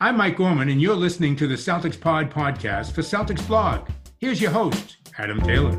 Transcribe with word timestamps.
I'm 0.00 0.16
Mike 0.16 0.38
Gorman, 0.38 0.70
and 0.70 0.82
you're 0.82 0.96
listening 0.96 1.36
to 1.36 1.46
the 1.46 1.54
Celtics 1.54 1.98
Pod 1.98 2.28
podcast 2.28 2.90
for 2.90 3.02
Celtics 3.02 3.46
Blog. 3.46 3.88
Here's 4.18 4.40
your 4.40 4.50
host, 4.50 4.96
Adam 5.18 5.40
Taylor. 5.40 5.70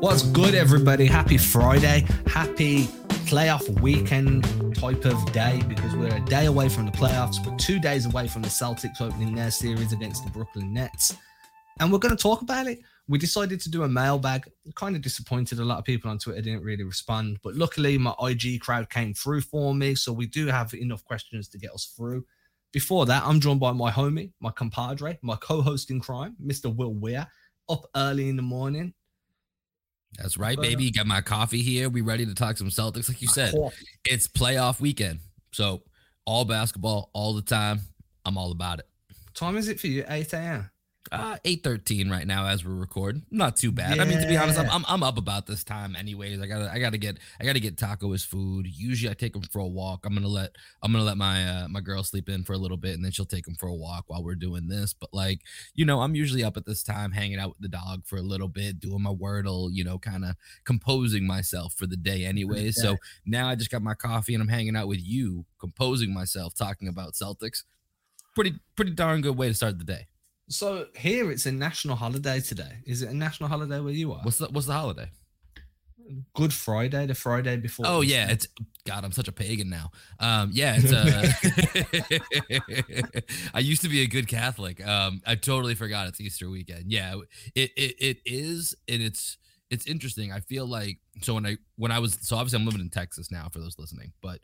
What's 0.00 0.22
good, 0.22 0.54
everybody? 0.54 1.04
Happy 1.04 1.36
Friday. 1.36 2.06
Happy 2.26 2.84
playoff 3.28 3.68
weekend 3.82 4.44
type 4.74 5.04
of 5.04 5.32
day 5.32 5.60
because 5.68 5.94
we're 5.94 6.16
a 6.16 6.20
day 6.20 6.46
away 6.46 6.70
from 6.70 6.86
the 6.86 6.92
playoffs. 6.92 7.46
We're 7.46 7.56
two 7.58 7.78
days 7.78 8.06
away 8.06 8.26
from 8.26 8.40
the 8.40 8.48
Celtics 8.48 9.02
opening 9.02 9.34
their 9.34 9.50
series 9.50 9.92
against 9.92 10.24
the 10.24 10.30
Brooklyn 10.30 10.72
Nets. 10.72 11.14
And 11.80 11.92
we're 11.92 11.98
going 11.98 12.16
to 12.16 12.22
talk 12.22 12.42
about 12.42 12.66
it. 12.66 12.80
We 13.08 13.18
decided 13.18 13.60
to 13.60 13.70
do 13.70 13.82
a 13.82 13.88
mailbag. 13.88 14.48
Kind 14.74 14.96
of 14.96 15.02
disappointed. 15.02 15.58
A 15.58 15.64
lot 15.64 15.78
of 15.78 15.84
people 15.84 16.10
on 16.10 16.18
Twitter 16.18 16.40
didn't 16.40 16.62
really 16.62 16.84
respond. 16.84 17.38
But 17.42 17.54
luckily, 17.54 17.98
my 17.98 18.14
IG 18.20 18.60
crowd 18.60 18.90
came 18.90 19.14
through 19.14 19.42
for 19.42 19.74
me. 19.74 19.94
So 19.94 20.12
we 20.12 20.26
do 20.26 20.46
have 20.46 20.72
enough 20.74 21.04
questions 21.04 21.48
to 21.48 21.58
get 21.58 21.72
us 21.72 21.92
through. 21.96 22.24
Before 22.72 23.04
that, 23.06 23.22
I'm 23.24 23.40
joined 23.40 23.60
by 23.60 23.72
my 23.72 23.90
homie, 23.90 24.32
my 24.40 24.50
compadre, 24.50 25.18
my 25.22 25.36
co 25.36 25.60
host 25.60 25.90
in 25.90 26.00
crime, 26.00 26.36
Mr. 26.42 26.74
Will 26.74 26.94
Weir, 26.94 27.26
up 27.68 27.84
early 27.94 28.28
in 28.28 28.36
the 28.36 28.42
morning 28.42 28.94
that's 30.18 30.36
right, 30.36 30.58
uh, 30.58 30.62
baby. 30.62 30.84
You 30.84 30.92
Got 30.92 31.06
my 31.06 31.20
coffee 31.20 31.62
here. 31.62 31.88
We 31.88 32.00
ready 32.00 32.26
to 32.26 32.34
talk 32.34 32.58
some 32.58 32.68
Celtics. 32.68 33.08
Like 33.08 33.22
you 33.22 33.28
said, 33.28 33.54
it's 34.04 34.28
playoff 34.28 34.80
weekend. 34.80 35.20
So 35.52 35.82
all 36.26 36.44
basketball 36.44 37.10
all 37.12 37.34
the 37.34 37.42
time. 37.42 37.80
I'm 38.24 38.36
all 38.36 38.52
about 38.52 38.78
it. 38.78 38.88
Time 39.34 39.56
is 39.56 39.68
it 39.68 39.80
for 39.80 39.86
you? 39.86 40.04
8 40.08 40.32
a.m. 40.34 40.70
Uh, 41.12 41.36
eight 41.44 41.62
thirteen 41.62 42.08
right 42.08 42.26
now 42.26 42.46
as 42.46 42.64
we 42.64 42.72
record. 42.72 43.20
Not 43.30 43.56
too 43.56 43.70
bad. 43.70 43.96
Yeah. 43.96 44.02
I 44.02 44.06
mean, 44.06 44.18
to 44.18 44.26
be 44.26 44.38
honest, 44.38 44.58
I'm, 44.58 44.70
I'm, 44.70 44.84
I'm 44.88 45.02
up 45.02 45.18
about 45.18 45.46
this 45.46 45.62
time 45.62 45.94
anyways. 45.94 46.40
I 46.40 46.46
gotta 46.46 46.72
I 46.72 46.78
gotta 46.78 46.96
get 46.96 47.18
I 47.38 47.44
gotta 47.44 47.60
get 47.60 47.76
Taco 47.76 48.12
his 48.12 48.24
food. 48.24 48.66
Usually 48.66 49.10
I 49.10 49.14
take 49.14 49.36
him 49.36 49.42
for 49.42 49.58
a 49.58 49.66
walk. 49.66 50.06
I'm 50.06 50.14
gonna 50.14 50.26
let 50.26 50.56
I'm 50.82 50.90
gonna 50.90 51.04
let 51.04 51.18
my 51.18 51.46
uh, 51.46 51.68
my 51.68 51.80
girl 51.80 52.02
sleep 52.02 52.30
in 52.30 52.44
for 52.44 52.54
a 52.54 52.58
little 52.58 52.78
bit 52.78 52.94
and 52.94 53.04
then 53.04 53.12
she'll 53.12 53.26
take 53.26 53.46
him 53.46 53.54
for 53.56 53.68
a 53.68 53.74
walk 53.74 54.04
while 54.06 54.24
we're 54.24 54.34
doing 54.36 54.68
this. 54.68 54.94
But 54.94 55.12
like 55.12 55.40
you 55.74 55.84
know, 55.84 56.00
I'm 56.00 56.14
usually 56.14 56.44
up 56.44 56.56
at 56.56 56.64
this 56.64 56.82
time 56.82 57.12
hanging 57.12 57.38
out 57.38 57.50
with 57.50 57.60
the 57.60 57.68
dog 57.68 58.06
for 58.06 58.16
a 58.16 58.22
little 58.22 58.48
bit, 58.48 58.80
doing 58.80 59.02
my 59.02 59.12
wordle. 59.12 59.68
You 59.70 59.84
know, 59.84 59.98
kind 59.98 60.24
of 60.24 60.36
composing 60.64 61.26
myself 61.26 61.74
for 61.74 61.86
the 61.86 61.96
day 61.96 62.24
anyways. 62.24 62.78
Okay. 62.78 62.88
So 62.88 62.96
now 63.26 63.48
I 63.48 63.54
just 63.54 63.70
got 63.70 63.82
my 63.82 63.94
coffee 63.94 64.32
and 64.32 64.42
I'm 64.42 64.48
hanging 64.48 64.76
out 64.76 64.88
with 64.88 65.00
you, 65.02 65.44
composing 65.60 66.14
myself, 66.14 66.54
talking 66.54 66.88
about 66.88 67.12
Celtics. 67.12 67.64
Pretty 68.34 68.54
pretty 68.76 68.92
darn 68.92 69.20
good 69.20 69.36
way 69.36 69.48
to 69.48 69.54
start 69.54 69.78
the 69.78 69.84
day. 69.84 70.06
So 70.52 70.86
here 70.96 71.30
it's 71.30 71.46
a 71.46 71.52
national 71.52 71.96
holiday 71.96 72.40
today. 72.40 72.78
Is 72.84 73.02
it 73.02 73.08
a 73.08 73.14
national 73.14 73.48
holiday 73.48 73.80
where 73.80 73.92
you 73.92 74.12
are? 74.12 74.20
What's 74.22 74.38
the 74.38 74.48
What's 74.48 74.66
the 74.66 74.74
holiday? 74.74 75.08
Good 76.34 76.52
Friday, 76.52 77.06
the 77.06 77.14
Friday 77.14 77.56
before. 77.56 77.86
Oh 77.88 78.02
yeah, 78.02 78.30
it's 78.30 78.46
God. 78.86 79.04
I'm 79.04 79.12
such 79.12 79.28
a 79.28 79.32
pagan 79.32 79.70
now. 79.70 79.90
Um, 80.20 80.50
yeah, 80.52 80.76
it's. 80.78 80.92
Uh, 80.92 81.32
I 83.54 83.60
used 83.60 83.80
to 83.82 83.88
be 83.88 84.02
a 84.02 84.06
good 84.06 84.28
Catholic. 84.28 84.86
Um, 84.86 85.22
I 85.26 85.36
totally 85.36 85.74
forgot 85.74 86.08
it's 86.08 86.20
Easter 86.20 86.50
weekend. 86.50 86.92
Yeah, 86.92 87.14
it 87.54 87.70
it, 87.76 87.94
it 87.98 88.18
is, 88.26 88.74
and 88.88 89.00
it's 89.00 89.38
it's 89.70 89.86
interesting. 89.86 90.32
I 90.32 90.40
feel 90.40 90.66
like 90.66 90.98
so 91.22 91.32
when 91.34 91.46
I 91.46 91.56
when 91.76 91.92
I 91.92 91.98
was 91.98 92.18
so 92.20 92.36
obviously 92.36 92.58
I'm 92.58 92.66
living 92.66 92.82
in 92.82 92.90
Texas 92.90 93.30
now 93.30 93.48
for 93.50 93.60
those 93.60 93.78
listening, 93.78 94.12
but 94.20 94.40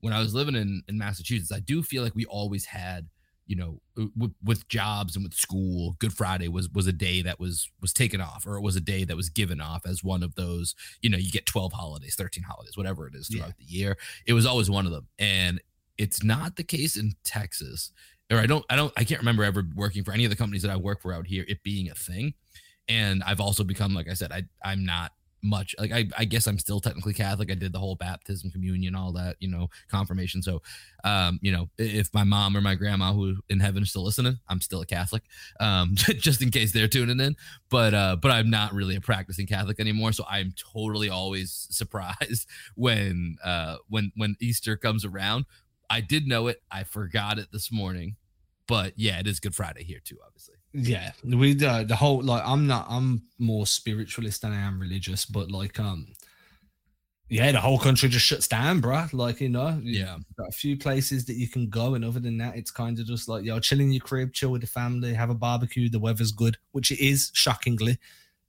when 0.00 0.12
I 0.12 0.18
was 0.18 0.34
living 0.34 0.56
in 0.56 0.82
in 0.88 0.98
Massachusetts, 0.98 1.52
I 1.52 1.60
do 1.60 1.84
feel 1.84 2.02
like 2.02 2.16
we 2.16 2.24
always 2.24 2.64
had 2.64 3.06
you 3.46 3.56
know 3.56 3.80
with, 4.16 4.32
with, 4.42 4.68
jobs 4.68 5.16
and 5.16 5.24
with 5.24 5.34
school 5.34 5.96
good 5.98 6.12
friday 6.12 6.48
was 6.48 6.68
was 6.70 6.86
a 6.86 6.92
day 6.92 7.22
that 7.22 7.38
was 7.38 7.70
was 7.80 7.92
taken 7.92 8.20
off 8.20 8.46
or 8.46 8.56
it 8.56 8.62
was 8.62 8.76
a 8.76 8.80
day 8.80 9.04
that 9.04 9.16
was 9.16 9.28
given 9.28 9.60
off 9.60 9.84
as 9.86 10.02
one 10.02 10.22
of 10.22 10.34
those 10.34 10.74
you 11.00 11.10
know 11.10 11.18
you 11.18 11.30
get 11.30 11.46
12 11.46 11.72
holidays 11.72 12.14
13 12.14 12.44
holidays 12.44 12.76
whatever 12.76 13.06
it 13.06 13.14
is 13.14 13.28
throughout 13.28 13.48
yeah. 13.48 13.54
the 13.58 13.64
year 13.64 13.98
it 14.26 14.32
was 14.32 14.46
always 14.46 14.70
one 14.70 14.86
of 14.86 14.92
them 14.92 15.06
and 15.18 15.60
it's 15.98 16.22
not 16.22 16.56
the 16.56 16.64
case 16.64 16.96
in 16.96 17.12
texas 17.24 17.92
or 18.30 18.38
i 18.38 18.46
don't 18.46 18.64
i 18.70 18.76
don't 18.76 18.92
i 18.96 19.04
can't 19.04 19.20
remember 19.20 19.44
ever 19.44 19.64
working 19.74 20.04
for 20.04 20.12
any 20.12 20.24
of 20.24 20.30
the 20.30 20.36
companies 20.36 20.62
that 20.62 20.70
i 20.70 20.76
work 20.76 21.02
for 21.02 21.12
out 21.12 21.26
here 21.26 21.44
it 21.48 21.62
being 21.62 21.90
a 21.90 21.94
thing 21.94 22.32
and 22.88 23.22
i've 23.24 23.40
also 23.40 23.64
become 23.64 23.92
like 23.92 24.08
i 24.08 24.14
said 24.14 24.32
i 24.32 24.42
i'm 24.64 24.84
not 24.84 25.12
much. 25.42 25.74
Like 25.78 25.92
I, 25.92 26.08
I 26.16 26.24
guess 26.24 26.46
I'm 26.46 26.58
still 26.58 26.80
technically 26.80 27.14
Catholic. 27.14 27.50
I 27.50 27.54
did 27.54 27.72
the 27.72 27.78
whole 27.78 27.96
baptism, 27.96 28.50
communion, 28.50 28.94
all 28.94 29.12
that, 29.12 29.36
you 29.40 29.48
know, 29.48 29.68
confirmation. 29.88 30.42
So, 30.42 30.62
um, 31.04 31.38
you 31.42 31.52
know, 31.52 31.68
if 31.78 32.12
my 32.14 32.24
mom 32.24 32.56
or 32.56 32.60
my 32.60 32.74
grandma 32.74 33.12
who 33.12 33.36
in 33.48 33.60
heaven 33.60 33.82
is 33.82 33.90
still 33.90 34.04
listening, 34.04 34.38
I'm 34.48 34.60
still 34.60 34.80
a 34.80 34.86
Catholic. 34.86 35.22
Um, 35.60 35.92
just 35.96 36.42
in 36.42 36.50
case 36.50 36.72
they're 36.72 36.88
tuning 36.88 37.20
in. 37.20 37.36
But 37.68 37.94
uh, 37.94 38.16
but 38.16 38.30
I'm 38.30 38.50
not 38.50 38.72
really 38.72 38.96
a 38.96 39.00
practicing 39.00 39.46
Catholic 39.46 39.80
anymore. 39.80 40.12
So 40.12 40.24
I'm 40.28 40.54
totally 40.56 41.08
always 41.08 41.52
surprised 41.70 42.46
when 42.74 43.36
uh 43.44 43.76
when 43.88 44.12
when 44.16 44.36
Easter 44.40 44.76
comes 44.76 45.04
around. 45.04 45.46
I 45.90 46.00
did 46.00 46.26
know 46.26 46.46
it. 46.46 46.62
I 46.70 46.84
forgot 46.84 47.38
it 47.38 47.48
this 47.52 47.70
morning. 47.70 48.16
But 48.66 48.94
yeah, 48.96 49.18
it 49.18 49.26
is 49.26 49.40
Good 49.40 49.54
Friday 49.54 49.84
here 49.84 50.00
too, 50.02 50.16
obviously. 50.24 50.54
Yeah, 50.74 51.12
we 51.24 51.52
uh, 51.64 51.84
the 51.84 51.96
whole 51.96 52.22
like 52.22 52.42
I'm 52.44 52.66
not 52.66 52.86
I'm 52.88 53.22
more 53.38 53.66
spiritualist 53.66 54.42
than 54.42 54.52
I 54.52 54.60
am 54.60 54.80
religious, 54.80 55.26
but 55.26 55.50
like 55.50 55.78
um 55.78 56.14
yeah, 57.28 57.50
the 57.50 57.60
whole 57.60 57.78
country 57.78 58.10
just 58.10 58.26
shuts 58.26 58.46
down, 58.46 58.80
bro. 58.80 59.06
Like, 59.14 59.40
you 59.40 59.48
know, 59.48 59.80
yeah, 59.82 60.18
a 60.38 60.52
few 60.52 60.76
places 60.76 61.24
that 61.24 61.36
you 61.36 61.48
can 61.48 61.70
go, 61.70 61.94
and 61.94 62.04
other 62.04 62.20
than 62.20 62.36
that, 62.38 62.56
it's 62.56 62.70
kind 62.70 62.98
of 62.98 63.06
just 63.06 63.26
like, 63.26 63.42
yo, 63.42 63.58
chill 63.58 63.80
in 63.80 63.90
your 63.90 64.02
crib, 64.02 64.34
chill 64.34 64.50
with 64.50 64.60
the 64.60 64.66
family, 64.66 65.14
have 65.14 65.30
a 65.30 65.34
barbecue. 65.34 65.88
The 65.88 65.98
weather's 65.98 66.30
good, 66.30 66.58
which 66.72 66.90
it 66.90 67.02
is, 67.02 67.30
shockingly. 67.32 67.98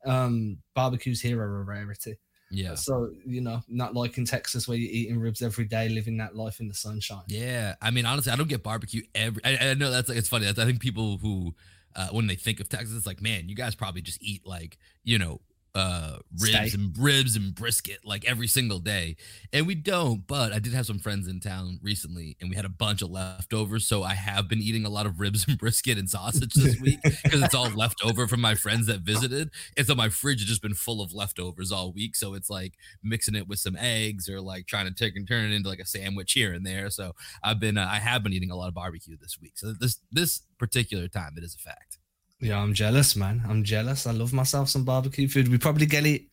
Um, 0.06 0.58
barbecues 0.76 1.22
here 1.22 1.42
are 1.42 1.62
a 1.62 1.64
rarity. 1.64 2.18
Yeah. 2.52 2.76
So, 2.76 3.12
you 3.26 3.40
know, 3.40 3.62
not 3.70 3.96
like 3.96 4.18
in 4.18 4.26
Texas 4.26 4.68
where 4.68 4.78
you're 4.78 4.92
eating 4.92 5.18
ribs 5.18 5.42
every 5.42 5.66
day, 5.66 5.88
living 5.90 6.18
that 6.18 6.36
life 6.36 6.60
in 6.60 6.68
the 6.68 6.74
sunshine. 6.74 7.24
Yeah. 7.28 7.76
I 7.82 7.90
mean, 7.90 8.06
honestly, 8.06 8.32
I 8.32 8.36
don't 8.36 8.50
get 8.50 8.64
barbecue 8.64 9.04
every, 9.16 9.44
I, 9.44 9.70
I 9.70 9.74
know 9.74 9.90
that's 9.90 10.10
like, 10.10 10.18
it's 10.18 10.28
funny. 10.28 10.46
That's, 10.46 10.60
I 10.60 10.66
think 10.66 10.80
people 10.80 11.18
who, 11.18 11.56
uh, 11.96 12.09
when 12.09 12.28
they 12.28 12.36
think 12.36 12.59
of 12.59 12.70
Texas, 12.70 12.96
it's 12.96 13.08
like, 13.08 13.22
man, 13.22 13.50
you 13.50 13.56
guys 13.56 13.76
probably 13.76 14.02
just 14.02 14.22
eat 14.22 14.46
like, 14.46 14.78
you 15.04 15.18
know, 15.18 15.42
uh 15.76 16.18
ribs 16.40 16.52
Stay. 16.52 16.70
and 16.76 16.96
ribs 17.00 17.36
and 17.36 17.56
brisket 17.56 18.00
like 18.06 18.24
every 18.26 18.46
single 18.48 18.78
day 18.78 19.16
and 19.52 19.66
we 19.66 19.74
don't 19.74 20.28
but 20.28 20.54
i 20.54 20.60
did 20.60 20.72
have 20.72 20.86
some 20.86 21.00
friends 21.00 21.28
in 21.28 21.40
town 21.40 21.80
recently 21.82 22.38
and 22.40 22.50
we 22.50 22.56
had 22.56 22.66
a 22.66 22.70
bunch 22.70 23.02
of 23.02 23.10
leftovers 23.10 23.88
so 23.88 24.04
i 24.04 24.14
have 24.14 24.48
been 24.48 24.60
eating 24.60 24.86
a 24.86 24.90
lot 24.90 25.08
of 25.08 25.20
ribs 25.20 25.46
and 25.48 25.58
brisket 25.58 25.98
and 25.98 26.08
sausage 26.08 26.54
this 26.54 26.80
week 26.80 27.00
because 27.02 27.42
it's 27.42 27.56
all 27.56 27.70
leftover 27.72 28.28
from 28.28 28.40
my 28.40 28.54
friends 28.54 28.86
that 28.86 29.00
visited 29.00 29.50
and 29.76 29.88
so 29.88 29.96
my 29.96 30.10
fridge 30.10 30.42
has 30.42 30.48
just 30.48 30.62
been 30.62 30.76
full 30.76 31.02
of 31.02 31.12
leftovers 31.12 31.72
all 31.72 31.92
week 31.92 32.16
so 32.16 32.36
it's 32.36 32.52
like 32.52 32.74
mixing 33.02 33.34
it 33.34 33.48
with 33.48 33.58
some 33.58 33.76
eggs 33.78 34.30
or 34.30 34.40
like 34.40 34.68
trying 34.68 34.86
to 34.86 34.94
take 34.94 35.16
and 35.16 35.28
turn 35.28 35.52
it 35.52 35.56
into 35.56 35.70
like 35.70 35.80
a 35.80 35.86
sandwich 35.88 36.34
here 36.34 36.54
and 36.54 36.68
there 36.68 36.92
so 36.92 37.14
i've 37.44 37.60
been 37.60 37.80
uh, 37.80 37.90
i 37.92 37.98
have 37.98 38.22
been 38.22 38.34
eating 38.34 38.52
a 38.52 38.56
lot 38.56 38.68
of 38.68 38.76
barbecue 38.76 39.18
this 39.20 39.40
week 39.42 39.54
so 39.56 39.74
this 39.80 39.98
this 40.12 40.42
particular 40.60 41.08
time 41.08 41.34
it 41.36 41.44
is 41.44 41.56
a 41.56 41.58
fact 41.58 41.98
yeah, 42.44 42.59
I'm 42.59 42.74
jealous, 42.74 43.16
man. 43.16 43.42
I'm 43.48 43.64
jealous. 43.64 44.06
I 44.06 44.12
love 44.12 44.34
myself 44.34 44.70
some 44.70 44.84
barbecue 44.84 45.28
food. 45.28 45.48
We 45.48 45.58
probably 45.58 45.86
get 45.86 46.06
it 46.06 46.24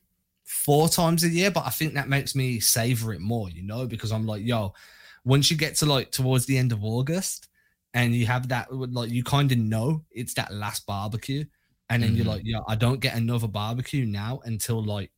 four 0.45 0.89
times 0.89 1.23
a 1.23 1.29
year, 1.29 1.51
but 1.51 1.65
I 1.65 1.71
think 1.71 1.95
that 1.95 2.09
makes 2.09 2.35
me 2.35 2.59
savor 2.59 3.13
it 3.13 3.21
more, 3.21 3.49
you 3.49 3.63
know, 3.63 3.87
because 3.87 4.11
I'm 4.11 4.27
like, 4.27 4.45
yo, 4.45 4.75
once 5.25 5.51
you 5.51 5.57
get 5.57 5.77
to 5.77 5.87
like 5.87 6.11
towards 6.11 6.47
the 6.47 6.59
end 6.59 6.73
of 6.73 6.85
August 6.85 7.49
and 7.95 8.15
you 8.15 8.27
have 8.27 8.49
that, 8.49 8.73
like, 8.73 9.11
you 9.11 9.23
kind 9.23 9.53
of 9.53 9.59
know 9.59 10.05
it's 10.11 10.35
that 10.35 10.53
last 10.53 10.87
barbecue. 10.87 11.45
And 11.89 12.03
then 12.03 12.11
mm-hmm. 12.11 12.17
you're 12.19 12.27
like, 12.27 12.43
yeah, 12.45 12.61
I 12.69 12.75
don't 12.75 13.01
get 13.01 13.17
another 13.17 13.49
barbecue 13.49 14.07
now 14.07 14.41
until 14.45 14.85
like 14.85 15.11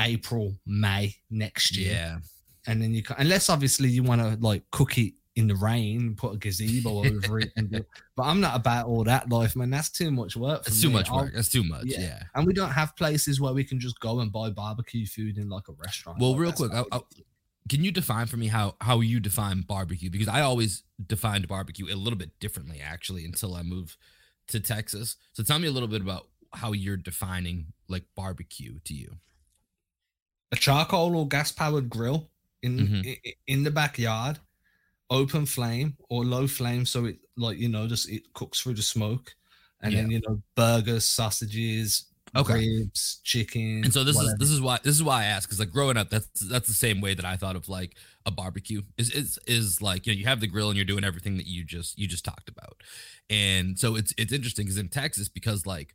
April, 0.00 0.56
May 0.66 1.14
next 1.30 1.76
year. 1.76 1.92
Yeah. 1.92 2.18
And 2.66 2.82
then 2.82 2.94
you, 2.94 3.02
unless 3.18 3.48
obviously 3.48 3.88
you 3.88 4.02
want 4.02 4.20
to 4.20 4.36
like 4.40 4.62
cook 4.70 4.98
it 4.98 5.14
in 5.36 5.46
the 5.46 5.56
rain, 5.56 6.14
put 6.14 6.34
a 6.34 6.36
gazebo 6.36 7.04
over 7.04 7.40
it. 7.40 7.52
Do, 7.56 7.84
but 8.16 8.22
I'm 8.22 8.40
not 8.40 8.56
about 8.56 8.86
all 8.86 9.04
that 9.04 9.30
life, 9.30 9.56
man. 9.56 9.70
That's 9.70 9.90
too 9.90 10.10
much 10.10 10.36
work. 10.36 10.64
That's 10.64 10.80
too 10.80 10.90
much 10.90 11.10
work. 11.10 11.28
I'll, 11.28 11.34
That's 11.34 11.48
too 11.48 11.64
much. 11.64 11.84
Yeah. 11.86 12.00
yeah. 12.00 12.22
And 12.34 12.46
we 12.46 12.52
don't 12.52 12.70
have 12.70 12.94
places 12.96 13.40
where 13.40 13.52
we 13.52 13.64
can 13.64 13.80
just 13.80 13.98
go 14.00 14.20
and 14.20 14.30
buy 14.30 14.50
barbecue 14.50 15.06
food 15.06 15.38
in 15.38 15.48
like 15.48 15.68
a 15.68 15.72
restaurant. 15.72 16.18
Well, 16.20 16.32
like 16.32 16.40
real 16.40 16.52
quick, 16.52 16.72
I, 16.72 16.84
I, 16.92 17.00
can 17.68 17.82
you 17.82 17.92
define 17.92 18.26
for 18.26 18.36
me 18.36 18.48
how 18.48 18.76
how 18.80 19.00
you 19.00 19.20
define 19.20 19.62
barbecue? 19.62 20.10
Because 20.10 20.28
I 20.28 20.42
always 20.42 20.82
defined 21.06 21.48
barbecue 21.48 21.86
a 21.86 21.96
little 21.96 22.18
bit 22.18 22.38
differently, 22.38 22.80
actually, 22.84 23.24
until 23.24 23.54
I 23.54 23.62
moved 23.62 23.96
to 24.48 24.60
Texas. 24.60 25.16
So 25.32 25.42
tell 25.42 25.58
me 25.58 25.68
a 25.68 25.72
little 25.72 25.88
bit 25.88 26.02
about 26.02 26.28
how 26.52 26.72
you're 26.72 26.98
defining 26.98 27.72
like 27.88 28.04
barbecue 28.14 28.78
to 28.84 28.94
you. 28.94 29.16
A 30.50 30.56
charcoal 30.56 31.16
or 31.16 31.26
gas 31.26 31.50
powered 31.50 31.88
grill 31.88 32.28
in, 32.62 32.78
mm-hmm. 32.78 33.02
in 33.04 33.16
in 33.46 33.62
the 33.62 33.70
backyard 33.70 34.38
open 35.12 35.44
flame 35.44 35.94
or 36.08 36.24
low 36.24 36.46
flame 36.46 36.86
so 36.86 37.04
it 37.04 37.18
like 37.36 37.58
you 37.58 37.68
know 37.68 37.86
just 37.86 38.10
it 38.10 38.22
cooks 38.32 38.60
through 38.60 38.74
the 38.74 38.82
smoke 38.82 39.34
and 39.82 39.92
yeah. 39.92 40.00
then 40.00 40.10
you 40.10 40.20
know 40.26 40.40
burgers 40.56 41.04
sausages 41.04 42.06
okay. 42.34 42.54
ribs 42.54 43.20
chicken 43.22 43.82
and 43.84 43.92
so 43.92 44.04
this 44.04 44.16
whatever. 44.16 44.32
is 44.32 44.38
this 44.38 44.50
is 44.50 44.60
why 44.60 44.78
this 44.82 44.94
is 44.94 45.02
why 45.02 45.20
i 45.20 45.24
asked 45.24 45.46
because 45.46 45.60
like 45.60 45.70
growing 45.70 45.98
up 45.98 46.08
that's 46.08 46.48
that's 46.48 46.66
the 46.66 46.74
same 46.74 47.02
way 47.02 47.12
that 47.12 47.26
i 47.26 47.36
thought 47.36 47.56
of 47.56 47.68
like 47.68 47.94
a 48.24 48.30
barbecue 48.30 48.80
is 48.96 49.10
is 49.10 49.38
is 49.46 49.82
like 49.82 50.06
you 50.06 50.14
know 50.14 50.18
you 50.18 50.24
have 50.24 50.40
the 50.40 50.46
grill 50.46 50.68
and 50.68 50.76
you're 50.76 50.84
doing 50.86 51.04
everything 51.04 51.36
that 51.36 51.46
you 51.46 51.62
just 51.62 51.98
you 51.98 52.08
just 52.08 52.24
talked 52.24 52.48
about 52.48 52.82
and 53.28 53.78
so 53.78 53.96
it's 53.96 54.14
it's 54.16 54.32
interesting 54.32 54.64
because 54.64 54.78
in 54.78 54.88
texas 54.88 55.28
because 55.28 55.66
like 55.66 55.94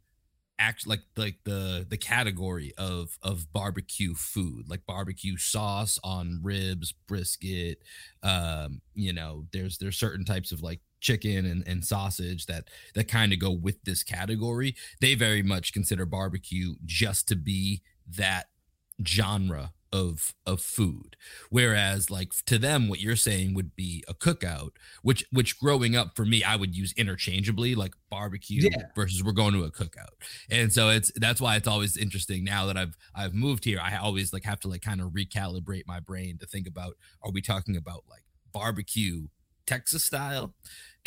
act 0.60 0.88
like 0.88 1.02
like 1.16 1.36
the 1.44 1.86
the 1.88 1.98
category 1.98 2.74
of 2.78 3.18
of 3.22 3.52
barbecue 3.54 4.16
food 4.16 4.68
like 4.68 4.86
barbecue 4.88 5.38
sauce 5.38 6.00
on 6.04 6.40
ribs 6.42 6.94
brisket 7.08 7.78
um 8.24 8.82
you 8.96 9.14
know 9.14 9.46
there's 9.54 9.78
there's 9.78 10.00
certain 10.00 10.26
types 10.26 10.52
of 10.52 10.64
like 10.64 10.80
chicken 11.00 11.46
and, 11.46 11.68
and 11.68 11.86
sausage 11.86 12.46
that 12.46 12.66
that 12.96 13.08
kind 13.08 13.34
of 13.34 13.40
go 13.40 13.52
with 13.52 13.84
this 13.84 14.04
category. 14.04 14.76
They 15.00 15.16
very 15.16 15.44
much 15.44 15.74
consider 15.74 16.06
barbecue 16.06 16.76
just 16.86 17.28
to 17.30 17.36
be 17.36 17.82
that 18.18 18.48
genre 19.06 19.74
of 19.92 20.34
of 20.46 20.62
food. 20.62 21.16
Whereas 21.50 22.10
like 22.10 22.34
to 22.46 22.58
them 22.58 22.88
what 22.90 23.00
you're 23.00 23.16
saying 23.16 23.54
would 23.54 23.76
be 23.76 24.04
a 24.08 24.14
cookout 24.14 24.72
which 25.02 25.26
which 25.32 25.60
growing 25.60 25.96
up 25.96 26.16
for 26.16 26.26
me 26.26 26.44
i 26.44 26.56
would 26.56 26.76
use 26.76 26.94
interchangeably 26.98 27.76
like 27.76 27.94
barbecue 28.10 28.70
Yeah. 28.72 28.88
versus 28.96 29.24
we're 29.24 29.32
going 29.32 29.54
to 29.54 29.64
a 29.64 29.72
cookout. 29.72 30.16
And 30.50 30.72
so 30.72 30.90
it's 30.90 31.12
that's 31.16 31.42
why 31.42 31.56
it's 31.56 31.68
always 31.68 31.98
interesting 31.98 32.44
now 32.44 32.66
that 32.68 32.78
i've 32.78 32.96
i've 33.16 33.34
moved 33.34 33.64
here 33.66 33.80
i 33.82 33.96
always 33.98 34.34
like 34.34 34.44
have 34.44 34.60
to 34.62 34.68
like 34.68 34.82
kind 34.82 35.02
of 35.02 35.12
recalibrate 35.12 35.84
my 35.88 36.00
brain 36.00 36.38
to 36.40 36.46
think 36.46 36.68
about 36.68 36.96
are 37.24 37.32
we 37.32 37.42
talking 37.42 37.76
about 37.78 38.04
like 38.10 38.24
barbecue 38.52 39.28
texas 39.66 40.04
style 40.06 40.54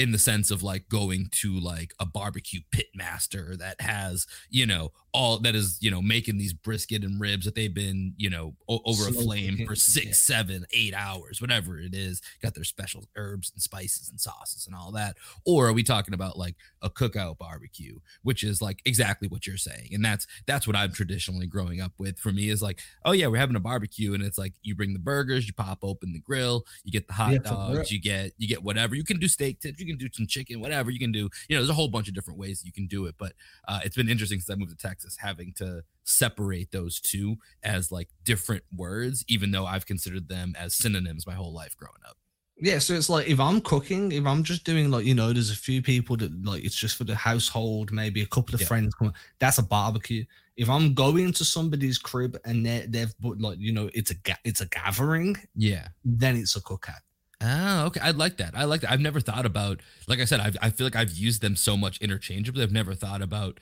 in 0.00 0.12
the 0.12 0.18
sense 0.18 0.50
of 0.50 0.62
like 0.62 0.88
going 0.88 1.28
to 1.30 1.60
like 1.60 1.92
a 2.00 2.06
barbecue 2.06 2.60
pit 2.72 2.86
master 2.94 3.54
that 3.54 3.78
has 3.82 4.26
you 4.48 4.64
know 4.64 4.90
all 5.12 5.38
that 5.38 5.54
is 5.54 5.76
you 5.82 5.90
know 5.90 6.00
making 6.00 6.38
these 6.38 6.54
brisket 6.54 7.04
and 7.04 7.20
ribs 7.20 7.44
that 7.44 7.54
they've 7.54 7.74
been 7.74 8.14
you 8.16 8.30
know 8.30 8.54
o- 8.66 8.80
over 8.86 9.08
a 9.08 9.12
flame 9.12 9.50
cooking, 9.50 9.66
for 9.66 9.74
six 9.74 10.06
yeah. 10.06 10.12
seven 10.36 10.64
eight 10.72 10.94
hours 10.94 11.42
whatever 11.42 11.78
it 11.78 11.94
is. 11.94 12.22
Got 12.42 12.54
their 12.54 12.64
special 12.64 13.04
herbs 13.14 13.50
and 13.52 13.60
spices 13.60 14.08
and 14.08 14.18
sauces 14.18 14.66
and 14.66 14.74
all 14.74 14.90
that. 14.92 15.18
Or 15.44 15.68
are 15.68 15.74
we 15.74 15.82
talking 15.82 16.14
about 16.14 16.38
like 16.38 16.56
a 16.80 16.88
cookout 16.88 17.36
barbecue 17.36 17.98
which 18.22 18.42
is 18.42 18.62
like 18.62 18.80
exactly 18.86 19.28
what 19.28 19.46
you're 19.46 19.58
saying 19.58 19.90
and 19.92 20.02
that's 20.02 20.26
that's 20.46 20.66
what 20.66 20.76
i'm 20.76 20.92
traditionally 20.92 21.46
growing 21.46 21.82
up 21.82 21.92
with. 21.98 22.18
For 22.18 22.32
me 22.32 22.48
is 22.48 22.62
like 22.62 22.80
oh 23.04 23.12
yeah 23.12 23.26
we're 23.26 23.36
having 23.36 23.56
a 23.56 23.60
barbecue 23.60 24.14
and 24.14 24.22
it's 24.22 24.38
like 24.38 24.54
you 24.62 24.74
bring 24.74 24.94
the 24.94 24.98
burgers 24.98 25.46
you 25.46 25.52
pop 25.52 25.80
open 25.82 26.14
the 26.14 26.20
grill 26.20 26.64
you 26.84 26.90
get 26.90 27.06
the 27.06 27.12
hot 27.12 27.32
Yeah, 27.32 27.38
dogs 27.40 27.92
you 27.92 28.00
get 28.00 28.32
you 28.38 28.48
get 28.48 28.62
whatever. 28.62 28.94
You 28.94 29.04
can 29.04 29.18
do 29.18 29.28
steak 29.28 29.60
tips 29.60 29.78
you 29.78 29.89
can 29.90 29.98
do 29.98 30.08
some 30.12 30.26
chicken 30.26 30.60
whatever 30.60 30.90
you 30.90 30.98
can 30.98 31.12
do 31.12 31.28
you 31.48 31.54
know 31.56 31.60
there's 31.60 31.70
a 31.70 31.74
whole 31.74 31.88
bunch 31.88 32.08
of 32.08 32.14
different 32.14 32.38
ways 32.38 32.62
you 32.64 32.72
can 32.72 32.86
do 32.86 33.06
it 33.06 33.14
but 33.18 33.32
uh, 33.68 33.80
it's 33.84 33.96
been 33.96 34.08
interesting 34.08 34.38
since 34.40 34.50
i 34.50 34.54
moved 34.58 34.70
to 34.70 34.76
texas 34.88 35.16
having 35.18 35.52
to 35.56 35.82
separate 36.04 36.70
those 36.72 37.00
two 37.00 37.36
as 37.62 37.90
like 37.92 38.08
different 38.24 38.62
words 38.76 39.24
even 39.28 39.50
though 39.50 39.66
i've 39.66 39.86
considered 39.86 40.28
them 40.28 40.54
as 40.58 40.74
synonyms 40.74 41.26
my 41.26 41.34
whole 41.34 41.52
life 41.52 41.76
growing 41.76 42.02
up 42.08 42.16
Yeah, 42.62 42.78
so 42.78 42.92
it's 42.92 43.08
like 43.08 43.26
if 43.26 43.40
I'm 43.40 43.62
cooking, 43.62 44.12
if 44.12 44.26
I'm 44.26 44.42
just 44.44 44.64
doing 44.64 44.90
like 44.90 45.06
you 45.06 45.14
know, 45.14 45.32
there's 45.32 45.50
a 45.50 45.56
few 45.56 45.80
people 45.80 46.14
that 46.18 46.30
like 46.44 46.62
it's 46.62 46.76
just 46.76 46.96
for 46.98 47.04
the 47.04 47.14
household, 47.16 47.90
maybe 47.90 48.20
a 48.20 48.26
couple 48.26 48.54
of 48.54 48.60
Yeah. 48.60 48.66
friends 48.68 48.92
come. 48.98 49.14
That's 49.38 49.56
a 49.56 49.62
barbecue. 49.62 50.24
If 50.56 50.68
I'm 50.68 50.92
going 50.92 51.32
to 51.38 51.44
somebody's 51.44 51.96
crib 51.96 52.36
and 52.44 52.66
they 52.66 52.84
they've 52.86 53.14
put 53.22 53.40
like 53.40 53.56
you 53.58 53.72
know 53.72 53.88
it's 53.94 54.10
a 54.10 54.18
ga- 54.26 54.44
it's 54.44 54.60
a 54.60 54.66
gathering, 54.68 55.36
yeah 55.56 55.88
then 56.04 56.36
it's 56.36 56.54
a 56.54 56.60
cookout. 56.60 57.00
Oh, 57.40 57.86
okay. 57.86 58.00
I 58.00 58.10
like 58.10 58.36
that. 58.36 58.52
I 58.54 58.64
like 58.64 58.82
that. 58.82 58.90
I've 58.90 59.00
never 59.00 59.20
thought 59.20 59.46
about, 59.46 59.80
like 60.06 60.20
I 60.20 60.24
said, 60.24 60.40
I've, 60.40 60.56
I 60.60 60.70
feel 60.70 60.86
like 60.86 60.96
I've 60.96 61.12
used 61.12 61.40
them 61.40 61.56
so 61.56 61.76
much 61.76 61.98
interchangeably. 61.98 62.62
I've 62.62 62.72
never 62.72 62.94
thought 62.94 63.22
about, 63.22 63.60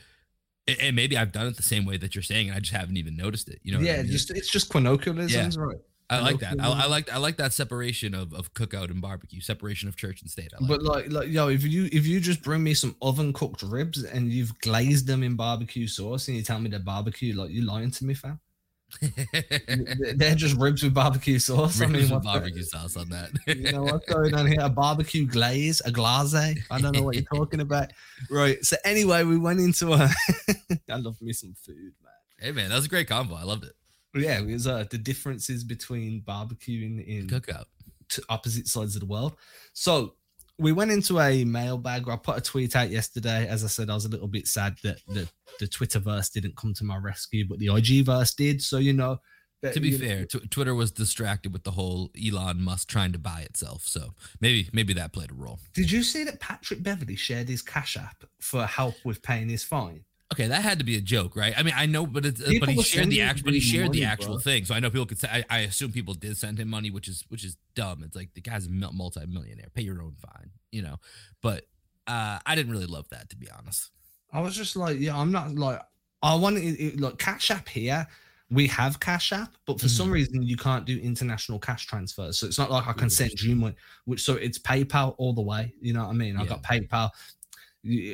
and 0.66 0.96
maybe 0.96 1.16
I've 1.16 1.32
done 1.32 1.46
it 1.46 1.56
the 1.56 1.62
same 1.62 1.84
way 1.84 1.96
that 1.96 2.14
you're 2.14 2.22
saying, 2.22 2.48
and 2.48 2.56
I 2.56 2.60
just 2.60 2.72
haven't 2.72 2.96
even 2.96 3.16
noticed 3.16 3.48
it. 3.48 3.60
You 3.62 3.72
know? 3.72 3.78
what 3.78 3.86
I 3.86 3.90
yeah, 3.92 4.02
mean? 4.02 4.10
just 4.10 4.30
it's 4.30 4.50
just 4.50 4.70
colloquialisms, 4.70 5.56
right? 5.56 5.78
I 6.10 6.20
like 6.20 6.40
that. 6.40 6.56
I, 6.58 6.70
I 6.70 6.86
like 6.86 7.12
I 7.12 7.18
like 7.18 7.36
that 7.36 7.52
separation 7.52 8.14
of 8.14 8.32
of 8.32 8.54
cookout 8.54 8.90
and 8.90 9.00
barbecue, 9.00 9.40
separation 9.40 9.88
of 9.88 9.96
church 9.96 10.22
and 10.22 10.30
state. 10.30 10.52
I 10.54 10.62
like 10.62 10.68
But 10.68 10.82
like, 10.82 11.12
like, 11.12 11.28
yo, 11.28 11.48
if 11.48 11.64
you 11.64 11.88
if 11.92 12.06
you 12.06 12.18
just 12.18 12.42
bring 12.42 12.62
me 12.62 12.72
some 12.74 12.96
oven 13.02 13.32
cooked 13.32 13.62
ribs 13.62 14.02
and 14.04 14.32
you've 14.32 14.58
glazed 14.60 15.06
them 15.06 15.22
in 15.22 15.36
barbecue 15.36 15.86
sauce 15.86 16.28
and 16.28 16.36
you 16.36 16.42
tell 16.42 16.58
me 16.60 16.70
they're 16.70 16.80
barbecue, 16.80 17.34
like 17.34 17.50
you're 17.50 17.66
lying 17.66 17.90
to 17.90 18.04
me, 18.04 18.14
fam? 18.14 18.40
That. 19.00 20.14
They're 20.16 20.34
just 20.34 20.56
ribs 20.56 20.82
with 20.82 20.94
barbecue 20.94 21.38
sauce. 21.38 21.80
I 21.80 21.86
mean, 21.86 21.94
Ribs 21.94 22.04
with 22.04 22.12
what's 22.12 22.26
the- 22.26 22.32
barbecue 22.40 22.62
sauce 22.62 22.96
on 22.96 23.08
that. 23.10 23.30
you 23.46 23.72
know 23.72 23.82
what's 23.84 24.06
going 24.06 24.34
on 24.34 24.46
here? 24.46 24.60
A 24.60 24.68
barbecue 24.68 25.26
glaze, 25.26 25.80
a 25.84 25.90
glaze. 25.90 26.34
I 26.34 26.54
don't 26.80 26.94
know 26.96 27.02
what 27.02 27.14
you're 27.14 27.24
talking 27.24 27.60
about. 27.60 27.92
Right. 28.30 28.64
So 28.64 28.76
anyway, 28.84 29.24
we 29.24 29.38
went 29.38 29.60
into 29.60 29.92
a. 29.92 30.08
I 30.90 30.96
love 30.96 31.20
me 31.20 31.32
some 31.32 31.54
food, 31.54 31.92
man. 32.02 32.12
hey 32.40 32.52
man, 32.52 32.70
that 32.70 32.76
was 32.76 32.86
a 32.86 32.88
great 32.88 33.08
combo. 33.08 33.34
I 33.34 33.42
loved 33.44 33.64
it. 33.64 33.72
Yeah, 34.14 34.40
it 34.40 34.46
was 34.46 34.66
uh, 34.66 34.84
the 34.90 34.98
differences 34.98 35.62
between 35.64 36.22
barbecuing 36.22 37.06
in 37.06 37.26
Cookout. 37.28 37.66
to 38.10 38.22
opposite 38.30 38.66
sides 38.66 38.96
of 38.96 39.00
the 39.00 39.06
world. 39.06 39.36
So 39.74 40.14
we 40.58 40.72
went 40.72 40.90
into 40.90 41.20
a 41.20 41.44
mailbag. 41.44 42.06
Where 42.06 42.14
I 42.14 42.18
put 42.18 42.36
a 42.38 42.40
tweet 42.40 42.74
out 42.76 42.90
yesterday. 42.90 43.46
As 43.48 43.64
I 43.64 43.68
said, 43.68 43.90
I 43.90 43.94
was 43.94 44.04
a 44.04 44.08
little 44.08 44.28
bit 44.28 44.46
sad 44.46 44.76
that 44.82 44.98
the, 45.06 45.28
the 45.60 45.66
Twitterverse 45.66 46.32
didn't 46.32 46.56
come 46.56 46.74
to 46.74 46.84
my 46.84 46.96
rescue, 46.96 47.46
but 47.48 47.58
the 47.58 47.66
IGverse 47.66 48.34
did. 48.36 48.60
So 48.62 48.78
you 48.78 48.92
know, 48.92 49.18
that- 49.62 49.74
To 49.74 49.80
be 49.80 49.92
fair, 49.96 50.24
tw- 50.24 50.50
Twitter 50.50 50.74
was 50.74 50.90
distracted 50.92 51.52
with 51.52 51.64
the 51.64 51.72
whole 51.72 52.10
Elon 52.20 52.60
Musk 52.62 52.88
trying 52.88 53.12
to 53.12 53.18
buy 53.18 53.40
itself, 53.40 53.82
so 53.86 54.14
maybe 54.40 54.68
maybe 54.72 54.92
that 54.94 55.12
played 55.12 55.30
a 55.30 55.34
role. 55.34 55.58
did 55.74 55.90
you 55.90 56.02
see 56.02 56.24
that 56.24 56.38
Patrick 56.40 56.82
Beverley 56.82 57.16
shared 57.16 57.48
his 57.48 57.62
Cash 57.62 57.96
App 57.96 58.24
for 58.40 58.66
help 58.66 58.94
with 59.04 59.20
paying 59.22 59.48
his 59.48 59.64
fine? 59.64 60.04
Okay, 60.30 60.46
that 60.46 60.62
had 60.62 60.78
to 60.78 60.84
be 60.84 60.96
a 60.96 61.00
joke, 61.00 61.36
right? 61.36 61.54
I 61.56 61.62
mean, 61.62 61.72
I 61.74 61.86
know, 61.86 62.04
but 62.04 62.26
it's, 62.26 62.40
uh, 62.42 62.48
People 62.48 62.66
but 62.66 62.74
he 62.74 62.82
shared 62.82 63.08
the 63.08 63.22
actual, 63.22 63.46
but 63.46 63.54
he 63.54 63.60
shared 63.60 63.92
the 63.92 64.04
actual 64.04 64.34
bro. 64.34 64.38
thing. 64.40 64.66
So 64.66 64.74
I 64.74 64.80
know 64.80 64.90
people 64.90 65.06
could 65.06 65.18
say. 65.18 65.28
I, 65.32 65.44
I 65.48 65.58
assume 65.60 65.90
people 65.90 66.12
did 66.12 66.36
send 66.36 66.58
him 66.58 66.68
money, 66.68 66.90
which 66.90 67.08
is 67.08 67.24
which 67.28 67.44
is 67.44 67.56
dumb. 67.74 68.02
It's 68.04 68.14
like 68.14 68.34
the 68.34 68.42
guy's 68.42 68.66
a 68.66 68.70
mul- 68.70 68.92
multi-millionaire. 68.92 69.68
Pay 69.72 69.82
your 69.82 70.02
own 70.02 70.16
fine, 70.18 70.50
you 70.70 70.82
know. 70.82 70.96
But 71.40 71.66
uh, 72.06 72.40
I 72.44 72.54
didn't 72.54 72.72
really 72.72 72.86
love 72.86 73.08
that, 73.08 73.30
to 73.30 73.36
be 73.36 73.48
honest. 73.50 73.90
I 74.30 74.40
was 74.40 74.54
just 74.54 74.76
like, 74.76 74.98
yeah, 75.00 75.16
I'm 75.16 75.32
not 75.32 75.54
like, 75.54 75.80
I 76.22 76.34
want 76.34 76.58
it, 76.58 77.00
like 77.00 77.16
Cash 77.16 77.50
App 77.50 77.66
here. 77.66 78.06
We 78.50 78.66
have 78.68 78.98
Cash 79.00 79.32
App, 79.32 79.56
but 79.66 79.78
for 79.78 79.88
some 79.90 80.10
reason 80.10 80.42
you 80.42 80.56
can't 80.56 80.86
do 80.86 80.98
international 80.98 81.58
cash 81.58 81.86
transfers. 81.86 82.38
So 82.38 82.46
it's 82.46 82.56
not 82.58 82.70
like 82.70 82.86
I 82.86 82.94
can 82.94 83.10
send 83.10 83.38
you 83.42 83.54
money, 83.54 83.74
which 84.06 84.22
so 84.22 84.34
it's 84.36 84.58
PayPal 84.58 85.14
all 85.18 85.34
the 85.34 85.42
way. 85.42 85.74
You 85.82 85.92
know 85.92 86.00
what 86.04 86.10
I 86.10 86.12
mean? 86.14 86.36
I 86.36 86.42
Yeah. 86.42 86.48
got 86.48 86.62
PayPal. 86.62 87.10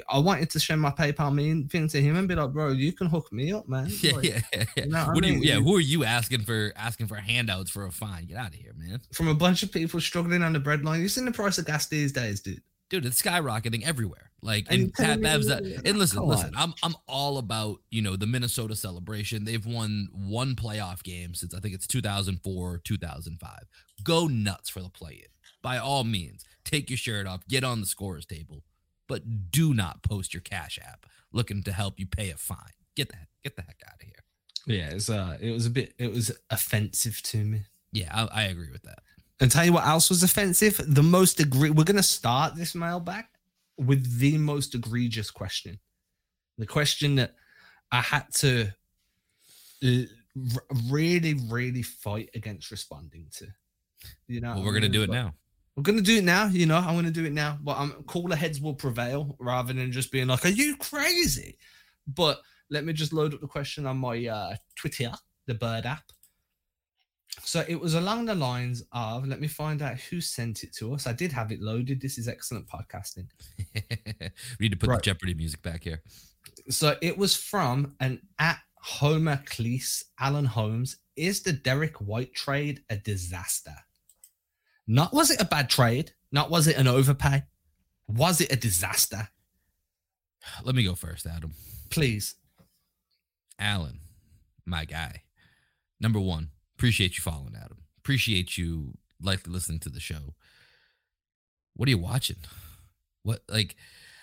I 0.09 0.19
wanted 0.19 0.51
to 0.51 0.61
share 0.61 0.77
my 0.77 0.91
PayPal 0.91 1.35
mean 1.35 1.69
thing 1.69 1.89
to 1.89 2.01
him 2.01 2.17
and 2.17 2.29
be 2.29 2.35
like, 2.35 2.53
bro, 2.53 2.73
you 2.73 2.93
can 2.93 3.09
hook 3.09 3.33
me 3.33 3.53
up, 3.53 3.69
man. 3.69 3.91
Yeah, 4.01 4.13
Like, 4.13 4.25
yeah, 4.25 4.41
yeah. 4.55 4.65
you 4.77 4.87
know 4.87 5.07
what 5.07 5.15
What 5.15 5.25
you? 5.25 5.39
Yeah, 5.41 5.57
who 5.57 5.77
are 5.77 5.81
you 5.81 6.05
asking 6.05 6.43
for 6.43 6.73
asking 6.77 7.07
for 7.07 7.17
handouts 7.17 7.71
for 7.71 7.87
a 7.87 7.91
fine? 7.91 8.27
Get 8.27 8.37
out 8.37 8.49
of 8.49 8.55
here, 8.55 8.73
man. 8.77 9.01
From 9.13 9.29
a 9.29 9.35
bunch 9.35 9.63
of 9.63 9.73
people 9.73 10.01
struggling 10.01 10.43
on 10.43 10.53
the 10.53 10.61
breadline. 10.61 11.01
You 11.01 11.09
seen 11.09 11.25
the 11.25 11.33
price 11.33 11.59
of 11.59 11.67
gas 11.67 11.87
these 11.87 12.13
days, 12.13 12.41
dude? 12.41 12.63
dude, 12.91 13.07
it's 13.07 13.21
skyrocketing 13.21 13.85
everywhere. 13.85 14.31
Like 14.43 14.67
And 14.69 14.83
and 14.83 14.95
Pat 14.95 15.21
that. 15.23 15.83
And 15.85 15.99
listen, 15.99 16.23
listen. 16.23 16.53
I'm 16.57 16.75
I'm 16.83 16.95
all 17.09 17.39
about 17.39 17.81
you 17.91 18.03
know 18.03 18.17
the 18.17 18.27
Minnesota 18.27 18.77
celebration. 18.77 19.45
They've 19.45 19.65
won 19.65 20.09
one 20.13 20.55
playoff 20.55 21.03
game 21.03 21.35
since 21.35 21.55
I 21.55 21.61
think 21.61 21.75
it's 21.75 21.87
2004, 21.87 22.81
2005. 22.85 23.51
Go 24.03 24.27
nuts 24.27 24.69
for 24.69 24.83
the 24.83 24.91
play-in. 24.91 25.29
By 25.63 25.79
all 25.79 26.05
means, 26.05 26.45
take 26.65 26.91
your 26.91 26.99
shirt 26.99 27.27
off, 27.27 27.47
get 27.49 27.65
on 27.65 27.81
the 27.81 27.87
scorers 27.87 28.27
table, 28.27 28.63
but 29.09 29.51
do 29.51 29.75
not 29.75 30.03
post 30.03 30.33
your 30.35 30.41
Cash 30.41 30.79
App 30.83 31.07
looking 31.33 31.63
to 31.65 31.73
help 31.73 31.99
you 31.99 32.07
pay 32.07 32.31
a 32.31 32.37
fine. 32.37 32.59
Get 32.97 33.09
the 33.09 33.17
get 33.43 33.57
the 33.57 33.63
heck 33.63 33.81
out 33.87 33.95
of 33.95 34.01
here. 34.03 34.13
Yeah, 34.67 34.91
it's 34.91 35.11
uh 35.11 35.37
it 35.41 35.51
was 35.51 35.67
a 35.67 35.71
bit 35.71 35.95
it 35.99 36.13
was 36.13 36.31
offensive 36.51 37.21
to 37.23 37.39
me. 37.39 37.61
Yeah, 37.93 38.11
I, 38.13 38.43
I 38.43 38.43
agree 38.45 38.71
with 38.71 38.83
that. 38.83 38.99
And 39.41 39.51
tell 39.51 39.65
you 39.65 39.73
what 39.73 39.87
else 39.87 40.11
was 40.11 40.23
offensive? 40.23 40.81
The 40.87 41.03
most 41.03 41.41
agree. 41.41 41.71
We're 41.71 41.85
going 41.85 41.97
to 41.97 42.03
start 42.05 42.55
this 42.55 42.75
mailbag 42.75 43.25
with 43.77 44.19
the 44.19 44.39
most 44.39 44.75
egregious 44.75 45.31
question. 45.31 45.81
The 46.57 46.67
question 46.67 47.17
that 47.17 47.35
I 47.91 48.01
had 48.01 48.33
to 48.35 48.69
r- 49.85 50.05
really, 50.89 51.35
really 51.35 51.83
fight 51.83 52.31
against 52.35 52.71
responding 52.71 53.27
to. 53.37 53.47
You 54.29 54.41
know, 54.41 54.55
Well, 54.55 54.65
we're 54.65 54.75
gonna 54.75 54.89
do 54.89 55.03
it 55.03 55.11
now. 55.11 55.35
We're 55.77 55.83
gonna 55.83 56.01
do 56.03 56.19
it 56.19 56.25
now. 56.25 56.47
You 56.47 56.67
know, 56.67 56.77
I'm 56.77 56.95
gonna 56.95 57.11
do 57.11 57.25
it 57.25 57.33
now. 57.33 57.59
But 57.63 57.79
I'm 57.79 57.93
cooler 58.05 58.37
heads 58.37 58.61
will 58.61 58.75
prevail 58.75 59.37
rather 59.41 59.73
than 59.73 59.91
just 59.93 60.13
being 60.13 60.29
like, 60.29 60.45
"Are 60.45 60.49
you 60.51 60.77
crazy?" 60.77 61.59
But 62.07 62.41
let 62.71 62.85
me 62.85 62.93
just 62.93 63.13
load 63.13 63.35
up 63.35 63.41
the 63.41 63.47
question 63.49 63.85
on 63.87 63.97
my 63.99 64.27
uh, 64.27 64.57
Twitter, 64.77 65.13
the 65.47 65.55
Bird 65.55 65.87
app. 65.87 66.05
So 67.43 67.65
it 67.69 67.81
was 67.81 67.95
along 67.95 68.27
the 68.27 68.35
lines 68.35 68.85
of, 68.93 69.27
let 69.27 69.41
me 69.41 69.49
find 69.49 69.83
out 69.83 69.99
who 69.99 70.21
sent 70.21 70.63
it 70.63 70.73
to 70.77 70.95
us. 70.95 71.07
I 71.09 71.13
did 71.13 71.33
have 71.33 71.51
it 71.51 71.61
loaded. 71.61 72.01
This 72.01 72.17
is 72.17 72.29
excellent 72.29 72.69
podcasting. 72.69 73.27
we 73.75 73.81
need 74.61 74.71
to 74.71 74.77
put 74.77 74.89
Right. 74.89 74.97
the 74.97 75.03
Jeopardy 75.03 75.35
music 75.35 75.61
back 75.63 75.83
here. 75.83 76.01
So 76.71 76.97
it 77.03 77.19
was 77.19 77.35
from 77.37 77.97
an 78.01 78.21
at 78.39 78.59
Homer 78.77 79.43
Cleese, 79.47 80.05
Alan 80.21 80.45
Holmes. 80.45 80.99
Is 81.17 81.43
the 81.43 81.53
Derrick 81.53 81.97
White 82.01 82.35
trade 82.35 82.83
a 82.89 82.97
disaster? 82.97 83.75
Not 84.87 85.13
was 85.13 85.31
it 85.31 85.41
a 85.41 85.45
bad 85.45 85.71
trade? 85.71 86.13
Not 86.31 86.51
was 86.51 86.67
it 86.67 86.77
an 86.77 86.87
overpay? 86.87 87.45
Was 88.09 88.41
it 88.41 88.53
a 88.53 88.57
disaster? 88.57 89.29
Let 90.63 90.75
me 90.75 90.85
go 90.85 90.95
first, 90.95 91.27
Adam. 91.27 91.53
Please. 91.91 92.35
Alan, 93.59 94.01
my 94.67 94.85
guy. 94.85 95.23
Number 96.01 96.21
one, 96.21 96.51
appreciate 96.77 97.17
you 97.17 97.23
following 97.23 97.55
Adam. 97.57 97.79
Appreciate 97.99 98.59
you 98.59 98.99
like 99.23 99.47
listening 99.47 99.79
to 99.81 99.89
the 99.89 100.01
show. 100.01 100.35
What 101.75 101.87
are 101.89 101.91
you 101.91 101.99
watching? 101.99 102.37
What 103.23 103.43
like 103.49 103.77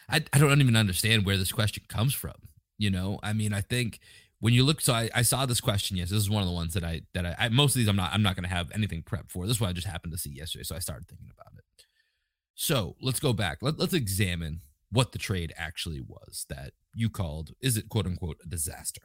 I, 0.09 0.23
I 0.33 0.37
don't 0.37 0.61
even 0.61 0.75
understand 0.75 1.25
where 1.25 1.37
this 1.37 1.51
question 1.51 1.83
comes 1.87 2.13
from. 2.13 2.35
You 2.77 2.91
know, 2.91 3.19
I 3.23 3.33
mean, 3.33 3.53
I 3.53 3.61
think 3.61 3.99
when 4.41 4.53
you 4.53 4.63
look, 4.63 4.81
so 4.81 4.91
I, 4.91 5.09
I 5.15 5.21
saw 5.21 5.45
this 5.45 5.61
question. 5.61 5.97
Yes, 5.97 6.09
this 6.09 6.19
is 6.19 6.29
one 6.29 6.41
of 6.41 6.49
the 6.49 6.53
ones 6.53 6.73
that 6.73 6.83
I 6.83 7.03
that 7.13 7.25
I, 7.25 7.35
I 7.39 7.49
most 7.49 7.75
of 7.75 7.79
these 7.79 7.87
I'm 7.87 7.95
not 7.95 8.11
I'm 8.11 8.23
not 8.23 8.35
going 8.35 8.43
to 8.43 8.53
have 8.53 8.71
anything 8.73 9.03
prepped 9.03 9.31
for. 9.31 9.47
This 9.47 9.61
one 9.61 9.69
I 9.69 9.73
just 9.73 9.87
happened 9.87 10.11
to 10.13 10.19
see 10.19 10.31
yesterday, 10.31 10.63
so 10.63 10.75
I 10.75 10.79
started 10.79 11.07
thinking 11.07 11.31
about 11.31 11.53
it. 11.57 11.63
So 12.55 12.95
let's 13.01 13.19
go 13.19 13.33
back. 13.33 13.59
Let, 13.61 13.79
let's 13.79 13.93
examine 13.93 14.61
what 14.91 15.11
the 15.11 15.19
trade 15.19 15.53
actually 15.55 16.01
was 16.01 16.45
that 16.49 16.73
you 16.93 17.09
called. 17.09 17.51
Is 17.61 17.77
it 17.77 17.87
quote 17.87 18.07
unquote 18.07 18.37
a 18.43 18.47
disaster? 18.49 19.01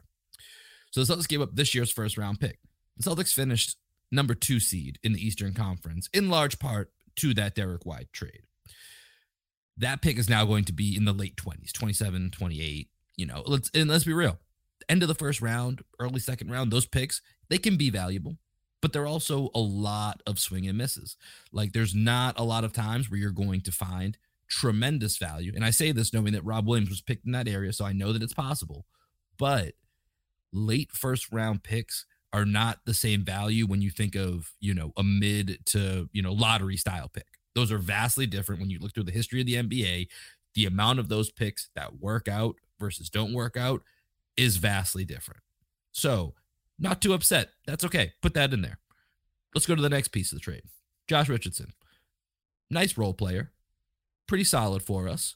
So 0.91 1.03
the 1.03 1.15
Celtics 1.15 1.27
gave 1.27 1.41
up 1.41 1.55
this 1.55 1.75
year's 1.75 1.91
first 1.91 2.17
round 2.17 2.39
pick. 2.39 2.59
The 2.97 3.09
Celtics 3.09 3.33
finished 3.33 3.77
number 4.11 4.33
two 4.33 4.59
seed 4.59 4.97
in 5.03 5.13
the 5.13 5.25
Eastern 5.25 5.53
Conference, 5.53 6.09
in 6.13 6.29
large 6.29 6.57
part 6.57 6.91
to 7.17 7.35
that 7.35 7.53
Derrick 7.53 7.85
White 7.85 8.11
trade. 8.11 8.41
That 9.77 10.01
pick 10.01 10.17
is 10.17 10.29
now 10.29 10.45
going 10.45 10.65
to 10.65 10.73
be 10.73 10.97
in 10.97 11.05
the 11.05 11.13
late 11.13 11.35
20s, 11.35 11.71
27, 11.71 12.31
28. 12.31 12.89
You 13.17 13.25
know, 13.27 13.43
let's 13.45 13.69
and 13.75 13.87
let's 13.87 14.03
be 14.03 14.13
real. 14.13 14.39
End 14.89 15.01
of 15.01 15.07
the 15.07 15.15
first 15.15 15.41
round, 15.41 15.81
early 15.99 16.19
second 16.19 16.49
round, 16.49 16.71
those 16.71 16.85
picks, 16.85 17.21
they 17.49 17.57
can 17.57 17.77
be 17.77 17.89
valuable, 17.89 18.37
but 18.81 18.93
they're 18.93 19.07
also 19.07 19.49
a 19.53 19.59
lot 19.59 20.21
of 20.25 20.39
swing 20.39 20.67
and 20.67 20.77
misses. 20.77 21.17
Like 21.51 21.73
there's 21.73 21.95
not 21.95 22.39
a 22.39 22.43
lot 22.43 22.63
of 22.63 22.73
times 22.73 23.09
where 23.09 23.19
you're 23.19 23.31
going 23.31 23.61
to 23.61 23.71
find 23.71 24.17
tremendous 24.47 25.17
value. 25.17 25.51
And 25.55 25.65
I 25.65 25.71
say 25.71 25.91
this 25.91 26.13
knowing 26.13 26.33
that 26.33 26.45
Rob 26.45 26.67
Williams 26.67 26.89
was 26.89 27.01
picked 27.01 27.25
in 27.25 27.33
that 27.33 27.47
area, 27.47 27.73
so 27.73 27.85
I 27.85 27.93
know 27.93 28.13
that 28.13 28.23
it's 28.23 28.33
possible. 28.33 28.85
But 29.37 29.73
late 30.53 30.91
first 30.91 31.31
round 31.31 31.63
picks 31.63 32.05
are 32.33 32.45
not 32.45 32.79
the 32.85 32.93
same 32.93 33.23
value 33.23 33.65
when 33.65 33.81
you 33.81 33.89
think 33.89 34.15
of, 34.15 34.51
you 34.59 34.73
know, 34.73 34.91
a 34.97 35.03
mid 35.03 35.59
to, 35.65 36.09
you 36.13 36.21
know, 36.21 36.33
lottery 36.33 36.77
style 36.77 37.09
pick. 37.09 37.27
Those 37.55 37.71
are 37.71 37.77
vastly 37.77 38.27
different 38.27 38.61
when 38.61 38.69
you 38.69 38.79
look 38.79 38.93
through 38.93 39.03
the 39.03 39.11
history 39.11 39.41
of 39.41 39.47
the 39.47 39.55
NBA. 39.55 40.07
The 40.53 40.65
amount 40.65 40.99
of 40.99 41.09
those 41.09 41.31
picks 41.31 41.69
that 41.75 41.99
work 41.99 42.27
out 42.27 42.55
versus 42.79 43.09
don't 43.09 43.33
work 43.33 43.57
out 43.57 43.81
is 44.37 44.57
vastly 44.57 45.03
different. 45.03 45.41
So, 45.91 46.35
not 46.79 47.01
too 47.01 47.13
upset. 47.13 47.49
That's 47.65 47.83
okay. 47.85 48.13
Put 48.21 48.33
that 48.35 48.53
in 48.53 48.61
there. 48.61 48.79
Let's 49.53 49.65
go 49.65 49.75
to 49.75 49.81
the 49.81 49.89
next 49.89 50.09
piece 50.09 50.31
of 50.31 50.37
the 50.37 50.43
trade. 50.43 50.63
Josh 51.07 51.29
Richardson. 51.29 51.73
Nice 52.69 52.97
role 52.97 53.13
player. 53.13 53.51
Pretty 54.27 54.43
solid 54.43 54.83
for 54.83 55.07
us. 55.07 55.35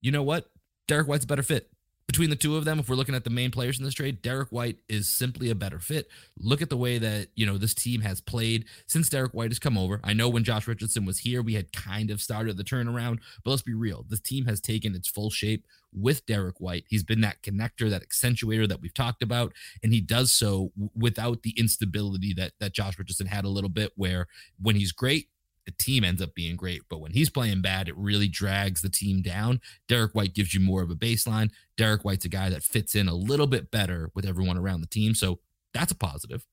You 0.00 0.12
know 0.12 0.22
what? 0.22 0.50
Derrick 0.88 1.08
White's 1.08 1.24
a 1.24 1.28
better 1.28 1.42
fit 1.42 1.70
between 2.06 2.30
the 2.30 2.36
two 2.36 2.56
of 2.56 2.64
them, 2.64 2.78
if 2.78 2.88
we're 2.88 2.96
looking 2.96 3.14
at 3.14 3.24
the 3.24 3.30
main 3.30 3.50
players 3.50 3.78
in 3.78 3.84
this 3.84 3.94
trade, 3.94 4.22
Derrick 4.22 4.50
White 4.50 4.78
is 4.88 5.08
simply 5.08 5.50
a 5.50 5.56
better 5.56 5.80
fit. 5.80 6.08
Look 6.38 6.62
at 6.62 6.70
the 6.70 6.76
way 6.76 6.98
that, 6.98 7.28
you 7.34 7.44
know, 7.44 7.58
this 7.58 7.74
team 7.74 8.02
has 8.02 8.20
played 8.20 8.64
since 8.86 9.08
Derrick 9.08 9.34
White 9.34 9.50
has 9.50 9.58
come 9.58 9.76
over. 9.76 10.00
I 10.04 10.12
know 10.12 10.28
when 10.28 10.44
Josh 10.44 10.68
Richardson 10.68 11.04
was 11.04 11.18
here, 11.18 11.42
we 11.42 11.54
had 11.54 11.72
kind 11.72 12.10
of 12.10 12.22
started 12.22 12.56
the 12.56 12.64
turnaround, 12.64 13.18
but 13.44 13.50
let's 13.50 13.62
be 13.62 13.74
real. 13.74 14.06
This 14.08 14.20
team 14.20 14.46
has 14.46 14.60
taken 14.60 14.94
its 14.94 15.08
full 15.08 15.30
shape 15.30 15.66
with 15.96 16.24
Derrick 16.26 16.60
White. 16.60 16.84
He's 16.88 17.02
been 17.02 17.22
that 17.22 17.42
connector, 17.42 17.90
that 17.90 18.06
accentuator 18.06 18.68
that 18.68 18.80
we've 18.80 18.94
talked 18.94 19.22
about, 19.22 19.52
and 19.82 19.92
he 19.92 20.00
does 20.00 20.32
so 20.32 20.72
without 20.94 21.42
the 21.42 21.54
instability 21.58 22.34
that 22.34 22.52
that 22.60 22.74
Josh 22.74 22.98
Richardson 22.98 23.26
had 23.26 23.44
a 23.44 23.48
little 23.48 23.70
bit 23.70 23.92
where 23.96 24.28
when 24.60 24.76
he's 24.76 24.92
great, 24.92 25.28
the 25.64 25.72
team 25.72 26.04
ends 26.04 26.22
up 26.22 26.34
being 26.34 26.56
great. 26.56 26.82
But 26.88 27.00
when 27.00 27.12
he's 27.12 27.28
playing 27.28 27.62
bad, 27.62 27.88
it 27.88 27.96
really 27.96 28.28
drags 28.28 28.82
the 28.82 28.88
team 28.88 29.20
down. 29.20 29.60
Derrick 29.88 30.14
White 30.14 30.34
gives 30.34 30.54
you 30.54 30.60
more 30.60 30.82
of 30.82 30.90
a 30.90 30.94
baseline. 30.94 31.50
Derrick 31.76 32.04
White's 32.04 32.24
a 32.24 32.28
guy 32.28 32.48
that 32.50 32.62
fits 32.62 32.94
in 32.94 33.08
a 33.08 33.14
little 33.14 33.46
bit 33.48 33.70
better 33.70 34.10
with 34.14 34.24
everyone 34.24 34.56
around 34.56 34.80
the 34.80 34.86
team. 34.86 35.14
So 35.14 35.40
that's 35.74 35.92
a 35.92 35.96
positive. 35.96 36.46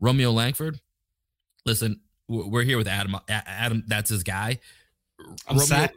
Romeo 0.00 0.30
Langford, 0.32 0.80
listen, 1.64 2.00
we're 2.28 2.64
here 2.64 2.76
with 2.76 2.88
Adam. 2.88 3.16
Adam, 3.28 3.84
that's 3.86 4.10
his 4.10 4.22
guy. 4.22 4.58
I'm 5.48 5.56
Romeo, 5.56 5.64
sad. 5.64 5.92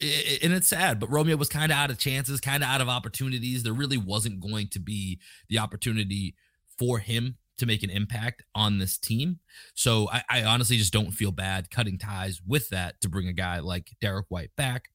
And 0.00 0.52
it's 0.52 0.68
sad, 0.68 1.00
but 1.00 1.10
Romeo 1.10 1.36
was 1.36 1.48
kind 1.48 1.72
of 1.72 1.78
out 1.78 1.90
of 1.90 1.98
chances, 1.98 2.40
kind 2.40 2.62
of 2.62 2.68
out 2.68 2.80
of 2.80 2.88
opportunities. 2.88 3.64
There 3.64 3.72
really 3.72 3.96
wasn't 3.96 4.40
going 4.40 4.68
to 4.68 4.78
be 4.78 5.18
the 5.48 5.58
opportunity 5.58 6.36
for 6.78 7.00
him 7.00 7.36
to 7.58 7.66
make 7.66 7.82
an 7.82 7.90
impact 7.90 8.44
on 8.54 8.78
this 8.78 8.96
team. 8.96 9.40
So 9.74 10.08
I, 10.10 10.22
I, 10.30 10.44
honestly 10.44 10.76
just 10.76 10.92
don't 10.92 11.10
feel 11.10 11.32
bad 11.32 11.70
cutting 11.70 11.98
ties 11.98 12.40
with 12.46 12.68
that 12.70 13.00
to 13.00 13.08
bring 13.08 13.26
a 13.26 13.32
guy 13.32 13.58
like 13.58 13.90
Derrick 14.00 14.26
White 14.28 14.54
back. 14.56 14.90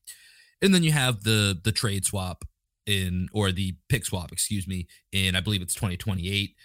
And 0.61 0.73
then 0.73 0.83
you 0.83 0.93
have 0.93 1.23
the 1.23 1.59
the 1.61 1.73
trade 1.73 2.05
swap 2.05 2.45
in 2.85 3.27
or 3.33 3.51
the 3.51 3.75
pick 3.89 4.05
swap, 4.05 4.31
excuse 4.31 4.67
me, 4.67 4.87
in 5.11 5.35
I 5.35 5.41
believe 5.41 5.61
it's 5.61 5.75
2028. 5.75 6.55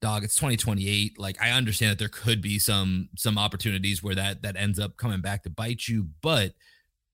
Dog, 0.00 0.24
it's 0.24 0.36
2028. 0.36 1.18
Like 1.18 1.40
I 1.40 1.50
understand 1.50 1.92
that 1.92 1.98
there 1.98 2.08
could 2.08 2.40
be 2.40 2.58
some 2.58 3.10
some 3.14 3.36
opportunities 3.36 4.02
where 4.02 4.14
that 4.14 4.40
that 4.40 4.56
ends 4.56 4.78
up 4.78 4.96
coming 4.96 5.20
back 5.20 5.42
to 5.42 5.50
bite 5.50 5.86
you, 5.86 6.08
but 6.22 6.54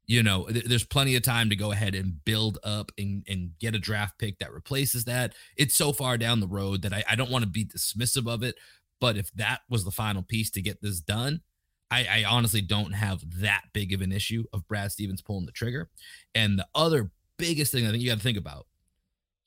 you 0.06 0.22
know, 0.22 0.46
th- 0.46 0.64
there's 0.64 0.84
plenty 0.84 1.16
of 1.16 1.22
time 1.22 1.50
to 1.50 1.56
go 1.56 1.72
ahead 1.72 1.94
and 1.94 2.24
build 2.24 2.58
up 2.62 2.92
and, 2.98 3.24
and 3.28 3.52
get 3.58 3.74
a 3.74 3.78
draft 3.78 4.18
pick 4.18 4.38
that 4.38 4.52
replaces 4.52 5.04
that. 5.04 5.34
It's 5.56 5.74
so 5.74 5.92
far 5.92 6.18
down 6.18 6.40
the 6.40 6.46
road 6.46 6.82
that 6.82 6.92
I, 6.92 7.04
I 7.08 7.16
don't 7.16 7.30
want 7.30 7.44
to 7.44 7.50
be 7.50 7.64
dismissive 7.64 8.28
of 8.28 8.42
it. 8.42 8.56
But 9.00 9.16
if 9.16 9.32
that 9.34 9.60
was 9.68 9.84
the 9.84 9.90
final 9.90 10.22
piece 10.22 10.50
to 10.52 10.62
get 10.62 10.80
this 10.80 11.00
done, 11.00 11.40
I, 11.90 12.06
I 12.10 12.24
honestly 12.24 12.60
don't 12.60 12.92
have 12.92 13.22
that 13.40 13.62
big 13.72 13.92
of 13.92 14.00
an 14.00 14.12
issue 14.12 14.44
of 14.52 14.66
Brad 14.66 14.92
Stevens 14.92 15.22
pulling 15.22 15.46
the 15.46 15.52
trigger. 15.52 15.90
And 16.34 16.58
the 16.58 16.66
other 16.74 17.10
biggest 17.38 17.72
thing 17.72 17.86
I 17.86 17.90
think 17.90 18.02
you 18.02 18.08
got 18.08 18.18
to 18.18 18.22
think 18.22 18.38
about 18.38 18.66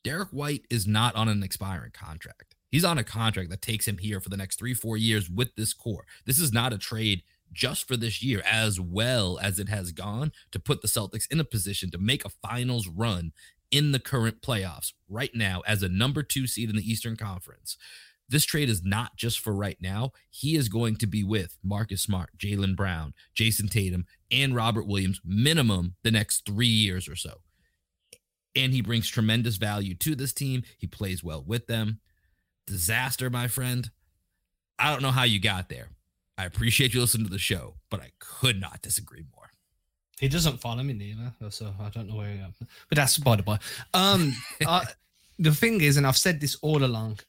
Derrick 0.03 0.29
White 0.29 0.65
is 0.69 0.87
not 0.87 1.15
on 1.15 1.27
an 1.27 1.43
expiring 1.43 1.91
contract. 1.91 2.55
He's 2.69 2.85
on 2.85 2.97
a 2.97 3.03
contract 3.03 3.49
that 3.49 3.61
takes 3.61 3.87
him 3.87 3.97
here 3.97 4.19
for 4.19 4.29
the 4.29 4.37
next 4.37 4.59
three, 4.59 4.73
four 4.73 4.97
years 4.97 5.29
with 5.29 5.55
this 5.55 5.73
core. 5.73 6.05
This 6.25 6.39
is 6.39 6.51
not 6.51 6.73
a 6.73 6.77
trade 6.77 7.23
just 7.51 7.88
for 7.88 7.98
this 7.98 8.22
year, 8.22 8.42
as 8.50 8.80
well 8.80 9.39
as 9.42 9.60
it 9.60 9.70
has 9.70 9.92
gone 9.92 10.32
to 10.51 10.60
put 10.60 10.82
the 10.82 10.88
Celtics 10.88 11.32
in 11.32 11.39
a 11.39 11.46
position 11.46 11.92
to 11.92 11.98
make 11.98 12.25
a 12.25 12.30
finals 12.30 12.88
run 12.88 13.32
in 13.72 13.92
the 13.92 14.00
current 14.00 14.42
playoffs 14.42 14.94
right 15.10 15.34
now 15.34 15.62
as 15.68 15.84
a 15.84 15.89
number 15.89 16.24
two 16.24 16.48
seed 16.48 16.70
in 16.70 16.75
the 16.75 16.89
Eastern 16.89 17.16
Conference. 17.16 17.77
This 18.30 18.46
trade 18.46 18.70
is 18.70 18.84
not 18.84 19.16
just 19.16 19.39
for 19.39 19.54
right 19.54 19.77
now. 19.80 20.12
He 20.30 20.56
is 20.56 20.68
going 20.68 20.98
to 20.98 21.08
be 21.08 21.24
with 21.24 21.58
Marcus 21.63 22.01
Smart, 22.01 22.32
Jaylen 22.38 22.75
Brown, 22.75 23.13
Jayson 23.34 23.70
Tatum, 23.70 24.06
and 24.30 24.54
Robert 24.54 24.86
Williams 24.86 25.22
minimum 25.24 25.96
the 26.04 26.12
next 26.12 26.46
three 26.46 26.68
years 26.68 27.08
or 27.08 27.16
so. 27.16 27.42
And 28.56 28.74
he 28.74 28.82
brings 28.82 29.08
tremendous 29.08 29.56
value 29.56 29.96
to 29.96 30.16
this 30.16 30.34
team. 30.34 30.63
He 30.77 30.88
plays 30.88 31.24
well 31.24 31.44
with 31.46 31.68
them. 31.68 32.00
Disaster, 32.66 33.30
my 33.30 33.48
friend. 33.48 33.89
I 34.77 34.92
don't 34.92 35.01
know 35.01 35.12
how 35.12 35.24
you 35.24 35.39
got 35.39 35.70
there. 35.70 35.89
I 36.38 36.46
appreciate 36.46 36.94
you 36.94 37.01
listening 37.01 37.25
to 37.25 37.32
the 37.32 37.39
show, 37.39 37.75
but 37.89 38.00
I 38.00 38.12
could 38.20 38.60
not 38.60 38.82
disagree 38.82 39.25
more. 39.36 39.51
He 40.20 40.27
doesn't 40.27 40.60
follow 40.60 40.84
me 40.84 40.94
neither, 40.94 41.34
so 41.50 41.74
I 41.79 41.89
don't 41.89 42.08
know 42.08 42.15
where 42.15 42.29
he 42.29 42.39
am. 42.39 42.53
But 42.60 42.96
that's 42.96 43.17
by 43.17 43.36
the 43.36 43.44
by. 43.44 43.60
Um, 43.94 44.34
the 45.39 45.51
thing 45.51 45.82
is, 45.82 45.98
and 45.98 46.08
I've 46.08 46.17
said 46.17 46.39
this 46.41 46.56
all 46.62 46.84
along, 46.84 47.20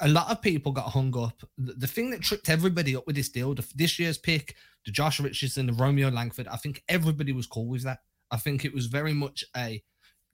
a 0.00 0.08
lot 0.08 0.30
of 0.30 0.42
people 0.42 0.72
got 0.72 0.90
hung 0.90 1.16
up. 1.18 1.42
The, 1.56 1.72
the 1.72 1.86
thing 1.86 2.10
that 2.10 2.20
tripped 2.20 2.50
everybody 2.50 2.94
up 2.94 3.06
with 3.06 3.16
this 3.16 3.30
deal, 3.30 3.54
the, 3.54 3.66
this 3.74 3.98
year's 3.98 4.18
pick, 4.18 4.56
the 4.84 4.92
Josh 4.92 5.20
Richardson, 5.20 5.66
the 5.66 5.72
Romeo 5.72 6.10
Langford, 6.10 6.48
I 6.48 6.56
think 6.56 6.82
everybody 6.88 7.32
was 7.32 7.46
cool 7.46 7.66
with 7.66 7.82
that. 7.84 8.00
I 8.30 8.36
think 8.36 8.64
it 8.64 8.74
was 8.74 8.86
very 8.86 9.14
much 9.14 9.44
a 9.56 9.82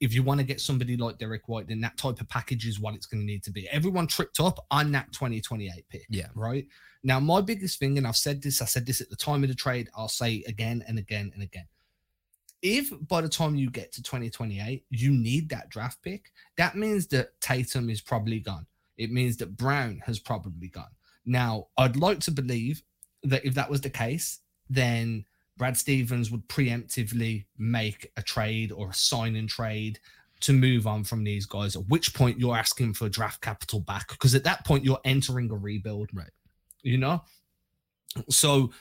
if 0.03 0.13
you 0.13 0.21
want 0.21 0.37
to 0.37 0.45
get 0.45 0.59
somebody 0.59 0.97
like 0.97 1.17
Derrick 1.17 1.47
White, 1.47 1.69
then 1.69 1.79
that 1.79 1.95
type 1.95 2.19
of 2.19 2.27
package 2.27 2.67
is 2.67 2.77
what 2.77 2.93
it's 2.93 3.05
going 3.05 3.21
to 3.21 3.25
need 3.25 3.41
to 3.43 3.51
be. 3.51 3.69
Everyone 3.69 4.05
tripped 4.05 4.41
up 4.41 4.65
on 4.69 4.91
that 4.91 5.13
2028 5.13 5.85
pick. 5.87 6.05
Yeah. 6.09 6.27
Right. 6.35 6.67
Now, 7.03 7.21
my 7.21 7.39
biggest 7.39 7.79
thing, 7.79 7.97
and 7.97 8.05
I've 8.05 8.17
said 8.17 8.41
this, 8.41 8.61
I 8.61 8.65
said 8.65 8.85
this 8.85 8.99
at 8.99 9.09
the 9.09 9.15
time 9.15 9.43
of 9.43 9.49
the 9.49 9.55
trade, 9.55 9.89
I'll 9.95 10.09
say 10.09 10.43
again 10.45 10.83
and 10.89 10.99
again 10.99 11.31
and 11.33 11.41
again. 11.41 11.67
If 12.61 12.91
by 13.07 13.21
the 13.21 13.29
time 13.29 13.55
you 13.55 13.69
get 13.69 13.93
to 13.93 14.03
2028, 14.03 14.83
you 14.89 15.11
need 15.11 15.47
that 15.49 15.69
draft 15.69 16.01
pick, 16.01 16.33
that 16.57 16.75
means 16.75 17.07
that 17.07 17.39
Tatum 17.39 17.89
is 17.89 18.01
probably 18.01 18.41
gone. 18.41 18.67
It 18.97 19.09
means 19.09 19.37
that 19.37 19.55
Brown 19.55 20.01
has 20.05 20.19
probably 20.19 20.67
gone. 20.67 20.91
Now, 21.25 21.67
I'd 21.77 21.95
like 21.95 22.19
to 22.21 22.31
believe 22.31 22.83
that 23.23 23.45
if 23.45 23.53
that 23.53 23.69
was 23.69 23.79
the 23.79 23.89
case, 23.89 24.39
then 24.69 25.23
Brad 25.57 25.77
Stevens 25.77 26.31
would 26.31 26.47
preemptively 26.47 27.45
make 27.57 28.11
a 28.17 28.21
trade 28.21 28.71
or 28.71 28.89
a 28.89 28.93
sign 28.93 29.35
and 29.35 29.47
trade 29.47 29.99
to 30.41 30.53
move 30.53 30.87
on 30.87 31.03
from 31.03 31.23
these 31.23 31.45
guys. 31.45 31.75
At 31.75 31.87
which 31.87 32.13
point 32.13 32.39
you're 32.39 32.57
asking 32.57 32.95
for 32.95 33.07
draft 33.07 33.41
capital 33.41 33.79
back 33.79 34.09
because 34.09 34.35
at 34.35 34.43
that 34.43 34.65
point 34.65 34.83
you're 34.83 34.99
entering 35.05 35.49
a 35.51 35.55
rebuild. 35.55 36.09
Right. 36.13 36.31
You 36.81 36.97
know? 36.97 37.23
So 38.29 38.71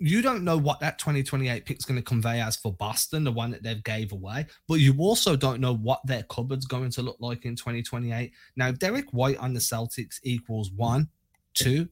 you 0.00 0.22
don't 0.22 0.44
know 0.44 0.56
what 0.56 0.80
that 0.80 0.98
2028 0.98 1.64
pick 1.64 1.78
is 1.78 1.84
going 1.84 1.98
to 1.98 2.04
convey 2.04 2.40
as 2.40 2.56
for 2.56 2.72
Boston, 2.72 3.24
the 3.24 3.32
one 3.32 3.50
that 3.50 3.62
they've 3.62 3.82
gave 3.82 4.12
away, 4.12 4.46
but 4.68 4.74
you 4.74 4.94
also 4.98 5.36
don't 5.36 5.60
know 5.60 5.74
what 5.74 6.00
their 6.06 6.22
cupboard's 6.24 6.66
going 6.66 6.90
to 6.90 7.02
look 7.02 7.16
like 7.20 7.44
in 7.44 7.56
2028. 7.56 8.32
Now, 8.56 8.70
Derrick 8.70 9.10
White 9.12 9.38
on 9.38 9.54
the 9.54 9.60
Celtics 9.60 10.20
equals 10.22 10.70
one, 10.72 11.08
two, 11.54 11.88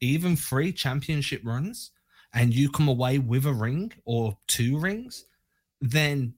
even 0.00 0.36
three 0.36 0.72
championship 0.72 1.42
runs 1.44 1.90
and 2.34 2.54
you 2.54 2.70
come 2.70 2.88
away 2.88 3.18
with 3.18 3.46
a 3.46 3.52
ring 3.52 3.92
or 4.04 4.36
two 4.46 4.78
rings, 4.78 5.24
then 5.80 6.34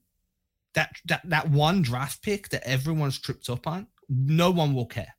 that 0.73 0.95
that 1.05 1.21
that 1.25 1.49
one 1.49 1.81
draft 1.81 2.21
pick 2.21 2.49
that 2.49 2.67
everyone's 2.67 3.19
tripped 3.19 3.49
up 3.49 3.67
on, 3.67 3.87
no 4.09 4.51
one 4.51 4.73
will 4.73 4.85
care. 4.85 5.13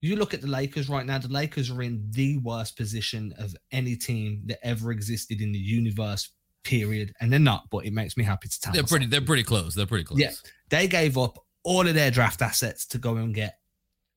You 0.00 0.16
look 0.16 0.34
at 0.34 0.40
the 0.40 0.48
Lakers 0.48 0.88
right 0.88 1.06
now, 1.06 1.18
the 1.18 1.28
Lakers 1.28 1.70
are 1.70 1.80
in 1.82 2.04
the 2.10 2.38
worst 2.38 2.76
position 2.76 3.32
of 3.38 3.54
any 3.70 3.94
team 3.94 4.42
that 4.46 4.58
ever 4.66 4.90
existed 4.90 5.40
in 5.40 5.52
the 5.52 5.58
universe, 5.58 6.30
period. 6.64 7.12
And 7.20 7.32
they're 7.32 7.38
not, 7.38 7.70
but 7.70 7.86
it 7.86 7.92
makes 7.92 8.16
me 8.16 8.24
happy 8.24 8.48
to 8.48 8.60
tell. 8.60 8.72
They're 8.72 8.82
pretty, 8.82 9.06
they're 9.06 9.20
pretty 9.20 9.44
close. 9.44 9.76
They're 9.76 9.86
pretty 9.86 10.02
close. 10.04 10.18
Yeah. 10.18 10.32
They 10.70 10.88
gave 10.88 11.16
up 11.16 11.38
all 11.62 11.86
of 11.86 11.94
their 11.94 12.10
draft 12.10 12.42
assets 12.42 12.84
to 12.86 12.98
go 12.98 13.14
and 13.14 13.32
get 13.32 13.60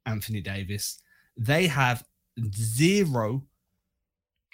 Anthony 0.07 0.41
Davis. 0.41 0.99
They 1.37 1.67
have 1.67 2.03
zero 2.55 3.43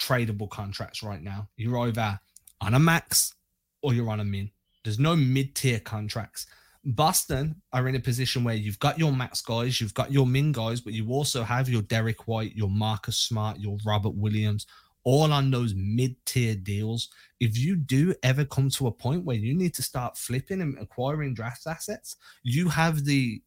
tradable 0.01 0.49
contracts 0.49 1.03
right 1.03 1.21
now. 1.21 1.47
You're 1.55 1.77
either 1.79 2.19
on 2.59 2.73
a 2.73 2.79
max 2.79 3.35
or 3.81 3.93
you're 3.93 4.09
on 4.09 4.19
a 4.19 4.25
min. 4.25 4.49
There's 4.83 4.99
no 4.99 5.15
mid 5.15 5.55
tier 5.55 5.79
contracts. 5.79 6.47
Boston 6.83 7.61
are 7.73 7.87
in 7.87 7.95
a 7.95 7.99
position 7.99 8.43
where 8.43 8.55
you've 8.55 8.79
got 8.79 8.97
your 8.97 9.11
max 9.11 9.41
guys, 9.41 9.79
you've 9.79 9.93
got 9.93 10.11
your 10.11 10.25
min 10.25 10.51
guys, 10.51 10.81
but 10.81 10.93
you 10.93 11.09
also 11.09 11.43
have 11.43 11.69
your 11.69 11.83
Derrick 11.83 12.27
White, 12.27 12.55
your 12.55 12.69
Marcus 12.69 13.17
Smart, 13.17 13.59
your 13.59 13.77
Robert 13.85 14.15
Williams, 14.15 14.65
all 15.03 15.31
on 15.31 15.51
those 15.51 15.75
mid 15.75 16.15
tier 16.25 16.55
deals. 16.55 17.09
If 17.39 17.57
you 17.57 17.75
do 17.75 18.15
ever 18.23 18.45
come 18.45 18.69
to 18.71 18.87
a 18.87 18.91
point 18.91 19.25
where 19.25 19.35
you 19.35 19.53
need 19.53 19.75
to 19.75 19.83
start 19.83 20.17
flipping 20.17 20.61
and 20.61 20.77
acquiring 20.79 21.35
draft 21.35 21.67
assets, 21.67 22.15
you 22.43 22.69
have 22.69 23.05
the 23.05 23.41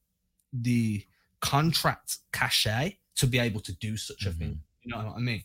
the 0.52 1.04
contract 1.40 2.18
cachet 2.32 2.98
to 3.16 3.26
be 3.26 3.40
able 3.40 3.60
to 3.60 3.72
do 3.72 3.96
such 3.96 4.26
a 4.26 4.28
mm-hmm. 4.28 4.38
thing. 4.38 4.60
You 4.82 4.92
know 4.92 4.98
what 4.98 5.16
I 5.16 5.20
mean? 5.20 5.42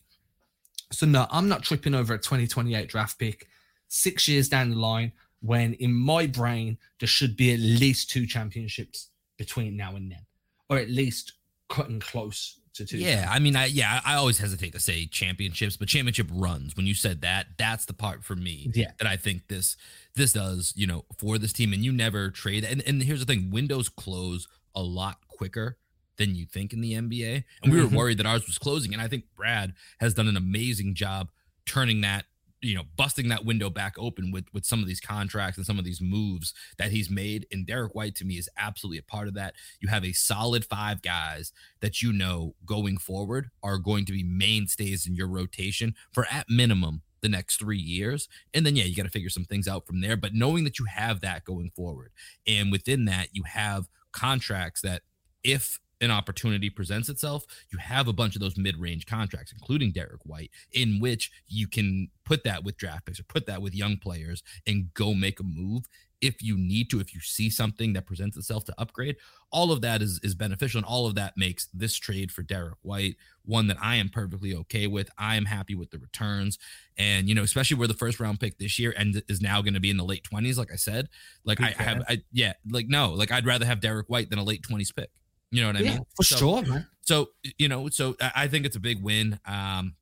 So 0.92 1.06
no, 1.06 1.28
I'm 1.32 1.48
not 1.48 1.64
tripping 1.64 1.94
over 1.94 2.14
a 2.14 2.18
2028 2.18 2.90
draft 2.90 3.20
pick 3.20 3.48
six 3.88 4.28
years 4.28 4.50
down 4.50 4.70
the 4.70 4.76
line 4.76 5.12
when 5.42 5.74
in 5.76 5.94
my 5.94 6.28
brain 6.28 6.78
there 7.00 7.08
should 7.08 7.38
be 7.38 7.54
at 7.54 7.60
least 7.60 8.10
two 8.10 8.26
championships 8.26 9.10
between 9.38 9.78
now 9.78 9.96
and 9.96 10.12
then, 10.12 10.26
or 10.70 10.78
at 10.78 10.90
least 10.90 11.34
cutting 11.70 12.00
close 12.00 12.60
to 12.74 12.86
two. 12.86 12.98
Yeah, 12.98 13.28
I 13.30 13.40
mean, 13.40 13.56
I 13.56 13.66
yeah, 13.66 14.02
I 14.06 14.16
always 14.16 14.40
hesitate 14.40 14.74
to 14.74 14.80
say 14.80 15.06
championships, 15.06 15.78
but 15.78 15.88
championship 15.88 16.28
runs. 16.32 16.76
When 16.76 16.88
you 16.88 16.94
said 16.94 17.22
that, 17.22 17.48
that's 17.58 17.86
the 17.86 17.94
part 17.94 18.24
for 18.24 18.36
me 18.36 18.72
yeah. 18.74 18.92
that 18.98 19.08
I 19.08 19.16
think 19.16 19.48
this 19.48 19.78
this 20.16 20.34
does, 20.34 20.74
you 20.76 20.88
know, 20.88 21.06
for 21.18 21.38
this 21.38 21.54
team. 21.54 21.74
And 21.74 21.84
you 21.84 21.92
never 21.92 22.30
trade. 22.30 22.64
And 22.64 22.84
and 22.86 23.02
here's 23.04 23.20
the 23.20 23.26
thing: 23.26 23.52
windows 23.52 23.90
close 23.90 24.48
a 24.76 24.82
lot 24.82 25.20
quicker 25.28 25.78
than 26.20 26.36
you 26.36 26.46
think 26.46 26.74
in 26.74 26.82
the 26.82 26.94
NBA. 26.94 27.44
And 27.64 27.72
we 27.72 27.80
were 27.80 27.88
mm-hmm. 27.88 27.96
worried 27.96 28.18
that 28.20 28.28
ours 28.28 28.46
was 28.46 28.60
closing. 28.60 28.94
And 28.94 29.02
I 29.02 29.08
think 29.08 29.24
Brad 29.36 29.74
has 30.00 30.14
done 30.14 30.28
an 30.28 30.38
amazing 30.38 30.94
job 30.94 31.30
turning 31.66 32.02
that 32.02 32.26
you 32.62 32.76
know 32.76 32.84
busting 32.98 33.30
that 33.30 33.46
window 33.46 33.70
back 33.70 33.96
open 33.98 34.32
with 34.32 34.44
with 34.54 34.66
some 34.66 34.82
of 34.82 34.88
these 34.88 35.00
contracts 35.00 35.56
and 35.58 35.66
some 35.66 35.80
of 35.80 35.86
these 35.86 36.02
moves 36.02 36.54
that 36.78 36.92
he's 36.92 37.10
made 37.10 37.48
and 37.54 37.66
Derrick 37.66 37.96
White 37.96 38.16
to 38.16 38.26
me 38.26 38.34
is 38.34 38.50
absolutely 38.58 38.98
a 38.98 39.04
part 39.04 39.30
of 39.30 39.34
that 39.36 39.54
you 39.80 39.88
have 39.88 40.04
a 40.04 40.12
solid 40.12 40.66
five 40.66 41.02
guys 41.02 41.54
that 41.80 42.02
you 42.02 42.12
know 42.12 42.56
going 42.66 42.98
forward 42.98 43.50
are 43.64 43.78
going 43.78 44.04
to 44.06 44.12
be 44.12 44.24
mainstays 44.24 45.08
in 45.08 45.16
your 45.16 45.30
rotation 45.30 45.96
for 46.12 46.28
at 46.30 46.50
minimum 46.50 47.02
the 47.22 47.30
next 47.30 47.60
three 47.60 47.78
years 47.78 48.28
and 48.54 48.66
then 48.66 48.76
yeah 48.76 48.84
you 48.84 48.94
got 48.94 49.04
to 49.04 49.10
figure 49.10 49.30
some 49.30 49.46
things 49.46 49.68
out 49.68 49.88
from 49.88 50.02
there 50.02 50.18
but 50.18 50.34
knowing 50.34 50.66
that 50.66 50.80
you 50.80 50.86
have 50.86 51.22
that 51.22 51.46
going 51.46 51.72
forward 51.74 52.12
and 52.46 52.74
within 52.74 53.06
that 53.06 53.30
you 53.32 53.44
have 53.44 53.88
contracts 54.12 54.82
that 54.82 55.02
if 55.46 55.80
an 56.02 56.12
opportunity 56.12 56.70
presents 56.70 57.10
itself, 57.10 57.46
you 57.72 57.78
have 57.78 58.08
a 58.08 58.14
bunch 58.14 58.36
of 58.36 58.42
those 58.42 58.58
mid-range 58.58 59.06
contracts, 59.06 59.52
including 59.52 59.92
Derrick 59.92 60.22
White, 60.24 60.52
in 60.72 61.00
which 61.00 61.32
you 61.48 61.68
can 61.68 62.10
put 62.26 62.44
that 62.44 62.64
with 62.64 62.78
draft 62.78 63.06
picks 63.06 63.20
or 63.20 63.24
put 63.24 63.46
that 63.48 63.62
with 63.62 63.76
young 63.76 63.98
players 63.98 64.44
and 64.66 64.94
go 64.94 65.14
make 65.14 65.40
a 65.40 65.44
move 65.44 65.86
if 66.22 66.44
you 66.44 66.58
need 66.58 66.90
to, 66.90 67.00
if 67.00 67.14
you 67.14 67.22
see 67.22 67.50
something 67.50 67.94
that 67.94 68.06
presents 68.06 68.36
itself 68.36 68.66
to 68.66 68.76
upgrade. 68.78 69.16
All 69.52 69.72
of 69.72 69.82
that 69.82 70.02
is 70.02 70.20
is 70.22 70.36
beneficial, 70.36 70.80
and 70.80 70.86
all 70.86 71.08
of 71.08 71.16
that 71.16 71.38
makes 71.38 71.68
this 71.74 71.96
trade 71.96 72.30
for 72.30 72.44
Derrick 72.44 72.78
White 72.82 73.16
one 73.46 73.68
that 73.68 73.78
I 73.82 73.96
am 73.96 74.10
perfectly 74.10 74.54
okay 74.54 74.86
with. 74.86 75.10
I 75.18 75.38
am 75.38 75.46
happy 75.46 75.76
with 75.76 75.92
the 75.92 75.98
returns, 75.98 76.60
and 76.98 77.30
you 77.30 77.36
know, 77.36 77.44
especially 77.44 77.78
where 77.78 77.88
the 77.88 77.94
first 77.94 78.20
round 78.20 78.40
pick 78.40 78.58
this 78.58 78.78
year 78.78 78.94
and 78.98 79.24
is 79.30 79.42
now 79.42 79.62
going 79.62 79.74
to 79.74 79.80
be 79.80 79.90
in 79.90 79.98
the 79.98 80.04
late 80.04 80.26
twenties. 80.26 80.58
Like 80.58 80.74
I 80.74 80.76
said, 80.76 81.08
like 81.46 81.62
I, 81.62 81.74
I 81.80 81.84
have, 81.84 82.04
I 82.08 82.22
yeah, 82.32 82.54
like 82.70 82.88
no, 82.90 83.14
like 83.14 83.32
I'd 83.32 83.46
rather 83.46 83.66
have 83.66 83.80
Derrick 83.80 84.10
White 84.10 84.30
than 84.30 84.40
a 84.40 84.44
late 84.44 84.62
twenties 84.62 84.92
pick. 84.92 85.10
You 85.52 85.62
know 85.62 85.68
what 85.68 85.78
I 85.78 85.80
yeah, 85.80 85.92
mean? 85.92 86.06
For 86.16 86.24
so, 86.24 86.36
sure, 86.36 86.62
man. 86.64 86.88
So, 87.02 87.30
you 87.58 87.68
know, 87.68 87.90
so 87.90 88.16
I 88.22 88.48
think 88.48 88.66
it's 88.66 88.76
a 88.76 88.80
big 88.80 89.02
win. 89.02 89.40
Um, 89.46 89.96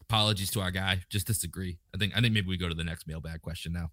apologies 0.00 0.50
to 0.50 0.60
our 0.60 0.70
guy. 0.70 1.00
Just 1.08 1.26
disagree. 1.26 1.78
I 1.94 1.98
think 1.98 2.12
I 2.16 2.20
think 2.20 2.34
maybe 2.34 2.48
we 2.48 2.56
go 2.56 2.68
to 2.68 2.74
the 2.74 2.84
next 2.84 3.06
mailbag 3.06 3.40
question 3.40 3.72
now. 3.72 3.90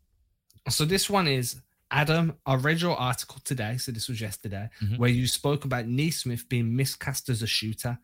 So 0.69 0.84
this 0.84 1.10
one 1.10 1.27
is 1.27 1.62
Adam. 1.91 2.36
I 2.45 2.55
read 2.55 2.82
your 2.82 2.97
article 2.97 3.38
today, 3.43 3.77
so 3.77 3.91
this 3.91 4.10
was 4.10 4.19
yesterday, 4.19 4.69
mm-hmm. 4.82 4.97
where 4.97 5.10
you 5.10 5.27
spoke 5.27 5.63
about 5.63 5.88
Nesmith 5.88 6.49
being 6.49 6.75
miscast 6.75 7.29
as 7.29 7.41
a 7.41 7.47
shooter. 7.47 7.97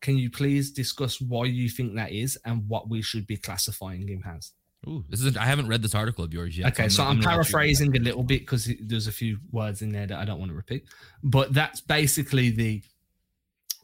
Can 0.00 0.16
you 0.16 0.30
please 0.30 0.70
discuss 0.70 1.20
why 1.20 1.44
you 1.44 1.68
think 1.68 1.94
that 1.94 2.12
is 2.12 2.38
and 2.44 2.68
what 2.68 2.88
we 2.88 3.02
should 3.02 3.26
be 3.26 3.36
classifying 3.36 4.08
him 4.08 4.22
as? 4.26 4.52
Ooh, 4.86 5.04
this 5.08 5.20
is 5.20 5.36
I 5.36 5.44
haven't 5.44 5.68
read 5.68 5.82
this 5.82 5.94
article 5.94 6.24
of 6.24 6.32
yours 6.32 6.56
yet. 6.56 6.68
Okay, 6.72 6.88
so 6.88 7.02
I'm, 7.02 7.20
so 7.20 7.28
I'm 7.28 7.34
paraphrasing 7.34 7.96
a 7.96 8.00
little 8.00 8.22
bit 8.22 8.40
because 8.40 8.70
there's 8.80 9.06
a 9.06 9.12
few 9.12 9.38
words 9.50 9.82
in 9.82 9.90
there 9.90 10.06
that 10.06 10.18
I 10.18 10.24
don't 10.24 10.38
want 10.38 10.50
to 10.50 10.56
repeat, 10.56 10.84
but 11.22 11.52
that's 11.52 11.80
basically 11.80 12.50
the 12.50 12.82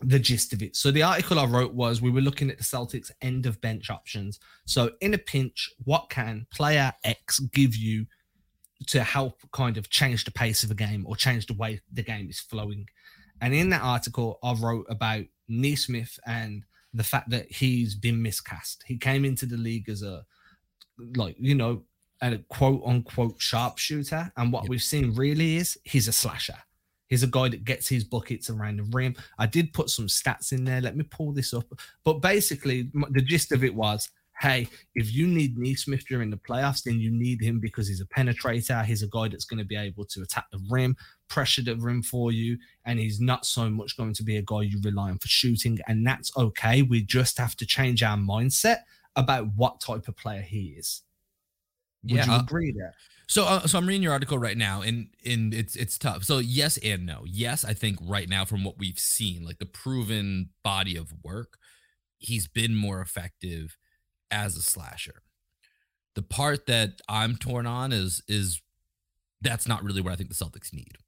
the 0.00 0.18
gist 0.18 0.52
of 0.52 0.62
it. 0.62 0.76
So 0.76 0.90
the 0.90 1.02
article 1.02 1.38
I 1.38 1.46
wrote 1.46 1.74
was 1.74 2.00
we 2.00 2.10
were 2.10 2.20
looking 2.20 2.50
at 2.50 2.58
the 2.58 2.64
Celtics 2.64 3.10
end 3.22 3.46
of 3.46 3.60
bench 3.60 3.90
options. 3.90 4.38
So 4.66 4.90
in 5.00 5.14
a 5.14 5.18
pinch, 5.18 5.70
what 5.84 6.10
can 6.10 6.46
player 6.50 6.92
X 7.04 7.38
give 7.38 7.74
you 7.74 8.06
to 8.88 9.02
help 9.02 9.40
kind 9.52 9.76
of 9.76 9.88
change 9.90 10.24
the 10.24 10.30
pace 10.30 10.62
of 10.62 10.70
a 10.70 10.74
game 10.74 11.04
or 11.06 11.16
change 11.16 11.46
the 11.46 11.54
way 11.54 11.80
the 11.92 12.02
game 12.02 12.28
is 12.28 12.38
flowing? 12.38 12.86
And 13.40 13.54
in 13.54 13.70
that 13.70 13.82
article, 13.82 14.38
I 14.42 14.52
wrote 14.54 14.86
about 14.88 15.24
Nesmith 15.48 16.18
and 16.26 16.64
the 16.92 17.04
fact 17.04 17.30
that 17.30 17.50
he's 17.50 17.94
been 17.94 18.22
miscast. 18.22 18.84
He 18.86 18.96
came 18.96 19.24
into 19.24 19.46
the 19.46 19.56
league 19.56 19.88
as 19.88 20.02
a 20.02 20.24
like 21.16 21.36
you 21.38 21.54
know 21.54 21.82
a 22.22 22.38
quote 22.48 22.82
unquote 22.84 23.40
sharpshooter, 23.40 24.32
and 24.36 24.52
what 24.52 24.64
yep. 24.64 24.70
we've 24.70 24.82
seen 24.82 25.14
really 25.14 25.56
is 25.56 25.78
he's 25.84 26.08
a 26.08 26.12
slasher. 26.12 26.58
He's 27.08 27.22
a 27.22 27.28
guy 27.28 27.48
that 27.50 27.64
gets 27.64 27.88
his 27.88 28.02
buckets 28.02 28.48
around 28.48 28.78
the 28.78 28.84
rim. 28.84 29.14
I 29.38 29.46
did 29.46 29.72
put 29.72 29.90
some 29.90 30.06
stats 30.06 30.52
in 30.52 30.64
there. 30.64 30.80
Let 30.80 30.96
me 30.96 31.04
pull 31.04 31.32
this 31.32 31.52
up. 31.52 31.66
But 32.02 32.14
basically, 32.14 32.90
the 33.10 33.20
gist 33.20 33.52
of 33.52 33.62
it 33.62 33.74
was 33.74 34.08
hey, 34.40 34.68
if 34.94 35.14
you 35.14 35.26
need 35.26 35.56
Nesmith 35.56 36.06
during 36.06 36.30
the 36.30 36.36
playoffs, 36.36 36.82
then 36.82 36.98
you 36.98 37.10
need 37.10 37.40
him 37.40 37.60
because 37.60 37.88
he's 37.88 38.00
a 38.00 38.06
penetrator. 38.06 38.84
He's 38.84 39.02
a 39.02 39.08
guy 39.08 39.28
that's 39.28 39.44
going 39.44 39.58
to 39.58 39.64
be 39.64 39.76
able 39.76 40.04
to 40.06 40.22
attack 40.22 40.46
the 40.50 40.60
rim, 40.70 40.96
pressure 41.28 41.62
the 41.62 41.76
rim 41.76 42.02
for 42.02 42.32
you, 42.32 42.58
and 42.84 42.98
he's 42.98 43.20
not 43.20 43.46
so 43.46 43.70
much 43.70 43.96
going 43.96 44.12
to 44.14 44.22
be 44.22 44.36
a 44.36 44.42
guy 44.42 44.62
you 44.62 44.80
rely 44.82 45.10
on 45.10 45.18
for 45.18 45.28
shooting. 45.28 45.78
And 45.86 46.06
that's 46.06 46.36
okay. 46.36 46.82
We 46.82 47.02
just 47.02 47.38
have 47.38 47.56
to 47.56 47.66
change 47.66 48.02
our 48.02 48.16
mindset 48.16 48.78
about 49.16 49.48
what 49.54 49.80
type 49.80 50.08
of 50.08 50.16
player 50.16 50.42
he 50.42 50.74
is. 50.76 51.02
Would 52.04 52.12
yeah, 52.12 52.26
you 52.26 52.32
uh, 52.32 52.40
agree 52.40 52.74
there? 52.76 52.94
So, 53.26 53.44
uh, 53.44 53.66
so 53.66 53.78
I'm 53.78 53.86
reading 53.86 54.02
your 54.02 54.12
article 54.12 54.38
right 54.38 54.56
now, 54.56 54.82
and 54.82 55.08
and 55.24 55.54
it's 55.54 55.76
it's 55.76 55.96
tough. 55.96 56.24
So, 56.24 56.38
yes 56.38 56.76
and 56.78 57.06
no. 57.06 57.24
Yes, 57.26 57.64
I 57.64 57.72
think 57.72 57.98
right 58.02 58.28
now, 58.28 58.44
from 58.44 58.64
what 58.64 58.78
we've 58.78 58.98
seen, 58.98 59.44
like 59.44 59.58
the 59.58 59.66
proven 59.66 60.50
body 60.62 60.96
of 60.96 61.14
work, 61.22 61.56
he's 62.18 62.46
been 62.46 62.74
more 62.74 63.00
effective 63.00 63.78
as 64.30 64.56
a 64.56 64.62
slasher. 64.62 65.22
The 66.14 66.22
part 66.22 66.66
that 66.66 67.00
I'm 67.08 67.36
torn 67.36 67.66
on 67.66 67.92
is 67.92 68.22
is 68.28 68.60
that's 69.40 69.66
not 69.66 69.82
really 69.82 70.02
what 70.02 70.12
I 70.12 70.16
think 70.16 70.28
the 70.28 70.34
Celtics 70.34 70.72
need 70.72 70.98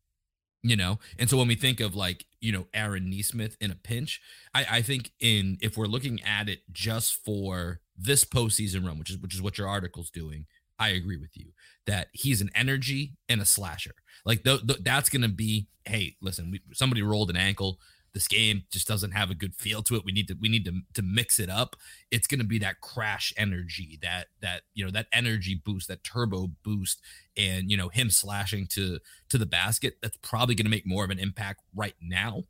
you 0.69 0.77
know? 0.77 0.99
And 1.19 1.29
so 1.31 1.37
when 1.37 1.49
we 1.49 1.55
think 1.55 1.81
of 1.81 1.95
like 1.95 2.25
you 2.41 2.53
know 2.53 2.67
aaron 2.75 3.11
nesmith 3.11 3.57
in 3.61 3.71
a 3.71 3.75
pinch 3.75 4.21
i 4.55 4.67
i 4.71 4.83
think 4.83 5.11
in 5.19 5.57
if 5.61 5.77
we're 5.77 5.87
looking 5.87 6.23
at 6.23 6.49
it 6.49 6.61
just 6.71 7.17
for 7.25 7.81
this 7.97 8.25
postseason 8.25 8.87
run 8.87 8.99
which 8.99 9.11
is 9.11 9.19
which 9.19 9.35
is 9.35 9.43
what 9.43 9.59
your 9.59 9.67
article's 9.67 10.11
doing 10.11 10.45
i 10.79 10.91
agree 10.91 11.17
with 11.17 11.31
you 11.35 11.47
that 11.87 12.09
he's 12.13 12.41
an 12.41 12.51
energy 12.55 13.13
and 13.29 13.41
a 13.41 13.45
slasher. 13.45 13.95
Like 14.25 14.43
th- 14.43 14.67
th- 14.67 14.81
that's 14.83 15.09
gonna 15.09 15.29
be 15.29 15.69
hey 15.85 16.17
listen 16.21 16.51
we, 16.51 16.61
somebody 16.73 17.03
rolled 17.03 17.31
an 17.31 17.37
ankle 17.37 17.79
this 18.17 18.29
game 18.29 18.63
just 18.73 18.89
doesn't 18.89 19.11
have 19.11 19.31
a 19.31 19.35
good 19.35 19.55
feel 19.55 19.83
to 19.83 19.95
it. 19.95 20.03
We 20.03 20.11
need 20.11 20.27
to 20.29 20.37
we 20.41 20.49
need 20.49 20.65
to 20.65 20.81
to 20.95 21.03
mix 21.03 21.39
it 21.39 21.51
up. 21.51 21.77
It's 22.11 22.27
going 22.27 22.41
to 22.41 22.47
be 22.47 22.59
that 22.61 22.81
crash 22.81 23.31
energy, 23.37 23.99
that 24.01 24.29
that 24.41 24.63
you 24.73 24.87
know 24.87 24.91
that 24.93 25.09
energy 25.13 25.61
boost, 25.63 25.89
that 25.89 26.03
turbo 26.03 26.49
boost, 26.63 27.03
and 27.37 27.71
you 27.71 27.77
know 27.77 27.91
him 27.91 28.09
slashing 28.09 28.69
to 28.69 29.01
to 29.29 29.37
the 29.37 29.45
basket. 29.45 29.99
That's 30.01 30.17
probably 30.23 30.55
going 30.55 30.65
to 30.65 30.71
make 30.71 30.87
more 30.87 31.05
of 31.05 31.11
an 31.11 31.19
impact 31.19 31.61
right 31.75 31.93
now. 32.01 32.45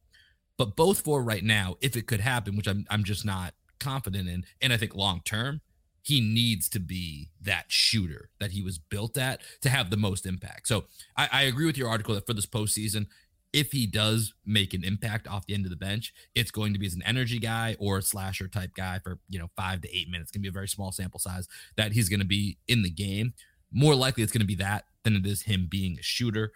But 0.57 0.77
both 0.77 1.01
for 1.01 1.21
right 1.21 1.43
now, 1.43 1.75
if 1.81 1.97
it 1.97 2.07
could 2.07 2.21
happen, 2.21 2.57
which 2.57 2.69
I'm 2.69 2.87
I'm 2.89 3.03
just 3.03 3.25
not 3.25 3.53
confident 3.81 4.29
in, 4.29 4.45
and 4.63 4.73
I 4.73 4.77
think 4.77 4.95
long 4.95 5.21
term, 5.25 5.63
he 6.01 6.21
needs 6.21 6.69
to 6.69 6.79
be 6.79 7.31
that 7.43 7.65
shooter 7.67 8.31
that 8.39 8.53
he 8.53 8.63
was 8.63 8.79
built 8.79 9.19
at 9.19 9.41
to 9.63 9.69
have 9.69 9.91
the 9.91 9.97
most 9.97 10.27
impact. 10.27 10.69
So 10.69 10.85
I, 11.17 11.29
I 11.33 11.43
agree 11.43 11.67
with 11.67 11.77
your 11.77 11.89
article 11.89 12.15
that 12.15 12.25
for 12.25 12.35
this 12.35 12.47
postseason, 12.47 13.09
if 13.57 13.73
he 13.73 13.87
does 13.87 14.35
make 14.45 14.75
an 14.75 14.85
impact 14.85 15.27
off 15.27 15.47
the 15.47 15.55
end 15.55 15.65
of 15.65 15.71
the 15.71 15.77
bench, 15.77 16.13
it's 16.35 16.51
going 16.51 16.75
to 16.75 16.79
be 16.79 16.85
as 16.85 16.93
an 16.93 17.03
energy 17.07 17.39
guy 17.39 17.75
or 17.79 17.97
a 17.97 18.03
slasher 18.03 18.49
type 18.49 18.75
guy 18.75 18.99
for, 18.99 19.19
you 19.31 19.39
know, 19.39 19.49
five 19.57 19.81
to 19.81 19.97
eight 19.97 20.11
minutes. 20.11 20.29
It's 20.29 20.33
going 20.33 20.43
to 20.43 20.47
be 20.47 20.51
a 20.51 20.53
very 20.53 20.69
small 20.69 20.93
sample 20.93 21.19
size 21.19 21.49
that 21.79 21.93
he's 21.93 22.11
going 22.11 22.21
to 22.21 22.27
be 22.27 22.59
in 22.69 22.83
the 22.83 22.91
game. 22.91 23.33
More 23.73 23.95
likely 23.95 24.23
it's 24.23 24.31
going 24.31 24.43
to 24.43 24.47
be 24.47 24.57
that 24.57 24.85
than 25.05 25.17
it 25.17 25.25
is 25.25 25.43
him 25.43 25.69
being 25.71 25.97
a 25.99 26.03
shooter. 26.03 26.53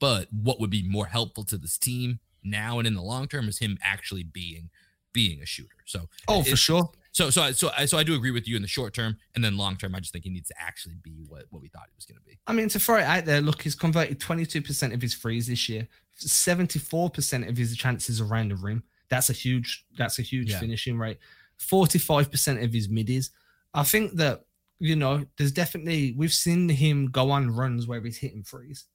But 0.00 0.26
what 0.32 0.58
would 0.58 0.70
be 0.70 0.82
more 0.82 1.06
helpful 1.06 1.44
to 1.44 1.56
this 1.56 1.78
team 1.78 2.18
now 2.42 2.78
and 2.78 2.88
in 2.88 2.94
the 2.94 3.02
long 3.02 3.28
term 3.28 3.48
is 3.48 3.60
him 3.60 3.78
actually 3.80 4.24
being 4.24 4.70
being 5.12 5.40
a 5.40 5.46
shooter. 5.46 5.76
So 5.84 6.08
Oh, 6.26 6.42
for 6.42 6.56
sure. 6.56 6.90
So 7.12 7.28
so 7.30 7.42
I, 7.42 7.50
so 7.52 7.70
I, 7.76 7.86
so 7.86 7.98
I 7.98 8.04
do 8.04 8.14
agree 8.14 8.30
with 8.30 8.46
you 8.46 8.54
in 8.56 8.62
the 8.62 8.68
short 8.68 8.94
term, 8.94 9.16
and 9.34 9.42
then 9.44 9.56
long 9.56 9.76
term, 9.76 9.94
I 9.94 9.98
just 10.00 10.12
think 10.12 10.24
he 10.24 10.30
needs 10.30 10.48
to 10.48 10.54
actually 10.60 10.94
be 11.02 11.24
what 11.28 11.44
what 11.50 11.60
we 11.60 11.68
thought 11.68 11.86
he 11.88 11.96
was 11.96 12.04
going 12.04 12.18
to 12.18 12.24
be. 12.24 12.38
I 12.46 12.52
mean, 12.52 12.68
to 12.68 12.78
throw 12.78 12.98
it 12.98 13.02
out 13.02 13.24
there, 13.24 13.40
look, 13.40 13.62
he's 13.62 13.74
converted 13.74 14.20
22% 14.20 14.94
of 14.94 15.02
his 15.02 15.14
threes 15.16 15.48
this 15.48 15.68
year, 15.68 15.88
74% 16.20 17.48
of 17.48 17.56
his 17.56 17.76
chances 17.76 18.20
around 18.20 18.50
the 18.50 18.56
rim. 18.56 18.82
That's 19.08 19.30
a 19.30 19.32
huge 19.32 19.84
that's 19.96 20.18
a 20.18 20.22
huge 20.22 20.50
Yeah. 20.50 20.60
finishing 20.60 20.98
rate. 20.98 21.18
45% 21.60 22.64
of 22.64 22.72
his 22.72 22.88
middies. 22.88 23.30
I 23.74 23.82
think 23.84 24.14
that 24.16 24.44
you 24.82 24.96
know, 24.96 25.26
there's 25.36 25.52
definitely 25.52 26.14
we've 26.16 26.32
seen 26.32 26.68
him 26.68 27.08
go 27.10 27.30
on 27.30 27.50
runs 27.50 27.86
where 27.86 28.00
he's 28.00 28.16
hitting 28.16 28.42
threes. 28.42 28.86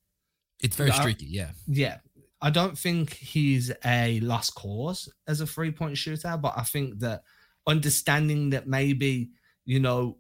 It's 0.62 0.76
very 0.76 0.90
Yeah. 0.90 1.00
streaky, 1.00 1.26
yeah. 1.28 1.52
Yeah. 1.68 1.98
I 2.42 2.50
don't 2.50 2.78
think 2.78 3.14
he's 3.14 3.72
a 3.84 4.20
lost 4.22 4.56
cause 4.56 5.10
as 5.28 5.42
a 5.42 5.48
three 5.48 5.72
point 5.72 5.98
shooter, 5.98 6.38
but 6.38 6.54
I 6.58 6.64
think 6.64 7.00
that 7.00 7.24
understanding 7.68 8.50
that 8.52 8.68
maybe, 8.68 9.30
you 9.66 9.80
know, 9.80 10.18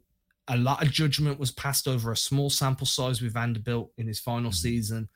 a 0.47 0.57
lot 0.57 0.83
of 0.83 0.91
judgment 0.91 1.39
was 1.39 1.51
passed 1.51 1.87
over 1.87 2.11
a 2.11 2.17
small 2.17 2.49
sample 2.49 2.85
size 2.85 3.21
with 3.21 3.33
Vanderbilt 3.33 3.91
in 3.97 4.07
his 4.07 4.19
final 4.19 4.51
Mhm. 4.51 4.55
season. 4.55 5.09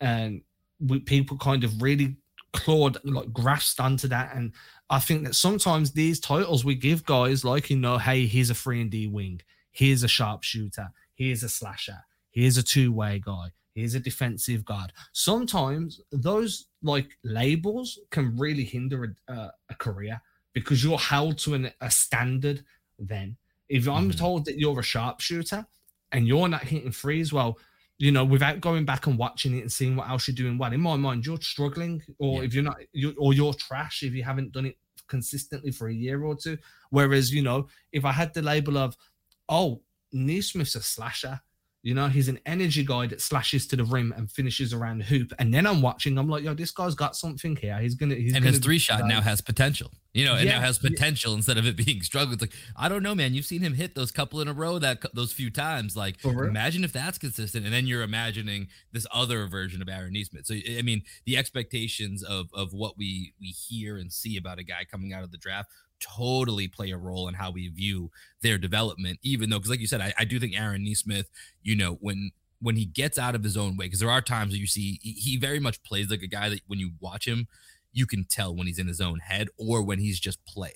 And 0.00 0.42
we, 0.78 1.00
people 1.00 1.36
kind 1.38 1.64
of 1.64 1.82
really 1.82 2.16
clawed, 2.52 2.98
like 3.04 3.32
grasped 3.32 3.80
onto 3.80 4.08
that. 4.08 4.34
And 4.36 4.52
I 4.90 5.00
think 5.00 5.24
that 5.24 5.34
sometimes 5.34 5.92
these 5.92 6.20
titles 6.20 6.64
we 6.64 6.74
give 6.74 7.04
guys 7.04 7.44
like, 7.44 7.70
you 7.70 7.76
know, 7.76 7.98
hey, 7.98 8.26
here's 8.26 8.50
a 8.50 8.54
three 8.54 8.80
and 8.80 8.90
D 8.90 9.06
wing, 9.08 9.40
here's 9.72 10.02
a 10.04 10.08
sharpshooter, 10.08 10.88
here's 11.14 11.42
a 11.42 11.48
slasher, 11.48 11.98
here's 12.30 12.56
a 12.56 12.62
two 12.62 12.92
way 12.92 13.18
guy, 13.18 13.48
here's 13.74 13.94
a 13.94 14.00
defensive 14.00 14.64
guard. 14.64 14.92
Sometimes 15.12 16.00
those 16.12 16.66
like 16.82 17.18
labels 17.24 17.98
can 18.10 18.36
really 18.36 18.64
hinder 18.64 19.16
a, 19.28 19.32
uh, 19.32 19.50
a 19.70 19.74
career 19.74 20.20
because 20.56 20.82
you're 20.82 20.96
held 20.96 21.36
to 21.36 21.52
an, 21.52 21.70
a 21.82 21.90
standard 21.90 22.64
then. 22.98 23.36
If 23.68 23.86
I'm 23.86 24.10
Mhm. 24.10 24.16
told 24.16 24.46
that 24.46 24.58
you're 24.58 24.80
a 24.80 24.82
sharpshooter 24.82 25.66
and 26.12 26.26
you're 26.26 26.48
not 26.48 26.64
hitting 26.64 26.90
threes, 26.92 27.30
well, 27.30 27.58
you 27.98 28.10
know, 28.10 28.24
without 28.24 28.62
going 28.62 28.86
back 28.86 29.06
and 29.06 29.18
watching 29.18 29.54
it 29.54 29.60
and 29.60 29.70
seeing 29.70 29.96
what 29.96 30.08
else 30.08 30.26
you're 30.26 30.34
doing 30.34 30.56
well, 30.56 30.72
in 30.72 30.80
my 30.80 30.96
mind, 30.96 31.26
you're 31.26 31.38
struggling, 31.42 32.02
or 32.18 32.40
Yeah. 32.40 32.46
if 32.46 32.54
you're 32.54 32.64
not, 32.64 32.78
you 32.92 33.14
or 33.18 33.34
you're 33.34 33.52
trash 33.52 34.02
if 34.02 34.14
you 34.14 34.24
haven't 34.24 34.52
done 34.52 34.64
it 34.64 34.78
consistently 35.08 35.70
for 35.70 35.88
a 35.88 35.94
year 35.94 36.24
or 36.24 36.34
two. 36.34 36.56
Whereas, 36.88 37.30
you 37.34 37.42
know, 37.42 37.68
if 37.92 38.06
I 38.06 38.12
had 38.12 38.32
the 38.32 38.40
label 38.40 38.78
of, 38.78 38.96
oh, 39.50 39.82
Nesmith's 40.10 40.74
a 40.74 40.82
slasher, 40.82 41.38
you 41.86 41.94
know, 41.94 42.08
he's 42.08 42.26
an 42.26 42.40
energy 42.46 42.84
guy 42.84 43.06
that 43.06 43.20
slashes 43.20 43.64
to 43.68 43.76
the 43.76 43.84
rim 43.84 44.12
and 44.16 44.28
finishes 44.28 44.72
around 44.74 44.98
the 44.98 45.04
hoop, 45.04 45.32
and 45.38 45.54
then 45.54 45.68
I'm 45.68 45.80
watching, 45.80 46.18
I'm 46.18 46.28
like, 46.28 46.42
yo, 46.42 46.52
this 46.52 46.72
guy's 46.72 46.96
got 46.96 47.14
something 47.14 47.54
here. 47.54 47.78
He's 47.78 47.94
gonna, 47.94 48.16
he's 48.16 48.34
and 48.34 48.42
gonna 48.42 48.56
his 48.56 48.58
three 48.58 48.80
shot 48.80 49.06
now 49.06 49.20
has 49.20 49.40
potential. 49.40 49.92
You 50.12 50.24
know, 50.24 50.34
it 50.34 50.46
Yeah, 50.46 50.54
now 50.54 50.62
has 50.62 50.80
yeah. 50.82 50.90
potential 50.90 51.34
instead 51.34 51.58
of 51.58 51.64
it 51.64 51.76
being 51.86 52.02
struggle. 52.02 52.32
It's 52.32 52.42
like 52.42 52.54
I 52.74 52.88
don't 52.88 53.04
know, 53.04 53.14
man. 53.14 53.34
You've 53.34 53.44
seen 53.46 53.60
him 53.60 53.74
hit 53.74 53.94
those 53.94 54.10
couple 54.10 54.40
in 54.40 54.48
a 54.48 54.52
row 54.52 54.80
that 54.80 55.04
those 55.14 55.32
few 55.32 55.48
times. 55.48 55.94
Like 55.94 56.16
imagine 56.24 56.82
if 56.82 56.92
that's 56.92 57.18
consistent, 57.18 57.64
and 57.64 57.72
then 57.72 57.86
you're 57.86 58.02
imagining 58.02 58.66
this 58.90 59.06
other 59.12 59.46
version 59.46 59.80
of 59.80 59.88
Aaron 59.88 60.14
Nesmith. 60.14 60.46
So 60.46 60.54
I 60.54 60.82
mean, 60.82 61.02
the 61.24 61.36
expectations 61.36 62.24
of 62.24 62.48
of 62.52 62.72
what 62.72 62.98
we 62.98 63.34
we 63.40 63.46
hear 63.46 63.96
and 63.96 64.12
see 64.12 64.36
about 64.36 64.58
a 64.58 64.64
guy 64.64 64.84
coming 64.90 65.12
out 65.12 65.22
of 65.22 65.30
the 65.30 65.38
draft 65.38 65.70
totally 66.00 66.68
play 66.68 66.90
a 66.90 66.96
role 66.96 67.28
in 67.28 67.34
how 67.34 67.50
we 67.50 67.68
view 67.68 68.10
their 68.42 68.58
development. 68.58 69.18
Even 69.22 69.50
though, 69.50 69.58
because 69.58 69.70
like 69.70 69.80
you 69.80 69.86
said, 69.86 70.00
I, 70.00 70.12
I 70.18 70.24
do 70.24 70.38
think 70.38 70.58
Aaron 70.58 70.84
Nesmith, 70.84 71.28
you 71.62 71.76
know, 71.76 71.98
when 72.00 72.30
when 72.60 72.76
he 72.76 72.86
gets 72.86 73.18
out 73.18 73.34
of 73.34 73.44
his 73.44 73.56
own 73.56 73.76
way, 73.76 73.86
because 73.86 74.00
there 74.00 74.10
are 74.10 74.22
times 74.22 74.52
that 74.52 74.58
you 74.58 74.66
see 74.66 74.98
he, 75.02 75.12
he 75.12 75.36
very 75.36 75.60
much 75.60 75.82
plays 75.82 76.10
like 76.10 76.22
a 76.22 76.26
guy 76.26 76.48
that 76.48 76.60
when 76.66 76.78
you 76.78 76.92
watch 77.00 77.26
him, 77.26 77.48
you 77.92 78.06
can 78.06 78.24
tell 78.24 78.54
when 78.54 78.66
he's 78.66 78.78
in 78.78 78.86
his 78.86 79.00
own 79.00 79.18
head 79.18 79.48
or 79.58 79.82
when 79.82 79.98
he's 79.98 80.20
just 80.20 80.44
playing. 80.46 80.74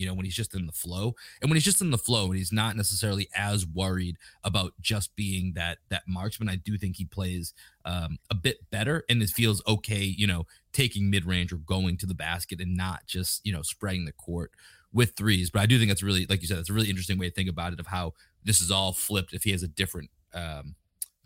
You 0.00 0.06
know, 0.06 0.14
when 0.14 0.24
he's 0.24 0.34
just 0.34 0.54
in 0.54 0.66
the 0.66 0.72
flow, 0.72 1.14
and 1.40 1.50
when 1.50 1.56
he's 1.56 1.64
just 1.64 1.80
in 1.80 1.90
the 1.90 1.98
flow, 1.98 2.26
and 2.26 2.36
he's 2.36 2.52
not 2.52 2.76
necessarily 2.76 3.28
as 3.34 3.66
worried 3.66 4.16
about 4.42 4.72
just 4.80 5.14
being 5.14 5.52
that 5.54 5.78
that 5.90 6.02
marksman. 6.08 6.48
I 6.48 6.56
do 6.56 6.78
think 6.78 6.96
he 6.96 7.04
plays 7.04 7.52
um, 7.84 8.18
a 8.30 8.34
bit 8.34 8.70
better, 8.70 9.04
and 9.08 9.22
it 9.22 9.30
feels 9.30 9.62
okay. 9.68 10.02
You 10.02 10.26
know, 10.26 10.46
taking 10.72 11.10
mid 11.10 11.24
range 11.24 11.52
or 11.52 11.58
going 11.58 11.96
to 11.98 12.06
the 12.06 12.14
basket, 12.14 12.60
and 12.60 12.76
not 12.76 13.06
just 13.06 13.44
you 13.44 13.52
know 13.52 13.62
spreading 13.62 14.06
the 14.06 14.12
court 14.12 14.52
with 14.92 15.12
threes. 15.16 15.50
But 15.50 15.60
I 15.60 15.66
do 15.66 15.78
think 15.78 15.90
that's 15.90 16.02
really, 16.02 16.26
like 16.26 16.42
you 16.42 16.48
said, 16.48 16.58
that's 16.58 16.70
a 16.70 16.72
really 16.72 16.90
interesting 16.90 17.18
way 17.18 17.28
to 17.28 17.34
think 17.34 17.48
about 17.48 17.72
it 17.72 17.80
of 17.80 17.86
how 17.86 18.14
this 18.44 18.60
is 18.60 18.70
all 18.70 18.92
flipped 18.92 19.32
if 19.32 19.44
he 19.44 19.52
has 19.52 19.62
a 19.62 19.68
different 19.68 20.10
um, 20.34 20.74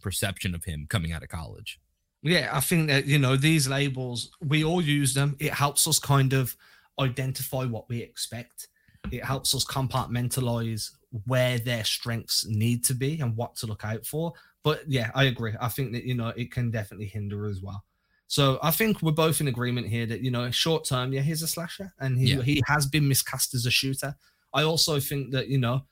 perception 0.03 0.55
of 0.55 0.65
him 0.65 0.87
coming 0.89 1.13
out 1.13 1.23
of 1.23 1.29
college. 1.29 1.81
Yeah, 2.23 2.49
I 2.53 2.61
think 2.61 2.89
that 2.89 3.05
you 3.05 3.19
know 3.19 3.37
these 3.37 3.69
labels, 3.69 4.31
we 4.41 4.65
all 4.65 4.81
use 4.81 5.13
them. 5.13 5.37
It 5.39 5.53
helps 5.53 5.87
us 5.87 5.99
kind 5.99 6.33
of 6.33 6.57
identify 7.01 7.65
what 7.65 7.89
we 7.89 7.99
expect. 8.01 8.69
It 9.11 9.25
helps 9.25 9.55
us 9.55 9.65
compartmentalize 9.65 10.91
where 11.27 11.59
their 11.59 11.85
strengths 11.85 12.47
need 12.47 12.85
to 12.85 12.95
be 12.95 13.21
and 13.21 13.37
what 13.37 13.55
to 13.57 13.67
look 13.67 13.85
out 13.85 14.05
for. 14.07 14.33
But 14.63 14.83
yeah, 14.89 15.11
I 15.15 15.25
agree. 15.25 15.55
I 15.61 15.69
think 15.69 15.93
that 15.93 16.05
you 16.05 16.15
know 16.15 16.29
it 16.29 16.51
can 16.51 16.71
definitely 16.71 17.07
hinder 17.07 17.47
as 17.47 17.61
well. 17.61 17.85
So 18.27 18.59
I 18.63 18.71
think 18.71 19.03
we're 19.03 19.13
both 19.13 19.41
in 19.41 19.49
agreement 19.49 19.87
here 19.89 20.07
that 20.07 20.21
you 20.23 20.31
know 20.31 20.51
short 20.51 20.85
term, 20.87 21.13
yeah, 21.13 21.21
he's 21.21 21.43
a 21.43 21.47
slasher 21.49 21.93
and 22.01 22.19
he 22.19 22.33
Yeah. 22.35 22.43
he 22.43 22.63
has 22.67 22.87
been 22.87 23.07
miscast 23.07 23.55
as 23.55 23.67
a 23.67 23.71
shooter. 23.71 24.17
I 24.55 24.63
also 24.63 24.99
think 25.01 25.33
that 25.33 25.49
you 25.49 25.59
know 25.59 25.85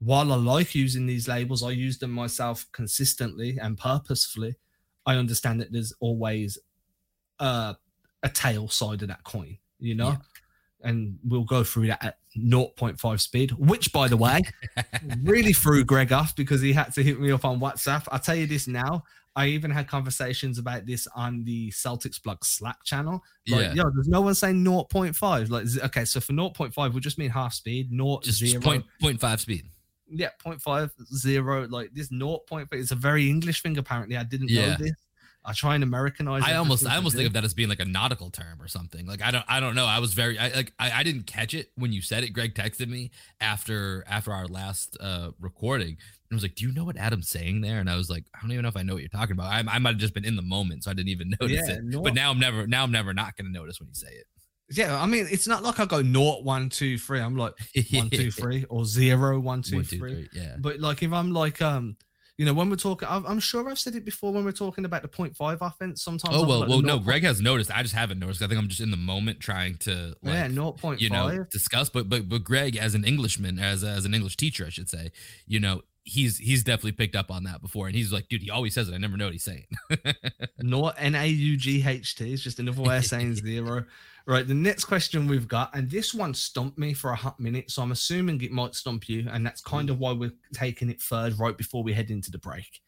while 0.00 0.32
I 0.32 0.36
like 0.36 0.74
using 0.74 1.06
these 1.06 1.26
labels, 1.26 1.62
I 1.64 1.70
use 1.70 1.98
them 1.98 2.12
myself 2.12 2.66
consistently 2.72 3.58
and 3.58 3.76
purposefully. 3.78 4.54
I 5.06 5.16
understand 5.16 5.60
that 5.60 5.72
there's 5.72 5.92
always 6.00 6.58
uh, 7.40 7.74
a 8.22 8.28
tail 8.28 8.68
side 8.68 9.02
of 9.02 9.08
that 9.08 9.24
coin, 9.24 9.58
you 9.80 9.94
know, 9.96 10.10
Yeah. 10.10 10.16
And 10.82 11.18
we'll 11.24 11.44
go 11.44 11.64
through 11.64 11.88
that 11.88 12.04
at 12.04 12.18
0.5 12.36 13.20
speed, 13.20 13.52
which, 13.52 13.92
by 13.92 14.08
the 14.08 14.16
way, 14.16 14.42
really 15.22 15.52
threw 15.52 15.84
Greg 15.84 16.12
off 16.12 16.36
because 16.36 16.60
he 16.60 16.72
had 16.72 16.92
to 16.94 17.02
hit 17.02 17.20
me 17.20 17.30
up 17.32 17.44
on 17.44 17.58
WhatsApp. 17.60 18.06
I'll 18.12 18.18
tell 18.20 18.36
you 18.36 18.46
this 18.46 18.66
now. 18.68 19.02
I 19.36 19.46
even 19.46 19.70
had 19.70 19.86
conversations 19.86 20.58
about 20.58 20.84
this 20.84 21.06
on 21.14 21.44
the 21.44 21.70
Celtics 21.70 22.20
blog 22.20 22.44
Slack 22.44 22.82
channel. 22.84 23.22
Like, 23.48 23.66
Yeah. 23.66 23.74
yo, 23.74 23.90
there's 23.94 24.08
no 24.08 24.20
one 24.20 24.34
saying 24.34 24.64
0.5. 24.64 25.48
Like, 25.50 25.66
okay, 25.84 26.04
so 26.04 26.18
for 26.20 26.32
0.5, 26.32 26.92
we 26.92 27.00
just 27.00 27.18
mean 27.18 27.30
half 27.30 27.54
speed, 27.54 27.90
0, 27.90 28.20
Just, 28.22 28.38
zero. 28.38 28.52
just 28.54 28.64
point 28.64 28.84
point 29.00 29.20
five 29.20 29.40
speed. 29.40 29.66
Yeah, 30.10 30.30
0.5, 30.44 30.90
zero. 31.14 31.68
Like 31.68 31.90
this 31.92 32.08
0.5. 32.08 32.66
It's 32.72 32.90
a 32.90 32.96
very 32.96 33.28
English 33.28 33.62
thing, 33.62 33.78
apparently. 33.78 34.16
I 34.16 34.24
didn't 34.24 34.50
know 34.50 34.74
this. 34.78 34.92
I 35.48 35.52
try 35.52 35.74
and 35.74 35.82
Americanize. 35.82 36.42
I 36.44 36.54
almost 36.56 36.86
I 36.86 36.96
almost 36.96 37.16
think 37.16 37.26
of 37.26 37.32
that 37.32 37.44
as 37.44 37.54
being 37.54 37.68
like 37.70 37.80
a 37.80 37.84
nautical 37.86 38.30
term 38.30 38.60
or 38.60 38.68
something. 38.68 39.06
Like 39.06 39.22
I 39.22 39.30
don't 39.30 39.44
I 39.48 39.60
don't 39.60 39.74
know. 39.74 39.86
I 39.86 39.98
was 39.98 40.12
very 40.12 40.38
I 40.38 40.48
like 40.48 40.72
I, 40.78 40.90
I 41.00 41.02
didn't 41.02 41.26
catch 41.26 41.54
it 41.54 41.70
when 41.76 41.92
you 41.92 42.02
said 42.02 42.22
it. 42.22 42.30
Greg 42.30 42.54
texted 42.54 42.88
me 42.88 43.10
after 43.40 44.04
after 44.06 44.32
our 44.32 44.46
last 44.46 44.96
uh 45.00 45.30
recording 45.40 45.96
and 46.30 46.36
was 46.36 46.42
like, 46.42 46.54
"Do 46.54 46.66
you 46.66 46.72
know 46.72 46.84
what 46.84 46.98
Adam's 46.98 47.30
saying 47.30 47.62
there?" 47.62 47.80
And 47.80 47.88
I 47.88 47.96
was 47.96 48.10
like, 48.10 48.24
"I 48.34 48.40
don't 48.42 48.52
even 48.52 48.62
know 48.62 48.68
if 48.68 48.76
I 48.76 48.82
know 48.82 48.92
what 48.92 49.02
you're 49.02 49.08
talking 49.08 49.32
about. 49.32 49.46
I, 49.50 49.64
I 49.66 49.78
might 49.78 49.90
have 49.90 49.98
just 49.98 50.12
been 50.14 50.26
in 50.26 50.36
the 50.36 50.42
moment, 50.42 50.84
so 50.84 50.90
I 50.90 50.94
didn't 50.94 51.08
even 51.08 51.30
notice 51.40 51.66
Yeah, 51.66 51.76
it. 51.76 52.02
But 52.02 52.14
now 52.14 52.30
I'm 52.30 52.38
never 52.38 52.66
now 52.66 52.82
I'm 52.82 52.92
never 52.92 53.14
not 53.14 53.36
going 53.36 53.46
to 53.46 53.52
notice 53.52 53.80
when 53.80 53.88
you 53.88 53.94
say 53.94 54.08
it. 54.08 54.26
Yeah, 54.70 55.00
I 55.00 55.06
mean, 55.06 55.26
it's 55.30 55.48
not 55.48 55.62
like 55.62 55.80
I 55.80 55.86
go 55.86 56.02
naught, 56.02 56.44
one, 56.44 56.68
two, 56.68 56.98
three. 56.98 57.20
I'm 57.20 57.36
like 57.38 57.54
one, 57.94 58.10
two, 58.10 58.30
three, 58.30 58.66
or 58.68 58.84
zero, 58.84 59.40
one, 59.40 59.62
two, 59.62 59.76
One, 59.76 59.84
three. 59.86 59.98
two, 59.98 60.14
three. 60.14 60.28
Yeah. 60.34 60.56
But 60.58 60.78
like 60.78 61.02
if 61.02 61.10
I'm 61.10 61.32
like 61.32 61.62
um, 61.62 61.96
you 62.38 62.46
know, 62.46 62.54
when 62.54 62.70
we're 62.70 62.76
talking, 62.76 63.08
I'm, 63.10 63.40
sure 63.40 63.68
I've 63.68 63.80
said 63.80 63.96
it 63.96 64.04
before 64.04 64.32
when 64.32 64.44
we're 64.44 64.52
talking 64.52 64.84
about 64.84 65.02
the 65.02 65.08
0.5 65.08 65.58
offense. 65.60 66.02
Sometimes 66.04 66.36
Oh 66.36 66.46
well, 66.46 66.60
well, 66.68 66.80
no. 66.80 66.98
0.5 67.00 67.04
Greg 67.04 67.24
has 67.24 67.40
noticed. 67.40 67.70
I 67.72 67.82
just 67.82 67.94
haven't 67.94 68.20
noticed. 68.20 68.40
I 68.40 68.46
think 68.46 68.60
I'm 68.60 68.68
just 68.68 68.80
in 68.80 68.92
the 68.92 68.96
moment 68.96 69.40
trying 69.40 69.76
to 69.78 70.14
like, 70.22 70.34
yeah, 70.34 70.48
0.5. 70.48 71.00
you 71.00 71.10
know 71.10 71.44
discuss 71.50 71.88
but 71.88 72.08
but 72.08 72.28
but 72.28 72.44
greg 72.44 72.76
as 72.76 72.94
an 72.94 73.04
englishman 73.04 73.58
as 73.58 73.82
as 73.82 74.04
an 74.04 74.14
english 74.14 74.36
teacher 74.36 74.64
i 74.66 74.68
should 74.68 74.88
say 74.88 75.10
you 75.46 75.58
know 75.58 75.82
he's 76.08 76.38
he's 76.38 76.64
definitely 76.64 76.92
picked 76.92 77.14
up 77.14 77.30
on 77.30 77.44
that 77.44 77.60
before 77.60 77.86
and 77.86 77.94
he's 77.94 78.12
like 78.12 78.26
dude 78.28 78.42
he 78.42 78.50
always 78.50 78.74
says 78.74 78.88
it 78.88 78.94
i 78.94 78.98
never 78.98 79.16
know 79.16 79.26
what 79.26 79.32
he's 79.32 79.44
saying 79.44 79.66
Not 80.60 80.96
N 80.98 81.14
A 81.14 81.26
U 81.26 81.56
G 81.56 81.84
H 81.86 82.16
T. 82.16 82.32
It's 82.32 82.42
just 82.42 82.58
another 82.58 82.82
way 82.82 82.98
of 82.98 83.06
saying 83.06 83.34
zero. 83.36 83.84
Right. 84.26 84.46
The 84.46 84.54
next 84.54 84.84
question 84.84 85.26
we've 85.26 85.48
got, 85.48 85.74
and 85.74 85.90
this 85.90 86.12
one 86.12 86.34
stumped 86.34 86.76
me 86.78 86.92
for 86.92 87.10
a 87.10 87.16
hot 87.16 87.40
minute, 87.40 87.70
so 87.70 87.82
I'm 87.82 87.92
assuming 87.92 88.42
it 88.42 88.50
might 88.50 88.74
stump 88.74 89.08
you, 89.08 89.26
and 89.30 89.46
that's 89.46 89.62
kind 89.62 89.88
of 89.88 89.98
why 89.98 90.12
we're 90.12 90.32
taking 90.52 90.90
it 90.90 91.00
third 91.00 91.38
right 91.38 91.56
before 91.56 91.82
we 91.82 91.94
head 91.94 92.10
into 92.10 92.30
the 92.30 92.38
break. 92.38 92.80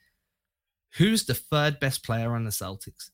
Who's 0.96 1.24
the 1.24 1.34
third 1.34 1.80
best 1.80 2.04
player 2.04 2.34
on 2.34 2.44
the 2.44 2.50
Celtics? 2.50 3.10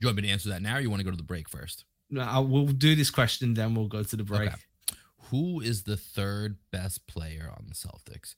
Do 0.00 0.06
you 0.06 0.08
want 0.08 0.16
me 0.16 0.22
to 0.22 0.28
answer 0.28 0.50
that 0.50 0.62
now 0.62 0.76
or 0.76 0.80
you 0.80 0.90
want 0.90 1.00
to 1.00 1.04
go 1.04 1.10
to 1.10 1.16
the 1.16 1.22
break 1.22 1.48
first 1.48 1.84
No, 2.10 2.20
I 2.22 2.38
will 2.38 2.66
do 2.66 2.94
this 2.94 3.10
question, 3.10 3.54
then 3.54 3.74
we'll 3.74 3.88
go 3.88 4.02
to 4.02 4.16
the 4.16 4.24
break. 4.24 4.50
Okay. 4.50 4.60
Who 5.30 5.60
is 5.60 5.82
the 5.84 5.96
third 5.96 6.56
best 6.70 7.06
player 7.06 7.50
on 7.50 7.66
the 7.68 7.74
celtics? 7.74 8.34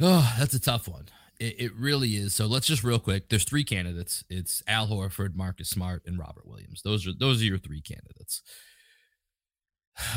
Oh 0.00 0.34
that's 0.38 0.54
a 0.54 0.60
tough 0.60 0.88
one. 0.88 1.06
It, 1.38 1.60
it 1.60 1.74
really 1.74 2.16
is. 2.16 2.34
So 2.34 2.46
let's 2.46 2.66
just 2.66 2.84
real 2.84 2.98
quick 2.98 3.28
there's 3.28 3.44
three 3.44 3.64
candidates. 3.64 4.24
It's 4.28 4.62
al 4.66 4.88
horford 4.88 5.34
marcus 5.34 5.68
smart 5.68 6.02
and 6.06 6.18
robert 6.18 6.46
williams. 6.46 6.82
Those 6.82 7.06
are 7.06 7.12
those 7.18 7.40
are 7.42 7.46
your 7.46 7.58
three 7.58 7.82
candidates. 7.82 8.42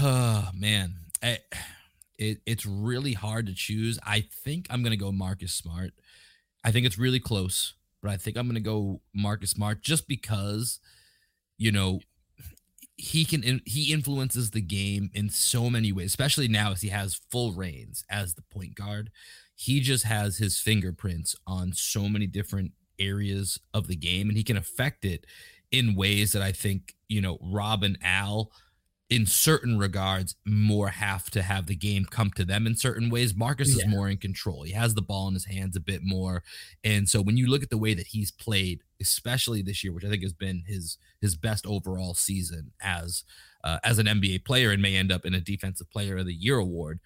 Oh 0.02 0.50
man. 0.54 0.95
I, 1.21 1.39
it, 2.17 2.39
it's 2.45 2.65
really 2.65 3.13
hard 3.13 3.45
to 3.48 3.54
choose. 3.54 4.00
I 4.06 4.21
think 4.43 4.67
i'm 4.69 4.84
gonna 4.84 4.95
go 4.95 5.12
marcus 5.12 5.54
smart. 5.54 5.91
I 6.63 6.71
think 6.71 6.86
it's 6.86 6.98
really 6.98 7.19
close 7.19 7.74
but 8.06 8.12
i 8.12 8.17
think 8.17 8.38
i'm 8.38 8.48
gonna 8.48 8.60
go 8.60 9.02
marcus 9.13 9.50
smart 9.50 9.82
just 9.82 10.08
because 10.08 10.80
you 11.58 11.71
know 11.71 12.00
he 12.97 13.25
can 13.25 13.62
he 13.65 13.91
influences 13.91 14.51
the 14.51 14.62
game 14.62 15.10
in 15.13 15.29
so 15.29 15.69
many 15.69 15.91
ways, 15.91 16.08
especially 16.08 16.47
now 16.47 16.71
as 16.71 16.81
he 16.81 16.89
has 16.89 17.19
full 17.29 17.51
reins 17.51 18.03
as 18.10 18.34
the 18.34 18.41
point 18.43 18.75
guard. 18.75 19.12
He 19.55 19.79
just 19.79 20.05
has 20.05 20.38
his 20.38 20.60
fingerprints 20.60 21.36
on 21.47 21.73
so 21.73 22.08
many 22.10 22.27
different 22.27 22.71
areas 22.99 23.60
of 23.73 23.88
the 23.88 23.95
game, 23.95 24.29
and 24.29 24.38
he 24.38 24.43
can 24.43 24.58
affect 24.58 25.05
it 25.05 25.25
in 25.71 25.95
ways 25.95 26.31
that 26.31 26.41
I 26.41 26.51
think 26.51 26.95
you 27.10 27.21
know 27.21 27.38
Rob 27.41 27.84
and 27.84 27.97
Al 28.01 28.51
in 29.10 29.26
certain 29.26 29.78
regards 29.78 30.36
more 30.46 30.88
have 30.88 31.30
to 31.30 31.44
have 31.44 31.68
the 31.68 31.76
game 31.76 32.06
come 32.06 32.32
to 32.32 32.44
them 32.44 32.65
in 32.65 32.76
certain 32.76 33.10
ways. 33.10 33.36
Marcus 33.36 33.76
yeah. 33.76 33.84
is 33.84 33.88
more 33.88 34.10
in 34.10 34.18
control. 34.18 34.63
He 34.63 34.72
has 34.72 34.96
the 34.96 35.02
ball 35.02 35.28
in 35.28 35.36
his 35.36 35.46
hands 35.46 35.76
a 35.76 35.80
bit 35.80 36.02
more. 36.04 36.41
And 36.84 37.08
so 37.08 37.22
when 37.22 37.38
you 37.38 37.46
look 37.46 37.62
at 37.62 37.70
the 37.70 37.78
way 37.78 37.94
that 37.94 38.08
he's 38.08 38.32
played, 38.32 38.82
especially 39.00 39.62
this 39.62 39.84
year, 39.84 39.94
which 39.94 40.06
I 40.06 40.10
think 40.10 40.24
has 40.24 40.34
been 40.34 40.63
his 40.65 40.98
his 41.22 41.36
best 41.36 41.68
overall 41.68 42.15
season 42.15 42.72
as 42.82 43.24
uh, 43.63 43.78
as 43.84 44.00
an 44.00 44.08
NBA 44.08 44.44
player 44.44 44.72
and 44.72 44.82
may 44.82 44.96
end 44.96 45.12
up 45.12 45.26
in 45.26 45.36
a 45.36 45.39
defensive 45.39 45.89
player 45.91 46.18
of 46.18 46.26
the 46.26 46.34
year 46.34 46.58
award. 46.58 47.00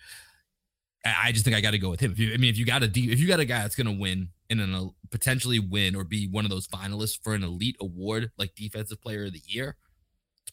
I 1.05 1.31
just 1.31 1.45
think 1.45 1.55
I 1.55 1.61
got 1.61 1.71
to 1.71 1.79
go 1.79 1.89
with 1.89 2.01
him. 2.01 2.11
If 2.11 2.19
you, 2.19 2.33
I 2.33 2.37
mean, 2.37 2.49
if 2.49 2.57
you 2.57 2.65
got 2.65 2.83
a 2.83 2.87
de- 2.87 3.11
if 3.11 3.19
you 3.19 3.27
got 3.27 3.39
a 3.39 3.45
guy 3.45 3.59
that's 3.59 3.75
going 3.75 3.87
to 3.87 3.99
win 3.99 4.29
in 4.49 4.59
an 4.59 4.73
uh, 4.73 4.85
potentially 5.09 5.59
win 5.59 5.95
or 5.95 6.03
be 6.03 6.27
one 6.27 6.45
of 6.45 6.51
those 6.51 6.67
finalists 6.67 7.17
for 7.21 7.33
an 7.33 7.43
elite 7.43 7.77
award 7.79 8.31
like 8.37 8.55
defensive 8.55 9.01
player 9.01 9.25
of 9.25 9.33
the 9.33 9.41
year, 9.45 9.75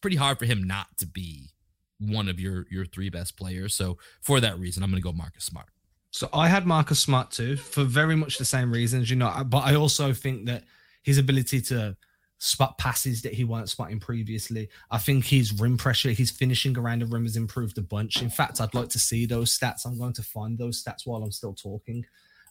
pretty 0.06 0.14
hard 0.14 0.38
for 0.38 0.44
him 0.44 0.62
not 0.62 0.86
to 0.96 1.04
be 1.04 1.50
one 1.98 2.28
of 2.28 2.38
your 2.38 2.64
your 2.70 2.86
three 2.86 3.10
best 3.10 3.36
players. 3.36 3.74
So 3.74 3.98
for 4.20 4.38
that 4.38 4.56
reason, 4.56 4.84
I'm 4.84 4.90
going 4.90 5.02
to 5.02 5.04
go 5.04 5.12
Marcus 5.12 5.42
Smart. 5.42 5.66
So 6.12 6.28
I 6.32 6.46
had 6.46 6.64
Marcus 6.64 7.00
Smart 7.00 7.32
too 7.32 7.56
for 7.56 7.82
very 7.82 8.14
much 8.14 8.38
the 8.38 8.44
same 8.44 8.70
reasons, 8.70 9.10
you 9.10 9.16
know. 9.16 9.42
But 9.44 9.64
I 9.64 9.74
also 9.74 10.12
think 10.12 10.46
that 10.46 10.62
his 11.02 11.18
ability 11.18 11.60
to 11.62 11.96
spot 12.38 12.78
passes 12.78 13.20
that 13.22 13.34
he 13.34 13.42
weren't 13.42 13.68
spotting 13.68 13.98
previously. 13.98 14.68
I 14.92 14.98
think 14.98 15.24
his 15.24 15.52
rim 15.52 15.76
pressure, 15.76 16.10
his 16.10 16.30
finishing 16.30 16.78
around 16.78 17.02
the 17.02 17.06
rim 17.06 17.24
has 17.24 17.36
improved 17.36 17.76
a 17.76 17.82
bunch. 17.82 18.22
In 18.22 18.30
fact, 18.30 18.60
I'd 18.60 18.74
like 18.74 18.90
to 18.90 19.00
see 19.00 19.26
those 19.26 19.58
stats. 19.58 19.86
I'm 19.86 19.98
going 19.98 20.12
to 20.12 20.22
find 20.22 20.56
those 20.56 20.84
stats 20.84 21.04
while 21.04 21.24
I'm 21.24 21.32
still 21.32 21.54
talking. 21.54 22.06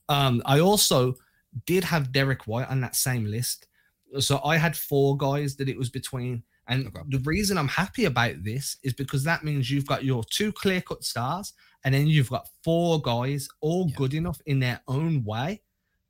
Um, 0.10 0.42
I 0.46 0.60
also 0.60 1.16
did 1.66 1.86
have 1.86 2.12
Derrick 2.12 2.48
White 2.48 2.68
on 2.70 2.82
that 2.82 2.98
same 2.98 3.24
list. 3.24 3.68
So 4.20 4.42
I 4.44 4.58
had 4.58 4.76
four 4.76 5.16
guys 5.16 5.56
that 5.56 5.70
it 5.70 5.78
was 5.78 5.90
between. 5.90 6.44
And 6.68 6.88
okay. 6.88 7.02
the 7.10 7.20
reason 7.20 7.58
I'm 7.58 7.68
happy 7.68 8.06
about 8.06 8.44
this 8.44 8.78
is 8.84 8.94
because 8.94 9.24
that 9.24 9.44
means 9.44 9.70
you've 9.70 9.86
got 9.86 10.04
your 10.04 10.24
two 10.24 10.52
clear 10.52 10.82
cut 10.82 11.04
stars, 11.04 11.54
and 11.84 11.94
then 11.94 12.08
you've 12.08 12.30
got 12.30 12.50
four 12.64 13.02
guys 13.02 13.48
all 13.62 13.88
yeah. 13.88 13.96
good 13.96 14.14
enough 14.14 14.40
in 14.46 14.60
their 14.60 14.82
own 14.88 15.24
way 15.24 15.62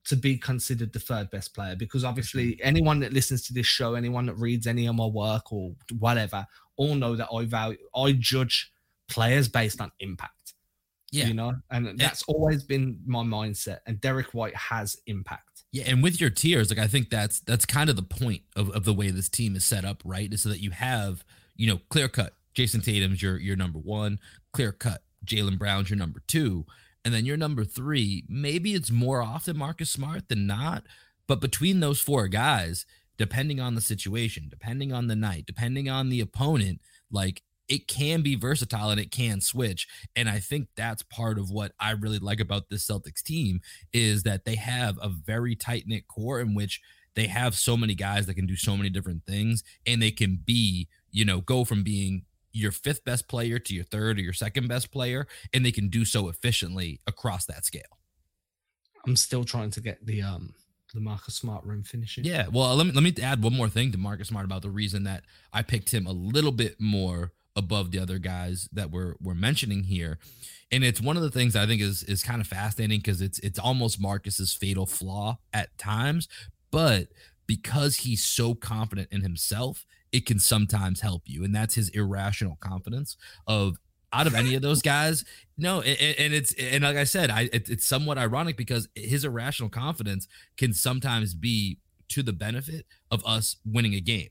to 0.05 0.15
be 0.15 0.37
considered 0.37 0.93
the 0.93 0.99
third 0.99 1.29
best 1.31 1.53
player. 1.53 1.75
Because 1.75 2.03
obviously, 2.03 2.57
anyone 2.61 2.99
that 3.01 3.11
listens 3.11 3.43
to 3.47 3.53
this 3.53 3.65
show, 3.65 3.95
anyone 3.95 4.25
that 4.27 4.35
reads 4.35 4.67
any 4.67 4.87
of 4.87 4.95
my 4.95 5.07
work 5.07 5.51
or 5.51 5.73
whatever, 5.99 6.45
all 6.77 6.95
know 6.95 7.15
that 7.15 7.27
I 7.33 7.45
value, 7.45 7.77
I 7.95 8.13
judge 8.13 8.71
players 9.07 9.47
based 9.47 9.81
on 9.81 9.91
impact. 9.99 10.53
Yeah. 11.11 11.27
You 11.27 11.33
know, 11.33 11.53
and 11.71 11.97
that's 11.97 12.23
always 12.23 12.63
been 12.63 12.99
my 13.05 13.23
mindset. 13.23 13.79
And 13.85 14.01
Derrick 14.01 14.33
White 14.33 14.55
has 14.55 14.97
impact. 15.07 15.54
Yeah, 15.75 15.83
and 15.87 16.01
with 16.01 16.21
your 16.21 16.29
tiers, 16.29 16.69
like 16.69 16.79
I 16.79 16.87
think 16.87 17.09
that's 17.09 17.41
that's 17.41 17.65
kind 17.65 17.89
of 17.89 17.97
the 17.97 18.01
point 18.01 18.43
of, 18.55 18.69
of 18.69 18.85
the 18.85 18.93
way 18.93 19.11
this 19.11 19.27
team 19.27 19.57
is 19.57 19.65
set 19.65 19.83
up, 19.83 20.01
right? 20.05 20.31
Is 20.33 20.43
so 20.43 20.47
that 20.47 20.61
you 20.61 20.71
have, 20.71 21.25
you 21.57 21.67
know, 21.67 21.81
clear 21.89 22.07
cut 22.07 22.31
Jayson 22.53 22.79
Tatum's 22.79 23.21
your 23.21 23.37
your 23.37 23.57
number 23.57 23.77
one, 23.77 24.17
clear 24.53 24.71
cut 24.71 25.03
Jaylen 25.25 25.59
Brown's 25.59 25.89
your 25.89 25.99
number 25.99 26.21
two, 26.27 26.65
and 27.03 27.13
then 27.13 27.25
your 27.25 27.35
number 27.35 27.65
three. 27.65 28.23
Maybe 28.29 28.73
it's 28.73 28.89
more 28.89 29.21
often 29.21 29.57
Marcus 29.57 29.89
Smart 29.89 30.29
than 30.29 30.47
not, 30.47 30.85
but 31.27 31.41
between 31.41 31.81
those 31.81 31.99
four 31.99 32.29
guys, 32.29 32.85
depending 33.17 33.59
on 33.59 33.75
the 33.75 33.81
situation, 33.81 34.47
depending 34.49 34.93
on 34.93 35.07
the 35.07 35.15
night, 35.17 35.45
depending 35.45 35.89
on 35.89 36.07
the 36.07 36.21
opponent, 36.21 36.79
like 37.11 37.41
it 37.67 37.87
can 37.87 38.21
be 38.21 38.35
versatile 38.35 38.89
and 38.89 38.99
it 38.99 39.11
can 39.11 39.41
switch 39.41 39.87
and 40.15 40.29
i 40.29 40.39
think 40.39 40.67
that's 40.75 41.03
part 41.03 41.37
of 41.37 41.49
what 41.49 41.71
i 41.79 41.91
really 41.91 42.19
like 42.19 42.39
about 42.39 42.69
this 42.69 42.85
celtics 42.85 43.23
team 43.23 43.59
is 43.93 44.23
that 44.23 44.45
they 44.45 44.55
have 44.55 44.97
a 45.01 45.09
very 45.09 45.55
tight 45.55 45.83
knit 45.87 46.07
core 46.07 46.39
in 46.39 46.53
which 46.53 46.81
they 47.15 47.27
have 47.27 47.55
so 47.55 47.77
many 47.77 47.95
guys 47.95 48.25
that 48.25 48.35
can 48.35 48.45
do 48.45 48.55
so 48.55 48.75
many 48.75 48.89
different 48.89 49.23
things 49.25 49.63
and 49.85 50.01
they 50.01 50.11
can 50.11 50.39
be 50.43 50.87
you 51.11 51.25
know 51.25 51.41
go 51.41 51.63
from 51.63 51.83
being 51.83 52.23
your 52.51 52.71
fifth 52.71 53.03
best 53.03 53.27
player 53.27 53.59
to 53.59 53.73
your 53.73 53.83
third 53.83 54.17
or 54.17 54.21
your 54.21 54.33
second 54.33 54.67
best 54.67 54.91
player 54.91 55.27
and 55.53 55.65
they 55.65 55.71
can 55.71 55.89
do 55.89 56.05
so 56.05 56.29
efficiently 56.29 56.99
across 57.07 57.45
that 57.45 57.65
scale 57.65 57.81
i'm 59.05 59.15
still 59.15 59.43
trying 59.43 59.71
to 59.71 59.81
get 59.81 60.05
the 60.05 60.21
um 60.21 60.53
the 60.93 61.01
Marcus 61.01 61.35
Smart 61.35 61.63
rim 61.65 61.83
finishing. 61.83 62.23
Yeah, 62.23 62.47
well, 62.51 62.73
let 62.75 62.87
me 62.87 62.93
let 62.93 63.03
me 63.03 63.13
add 63.21 63.43
one 63.43 63.53
more 63.53 63.67
thing 63.67 63.91
to 63.91 63.97
Marcus 63.97 64.29
Smart 64.29 64.45
about 64.45 64.61
the 64.61 64.69
reason 64.69 65.03
that 65.03 65.25
I 65.51 65.61
picked 65.61 65.93
him 65.93 66.07
a 66.07 66.11
little 66.11 66.53
bit 66.53 66.79
more 66.79 67.33
above 67.55 67.91
the 67.91 67.99
other 67.99 68.19
guys 68.19 68.67
that 68.73 68.91
we're 68.91 69.15
we're 69.21 69.33
mentioning 69.33 69.83
here. 69.83 70.19
And 70.71 70.83
it's 70.83 70.99
one 70.99 71.15
of 71.15 71.23
the 71.23 71.31
things 71.31 71.55
I 71.55 71.65
think 71.65 71.81
is 71.81 72.03
is 72.03 72.23
kind 72.23 72.41
of 72.41 72.47
fascinating 72.47 72.99
because 72.99 73.21
it's 73.21 73.39
it's 73.39 73.59
almost 73.59 74.01
Marcus's 74.01 74.53
fatal 74.53 74.85
flaw 74.85 75.39
at 75.53 75.77
times, 75.77 76.27
but 76.71 77.07
because 77.47 77.97
he's 77.97 78.25
so 78.25 78.55
confident 78.55 79.09
in 79.11 79.21
himself, 79.21 79.85
it 80.11 80.25
can 80.25 80.39
sometimes 80.39 81.01
help 81.01 81.23
you. 81.25 81.43
And 81.43 81.55
that's 81.55 81.75
his 81.75 81.89
irrational 81.89 82.57
confidence 82.59 83.17
of 83.47 83.77
out 84.11 84.27
of 84.27 84.33
any 84.33 84.55
of 84.55 84.61
those 84.61 84.81
guys. 84.81 85.23
No, 85.57 85.79
and, 85.79 85.97
and 86.19 86.33
it's 86.33 86.53
and 86.59 86.83
like 86.83 86.97
I 86.97 87.05
said, 87.05 87.29
I 87.29 87.43
it, 87.53 87.69
it's 87.69 87.87
somewhat 87.87 88.17
ironic 88.17 88.57
because 88.57 88.89
his 88.93 89.23
irrational 89.23 89.69
confidence 89.69 90.27
can 90.57 90.73
sometimes 90.73 91.33
be 91.33 91.77
to 92.09 92.21
the 92.23 92.33
benefit 92.33 92.85
of 93.09 93.25
us 93.25 93.55
winning 93.63 93.93
a 93.93 94.01
game. 94.01 94.27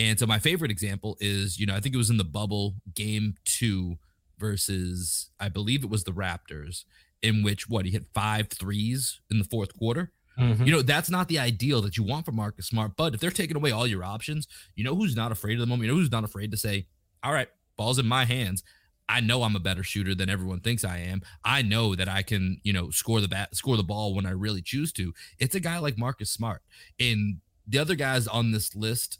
And 0.00 0.18
so 0.18 0.26
my 0.26 0.38
favorite 0.38 0.70
example 0.70 1.18
is, 1.20 1.60
you 1.60 1.66
know, 1.66 1.74
I 1.74 1.80
think 1.80 1.94
it 1.94 1.98
was 1.98 2.08
in 2.08 2.16
the 2.16 2.24
bubble 2.24 2.76
game 2.94 3.34
two 3.44 3.98
versus 4.38 5.28
I 5.38 5.50
believe 5.50 5.84
it 5.84 5.90
was 5.90 6.04
the 6.04 6.10
Raptors, 6.10 6.84
in 7.22 7.42
which 7.42 7.68
what 7.68 7.84
he 7.84 7.90
hit 7.90 8.06
five 8.14 8.48
threes 8.48 9.20
in 9.30 9.38
the 9.38 9.44
fourth 9.44 9.76
quarter. 9.76 10.10
Mm-hmm. 10.38 10.64
You 10.64 10.72
know, 10.72 10.80
that's 10.80 11.10
not 11.10 11.28
the 11.28 11.38
ideal 11.38 11.82
that 11.82 11.98
you 11.98 12.02
want 12.02 12.24
for 12.24 12.32
Marcus 12.32 12.66
Smart. 12.66 12.92
But 12.96 13.12
if 13.12 13.20
they're 13.20 13.30
taking 13.30 13.58
away 13.58 13.72
all 13.72 13.86
your 13.86 14.02
options, 14.02 14.48
you 14.74 14.84
know 14.84 14.96
who's 14.96 15.14
not 15.14 15.32
afraid 15.32 15.54
of 15.54 15.60
the 15.60 15.66
moment? 15.66 15.84
You 15.84 15.92
know 15.92 16.00
who's 16.00 16.10
not 16.10 16.24
afraid 16.24 16.50
to 16.52 16.56
say, 16.56 16.86
All 17.22 17.34
right, 17.34 17.48
ball's 17.76 17.98
in 17.98 18.06
my 18.06 18.24
hands. 18.24 18.62
I 19.06 19.20
know 19.20 19.42
I'm 19.42 19.56
a 19.56 19.60
better 19.60 19.82
shooter 19.82 20.14
than 20.14 20.30
everyone 20.30 20.60
thinks 20.60 20.82
I 20.82 20.98
am. 20.98 21.20
I 21.44 21.60
know 21.60 21.94
that 21.94 22.08
I 22.08 22.22
can, 22.22 22.58
you 22.62 22.72
know, 22.72 22.88
score 22.90 23.20
the 23.20 23.28
bat, 23.28 23.54
score 23.54 23.76
the 23.76 23.82
ball 23.82 24.14
when 24.14 24.24
I 24.24 24.30
really 24.30 24.62
choose 24.62 24.94
to. 24.94 25.12
It's 25.38 25.56
a 25.56 25.60
guy 25.60 25.78
like 25.78 25.98
Marcus 25.98 26.30
Smart. 26.30 26.62
And 26.98 27.40
the 27.68 27.78
other 27.78 27.96
guys 27.96 28.26
on 28.26 28.52
this 28.52 28.74
list 28.74 29.18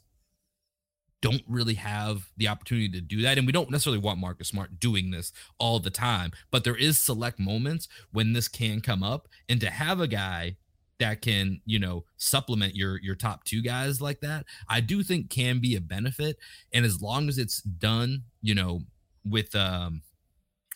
don't 1.22 1.42
really 1.46 1.74
have 1.74 2.30
the 2.36 2.48
opportunity 2.48 2.88
to 2.90 3.00
do 3.00 3.22
that. 3.22 3.38
And 3.38 3.46
we 3.46 3.52
don't 3.52 3.70
necessarily 3.70 4.00
want 4.00 4.18
Marcus 4.18 4.48
Smart 4.48 4.80
doing 4.80 5.10
this 5.10 5.32
all 5.58 5.78
the 5.78 5.90
time, 5.90 6.32
but 6.50 6.64
there 6.64 6.76
is 6.76 6.98
select 6.98 7.38
moments 7.38 7.88
when 8.12 8.32
this 8.32 8.48
can 8.48 8.80
come 8.80 9.02
up. 9.02 9.28
And 9.48 9.60
to 9.60 9.70
have 9.70 10.00
a 10.00 10.08
guy 10.08 10.56
that 10.98 11.22
can, 11.22 11.60
you 11.64 11.78
know, 11.78 12.04
supplement 12.16 12.74
your 12.74 13.00
your 13.00 13.14
top 13.14 13.44
two 13.44 13.62
guys 13.62 14.00
like 14.00 14.20
that, 14.20 14.46
I 14.68 14.80
do 14.80 15.02
think 15.02 15.30
can 15.30 15.58
be 15.58 15.76
a 15.76 15.80
benefit. 15.80 16.36
And 16.72 16.84
as 16.84 17.02
long 17.02 17.28
as 17.28 17.38
it's 17.38 17.60
done, 17.62 18.24
you 18.42 18.54
know, 18.54 18.82
with 19.24 19.54
um 19.54 20.02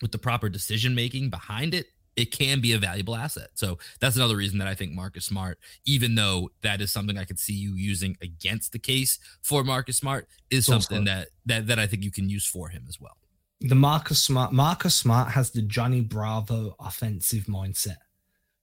with 0.02 0.12
the 0.12 0.18
proper 0.18 0.48
decision 0.48 0.94
making 0.94 1.30
behind 1.30 1.72
it, 1.72 1.86
it 2.16 2.30
can 2.30 2.60
be 2.60 2.72
a 2.72 2.78
valuable 2.78 3.16
asset. 3.16 3.48
So 3.54 3.78
that's 4.00 4.16
another 4.16 4.36
reason 4.36 4.58
that 4.58 4.68
I 4.68 4.74
think 4.74 4.92
Marcus 4.92 5.24
Smart, 5.24 5.58
even 5.84 6.14
though 6.14 6.50
that 6.62 6.80
is 6.80 6.92
something 6.92 7.18
I 7.18 7.24
could 7.24 7.38
see 7.38 7.54
you 7.54 7.74
using 7.74 8.16
against 8.22 8.72
the 8.72 8.78
case 8.78 9.18
for 9.42 9.64
Marcus 9.64 9.96
Smart, 9.96 10.28
is 10.50 10.66
something 10.66 11.04
that 11.04 11.28
that 11.46 11.66
that 11.66 11.78
I 11.78 11.86
think 11.86 12.02
you 12.02 12.12
can 12.12 12.28
use 12.28 12.46
for 12.46 12.68
him 12.68 12.84
as 12.88 13.00
well. 13.00 13.16
The 13.60 13.74
Marcus 13.74 14.22
Smart 14.22 14.52
Marcus 14.52 14.94
Smart 14.94 15.30
has 15.32 15.50
the 15.50 15.62
Johnny 15.62 16.00
Bravo 16.00 16.76
offensive 16.78 17.44
mindset. 17.44 17.96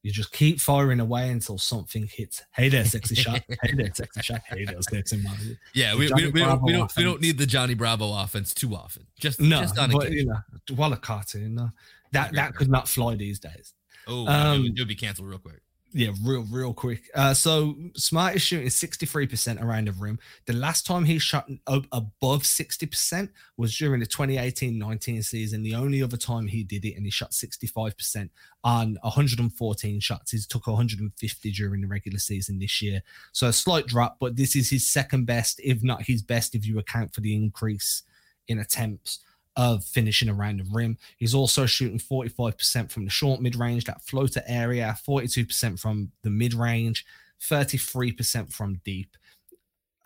You 0.03 0.11
just 0.11 0.31
keep 0.31 0.59
firing 0.59 0.99
away 0.99 1.29
until 1.29 1.59
something 1.59 2.07
hits. 2.07 2.43
Hey 2.55 2.69
there, 2.69 2.85
sexy 2.85 3.13
shot. 3.13 3.43
Hey 3.61 3.73
there, 3.75 3.91
sexy 3.93 4.21
shot. 4.23 4.41
Hey 4.47 4.65
there, 4.65 4.81
sexy 4.81 5.17
man. 5.17 5.59
Yeah, 5.75 5.93
we, 5.93 6.11
we, 6.11 6.31
we, 6.31 6.39
don't, 6.39 6.63
we, 6.63 6.71
don't, 6.71 6.91
we 6.97 7.03
don't 7.03 7.21
need 7.21 7.37
the 7.37 7.45
Johnny 7.45 7.75
Bravo 7.75 8.11
offense 8.11 8.51
too 8.51 8.73
often. 8.73 9.05
Just 9.19 9.39
no, 9.39 9.61
just 9.61 9.77
on 9.77 9.91
but, 9.91 10.11
you 10.11 10.25
know, 10.25 10.37
while 10.75 10.91
a 10.93 10.97
cartoon. 10.97 11.53
No. 11.53 11.69
That 12.11 12.33
that 12.33 12.55
could 12.55 12.69
not 12.69 12.87
fly 12.87 13.15
these 13.15 13.39
days. 13.39 13.73
Oh, 14.07 14.27
um, 14.27 14.65
it 14.65 14.79
would 14.79 14.87
be 14.87 14.95
canceled 14.95 15.29
real 15.29 15.39
quick. 15.39 15.61
Yeah, 15.93 16.11
real, 16.23 16.45
real 16.49 16.73
quick. 16.73 17.09
Uh, 17.13 17.33
so 17.33 17.75
Smart 17.97 18.35
is 18.35 18.41
shooting 18.41 18.67
63% 18.67 19.61
around 19.61 19.89
the 19.89 19.91
rim. 19.91 20.19
The 20.45 20.53
last 20.53 20.85
time 20.85 21.03
he 21.03 21.19
shot 21.19 21.49
above 21.67 22.43
60% 22.43 23.29
was 23.57 23.77
during 23.77 23.99
the 23.99 24.05
2018-19 24.05 25.23
season. 25.23 25.63
The 25.63 25.75
only 25.75 26.01
other 26.01 26.15
time 26.15 26.47
he 26.47 26.63
did 26.63 26.85
it, 26.85 26.95
and 26.95 27.03
he 27.03 27.11
shot 27.11 27.31
65% 27.31 28.29
on 28.63 28.97
114 29.01 29.99
shots. 29.99 30.31
He's 30.31 30.47
took 30.47 30.67
150 30.67 31.51
during 31.51 31.81
the 31.81 31.87
regular 31.87 32.19
season 32.19 32.57
this 32.57 32.81
year. 32.81 33.01
So 33.33 33.47
a 33.47 33.53
slight 33.53 33.87
drop, 33.87 34.15
but 34.17 34.37
this 34.37 34.55
is 34.55 34.69
his 34.69 34.87
second 34.87 35.25
best, 35.25 35.59
if 35.61 35.83
not 35.83 36.03
his 36.03 36.21
best, 36.21 36.55
if 36.55 36.65
you 36.65 36.79
account 36.79 37.13
for 37.13 37.19
the 37.19 37.35
increase 37.35 38.03
in 38.47 38.59
attempts 38.59 39.19
of 39.61 39.85
finishing 39.85 40.27
around 40.27 40.59
the 40.59 40.65
rim. 40.71 40.97
He's 41.17 41.35
also 41.35 41.67
shooting 41.67 41.99
45% 41.99 42.91
from 42.91 43.05
the 43.05 43.11
short 43.11 43.41
mid 43.41 43.55
range, 43.55 43.85
that 43.85 44.01
floater 44.01 44.41
area, 44.47 44.97
42% 45.07 45.79
from 45.79 46.11
the 46.23 46.31
mid 46.31 46.55
range, 46.55 47.05
33% 47.41 48.51
from 48.51 48.81
deep. 48.83 49.15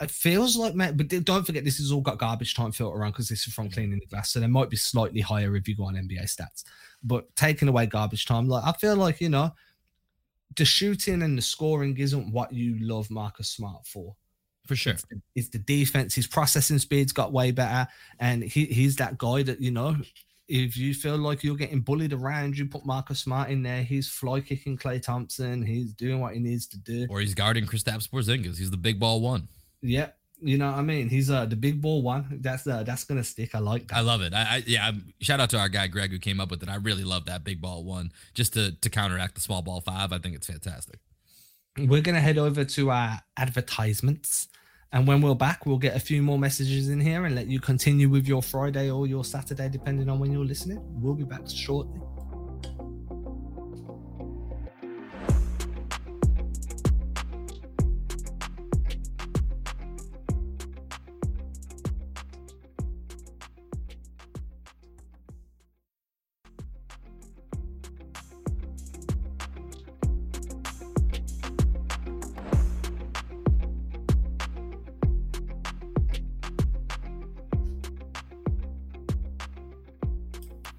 it 0.02 0.12
feels 0.12 0.58
like, 0.58 0.76
man, 0.76 0.98
but 0.98 1.08
don't 1.24 1.46
forget 1.46 1.63
this 1.63 1.78
has 1.78 1.89
all 1.89 2.02
got 2.02 2.18
garbage 2.18 2.54
time 2.54 2.74
filter 2.74 3.06
on 3.06 3.12
because 3.12 3.30
this 3.30 3.48
is 3.48 3.54
from 3.54 3.70
cleaning 3.70 4.00
the 4.00 4.06
glass, 4.08 4.32
so 4.32 4.41
there 4.41 4.50
might 4.50 4.70
be 4.70 4.76
slightly 4.76 5.22
higher 5.22 5.56
if 5.56 5.70
you 5.70 5.76
go 5.78 5.86
on 5.86 5.96
NBA 5.96 6.24
stats. 6.24 6.65
But 7.02 7.34
taking 7.38 7.70
away 7.70 7.86
garbage 7.86 8.26
time, 8.26 8.50
like 8.50 8.65
I 8.65 8.74
feel 8.74 8.98
like 8.98 9.22
you 9.22 9.30
know, 9.30 9.54
the 10.58 10.65
shooting 10.65 11.22
and 11.22 11.38
the 11.38 11.41
scoring 11.41 11.98
isn't 11.98 12.30
what 12.30 12.52
you 12.52 12.78
love 12.82 13.10
Marcus 13.10 13.48
Smart 13.48 13.88
for. 13.88 14.18
For 14.65 14.75
sure, 14.75 14.93
it's 14.93 15.06
the, 15.06 15.21
it's 15.36 15.49
the 15.49 15.60
defense. 15.60 16.15
His 16.15 16.28
processing 16.28 16.80
speed's 16.80 17.12
got 17.12 17.32
way 17.32 17.51
better, 17.51 17.88
and 18.19 18.43
he, 18.43 18.65
he's 18.65 18.95
that 18.97 19.17
guy 19.17 19.43
that 19.43 19.62
you 19.62 19.71
know. 19.71 19.95
If 20.47 20.78
you 20.78 20.93
feel 20.93 21.17
like 21.17 21.43
you're 21.43 21.56
getting 21.56 21.82
bullied 21.82 22.13
around, 22.13 22.56
you 22.56 22.67
put 22.67 22.86
Marcus 22.86 23.19
Smart 23.19 23.49
in 23.49 23.63
there. 23.63 23.82
He's 23.82 24.08
fly 24.08 24.41
kicking 24.41 24.78
Klay 24.78 25.01
Thompson. 25.01 25.65
He's 25.65 25.91
doing 25.91 26.19
what 26.19 26.36
he 26.36 26.39
needs 26.39 26.67
to 26.67 26.78
do. 26.78 27.08
Or 27.10 27.19
he's 27.19 27.34
guarding 27.34 27.65
Kristaps 27.65 28.08
Porzingis. 28.08 28.60
He's 28.60 28.69
the 28.69 28.78
big 28.78 28.99
ball 28.99 29.21
one. 29.21 29.47
Yeah, 29.82 30.10
you 30.41 30.58
know 30.58 30.67
what 30.67 30.78
I 30.78 30.82
mean. 30.82 31.10
He's 31.10 31.30
uh 31.32 31.45
the 31.45 31.56
big 31.56 31.82
ball 31.82 32.01
one. 32.01 32.39
That's 32.41 32.67
uh 32.67 32.84
that's 32.84 33.04
gonna 33.06 33.23
stick. 33.23 33.56
I 33.56 33.60
like 33.60 33.88
that. 33.88 33.97
I 33.97 34.01
love 34.01 34.21
it. 34.21 34.34
I, 34.34 34.41
I 34.41 34.63
yeah. 34.67 34.91
Shout 35.19 35.39
out 35.39 35.49
to 35.51 35.58
our 35.58 35.69
guy 35.69 35.88
Greg 35.88 36.12
who 36.12 36.19
came 36.19 36.39
up 36.39 36.51
with 36.51 36.62
it. 36.62 36.69
I 36.69 36.75
really 36.75 37.04
love 37.04 37.25
that 37.25 37.43
big 37.43 37.62
ball 37.62 37.84
one 37.84 38.12
just 38.34 38.54
to 38.54 38.71
to 38.73 38.89
counteract 38.89 39.36
the 39.36 39.41
small 39.41 39.62
ball 39.62 39.82
five. 39.82 40.12
I 40.12 40.19
think 40.19 40.36
it's 40.36 40.47
fantastic. 40.47 40.99
We're 41.78 42.01
gonna 42.01 42.21
head 42.21 42.38
over 42.38 42.63
to 42.63 42.91
our 42.91 43.21
advertisements. 43.38 44.47
And 44.91 45.08
when 45.08 45.21
we're 45.21 45.36
back, 45.36 45.65
we'll 45.65 45.78
get 45.78 45.95
a 45.95 46.00
few 46.00 46.21
more 46.21 46.39
messages 46.39 46.89
in 46.89 47.00
here 47.00 47.26
and 47.26 47.36
let 47.36 47.48
you 47.48 47.60
continue 47.60 48.08
with 48.08 48.28
your 48.28 48.41
Friday 48.41 48.89
or 48.89 49.08
your 49.08 49.26
Saturday, 49.26 49.67
depending 49.69 50.10
on 50.10 50.19
when 50.19 50.32
you're 50.32 50.45
listening. 50.45 50.80
We'll 51.02 51.15
be 51.15 51.26
back 51.26 51.50
shortly. 51.50 52.00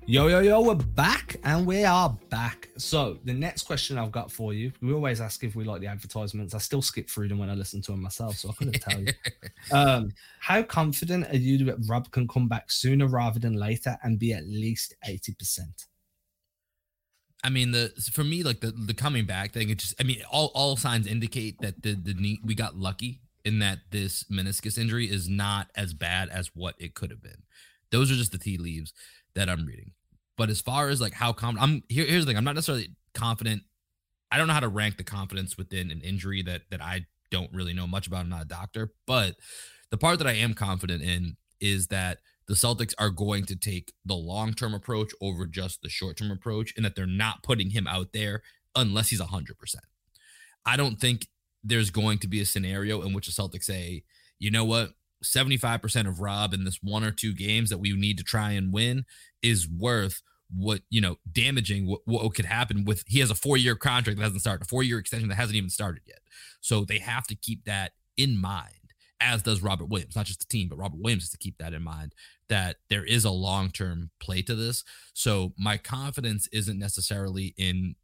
Yo, 0.08 0.28
yo, 0.28 0.38
yo, 0.38 0.60
we're 0.60 0.76
back 0.76 1.34
and 1.42 1.66
we 1.66 1.82
are 1.84 2.16
back. 2.30 2.68
So, 2.78 3.18
the 3.24 3.32
next 3.32 3.64
question 3.64 3.98
I've 3.98 4.12
got 4.12 4.30
for 4.30 4.54
you 4.54 4.70
we 4.80 4.92
always 4.92 5.20
ask 5.20 5.42
if 5.42 5.56
we 5.56 5.64
like 5.64 5.80
the 5.80 5.88
advertisements. 5.88 6.54
I 6.54 6.58
still 6.58 6.80
skip 6.80 7.10
through 7.10 7.26
them 7.26 7.38
when 7.38 7.50
I 7.50 7.54
listen 7.54 7.82
to 7.82 7.90
them 7.90 8.02
myself, 8.02 8.36
so 8.36 8.50
I 8.50 8.52
couldn't 8.52 8.80
tell 8.80 9.00
you. 9.00 9.12
Um, 9.72 10.12
how 10.38 10.62
confident 10.62 11.26
are 11.26 11.36
you 11.36 11.64
that 11.64 11.78
Rob 11.88 12.12
can 12.12 12.28
come 12.28 12.46
back 12.46 12.70
sooner 12.70 13.08
rather 13.08 13.40
than 13.40 13.54
later 13.54 13.98
and 14.04 14.16
be 14.16 14.32
at 14.32 14.46
least 14.46 14.94
80%? 15.04 15.86
I 17.42 17.48
mean, 17.48 17.72
the 17.72 17.92
for 18.12 18.22
me, 18.22 18.44
like 18.44 18.60
the 18.60 18.70
the 18.70 18.94
coming 18.94 19.26
back 19.26 19.50
thing, 19.50 19.70
it 19.70 19.78
just 19.78 20.00
I 20.00 20.04
mean, 20.04 20.22
all 20.30 20.52
all 20.54 20.76
signs 20.76 21.08
indicate 21.08 21.60
that 21.62 21.82
the 21.82 21.94
the 21.94 22.14
knee 22.14 22.38
we 22.44 22.54
got 22.54 22.76
lucky 22.76 23.22
in 23.44 23.58
that 23.58 23.80
this 23.90 24.22
meniscus 24.30 24.78
injury 24.78 25.10
is 25.10 25.28
not 25.28 25.68
as 25.74 25.94
bad 25.94 26.28
as 26.28 26.52
what 26.54 26.76
it 26.78 26.94
could 26.94 27.10
have 27.10 27.22
been. 27.22 27.42
Those 27.90 28.12
are 28.12 28.14
just 28.14 28.30
the 28.30 28.38
tea 28.38 28.56
leaves 28.56 28.92
that 29.34 29.48
I'm 29.48 29.66
reading. 29.66 29.92
But 30.36 30.50
as 30.50 30.60
far 30.60 30.88
as 30.88 31.00
like 31.00 31.14
how 31.14 31.32
confident, 31.32 31.70
I'm 31.70 31.82
here, 31.88 32.06
here's 32.06 32.24
the 32.24 32.30
thing: 32.30 32.36
I'm 32.36 32.44
not 32.44 32.54
necessarily 32.54 32.90
confident. 33.14 33.62
I 34.30 34.38
don't 34.38 34.48
know 34.48 34.54
how 34.54 34.60
to 34.60 34.68
rank 34.68 34.96
the 34.96 35.04
confidence 35.04 35.56
within 35.56 35.90
an 35.90 36.00
injury 36.00 36.42
that 36.42 36.62
that 36.70 36.82
I 36.82 37.06
don't 37.30 37.52
really 37.52 37.72
know 37.72 37.86
much 37.86 38.06
about. 38.06 38.20
I'm 38.20 38.28
not 38.28 38.42
a 38.42 38.48
doctor, 38.48 38.92
but 39.06 39.36
the 39.90 39.96
part 39.96 40.18
that 40.18 40.26
I 40.26 40.32
am 40.32 40.54
confident 40.54 41.02
in 41.02 41.36
is 41.60 41.88
that 41.88 42.18
the 42.48 42.54
Celtics 42.54 42.94
are 42.98 43.10
going 43.10 43.44
to 43.46 43.56
take 43.56 43.92
the 44.04 44.14
long 44.14 44.54
term 44.54 44.74
approach 44.74 45.12
over 45.20 45.46
just 45.46 45.82
the 45.82 45.88
short 45.88 46.16
term 46.16 46.30
approach, 46.30 46.72
and 46.76 46.84
that 46.84 46.94
they're 46.94 47.06
not 47.06 47.42
putting 47.42 47.70
him 47.70 47.86
out 47.86 48.12
there 48.12 48.42
unless 48.74 49.08
he's 49.08 49.20
100%. 49.20 49.54
I 50.64 50.76
don't 50.76 51.00
think 51.00 51.28
there's 51.64 51.90
going 51.90 52.18
to 52.18 52.28
be 52.28 52.40
a 52.40 52.46
scenario 52.46 53.02
in 53.02 53.12
which 53.12 53.26
the 53.26 53.32
Celtics 53.32 53.64
say, 53.64 54.04
you 54.38 54.50
know 54.50 54.64
what, 54.64 54.90
75% 55.24 56.08
of 56.08 56.20
Rob 56.20 56.54
in 56.54 56.64
this 56.64 56.78
one 56.82 57.04
or 57.04 57.10
two 57.10 57.34
games 57.34 57.70
that 57.70 57.78
we 57.78 57.92
need 57.92 58.18
to 58.18 58.24
try 58.24 58.52
and 58.52 58.72
win 58.72 59.04
is 59.42 59.68
worth 59.68 60.22
what 60.54 60.82
you 60.90 61.00
know 61.00 61.16
damaging 61.32 61.88
what, 61.88 62.00
what 62.04 62.32
could 62.34 62.44
happen 62.44 62.84
with 62.84 63.02
he 63.08 63.18
has 63.18 63.30
a 63.32 63.34
four 63.34 63.56
year 63.56 63.74
contract 63.74 64.16
that 64.16 64.22
hasn't 64.22 64.40
started 64.40 64.64
a 64.64 64.68
four 64.68 64.84
year 64.84 64.98
extension 64.98 65.28
that 65.28 65.34
hasn't 65.34 65.56
even 65.56 65.70
started 65.70 66.02
yet. 66.06 66.20
So 66.60 66.84
they 66.84 66.98
have 66.98 67.26
to 67.26 67.34
keep 67.34 67.64
that 67.64 67.92
in 68.16 68.40
mind 68.40 68.70
as 69.18 69.42
does 69.42 69.62
robert 69.62 69.86
williams 69.86 70.14
not 70.14 70.26
just 70.26 70.40
the 70.40 70.46
team 70.46 70.68
but 70.68 70.76
robert 70.76 71.00
williams 71.00 71.22
has 71.24 71.30
to 71.30 71.38
keep 71.38 71.56
that 71.58 71.72
in 71.72 71.82
mind 71.82 72.14
that 72.48 72.76
there 72.88 73.04
is 73.04 73.24
a 73.24 73.30
long 73.30 73.70
term 73.70 74.10
play 74.20 74.42
to 74.42 74.54
this. 74.54 74.84
So 75.14 75.52
my 75.58 75.76
confidence 75.76 76.48
isn't 76.52 76.78
necessarily 76.78 77.54
in 77.56 77.96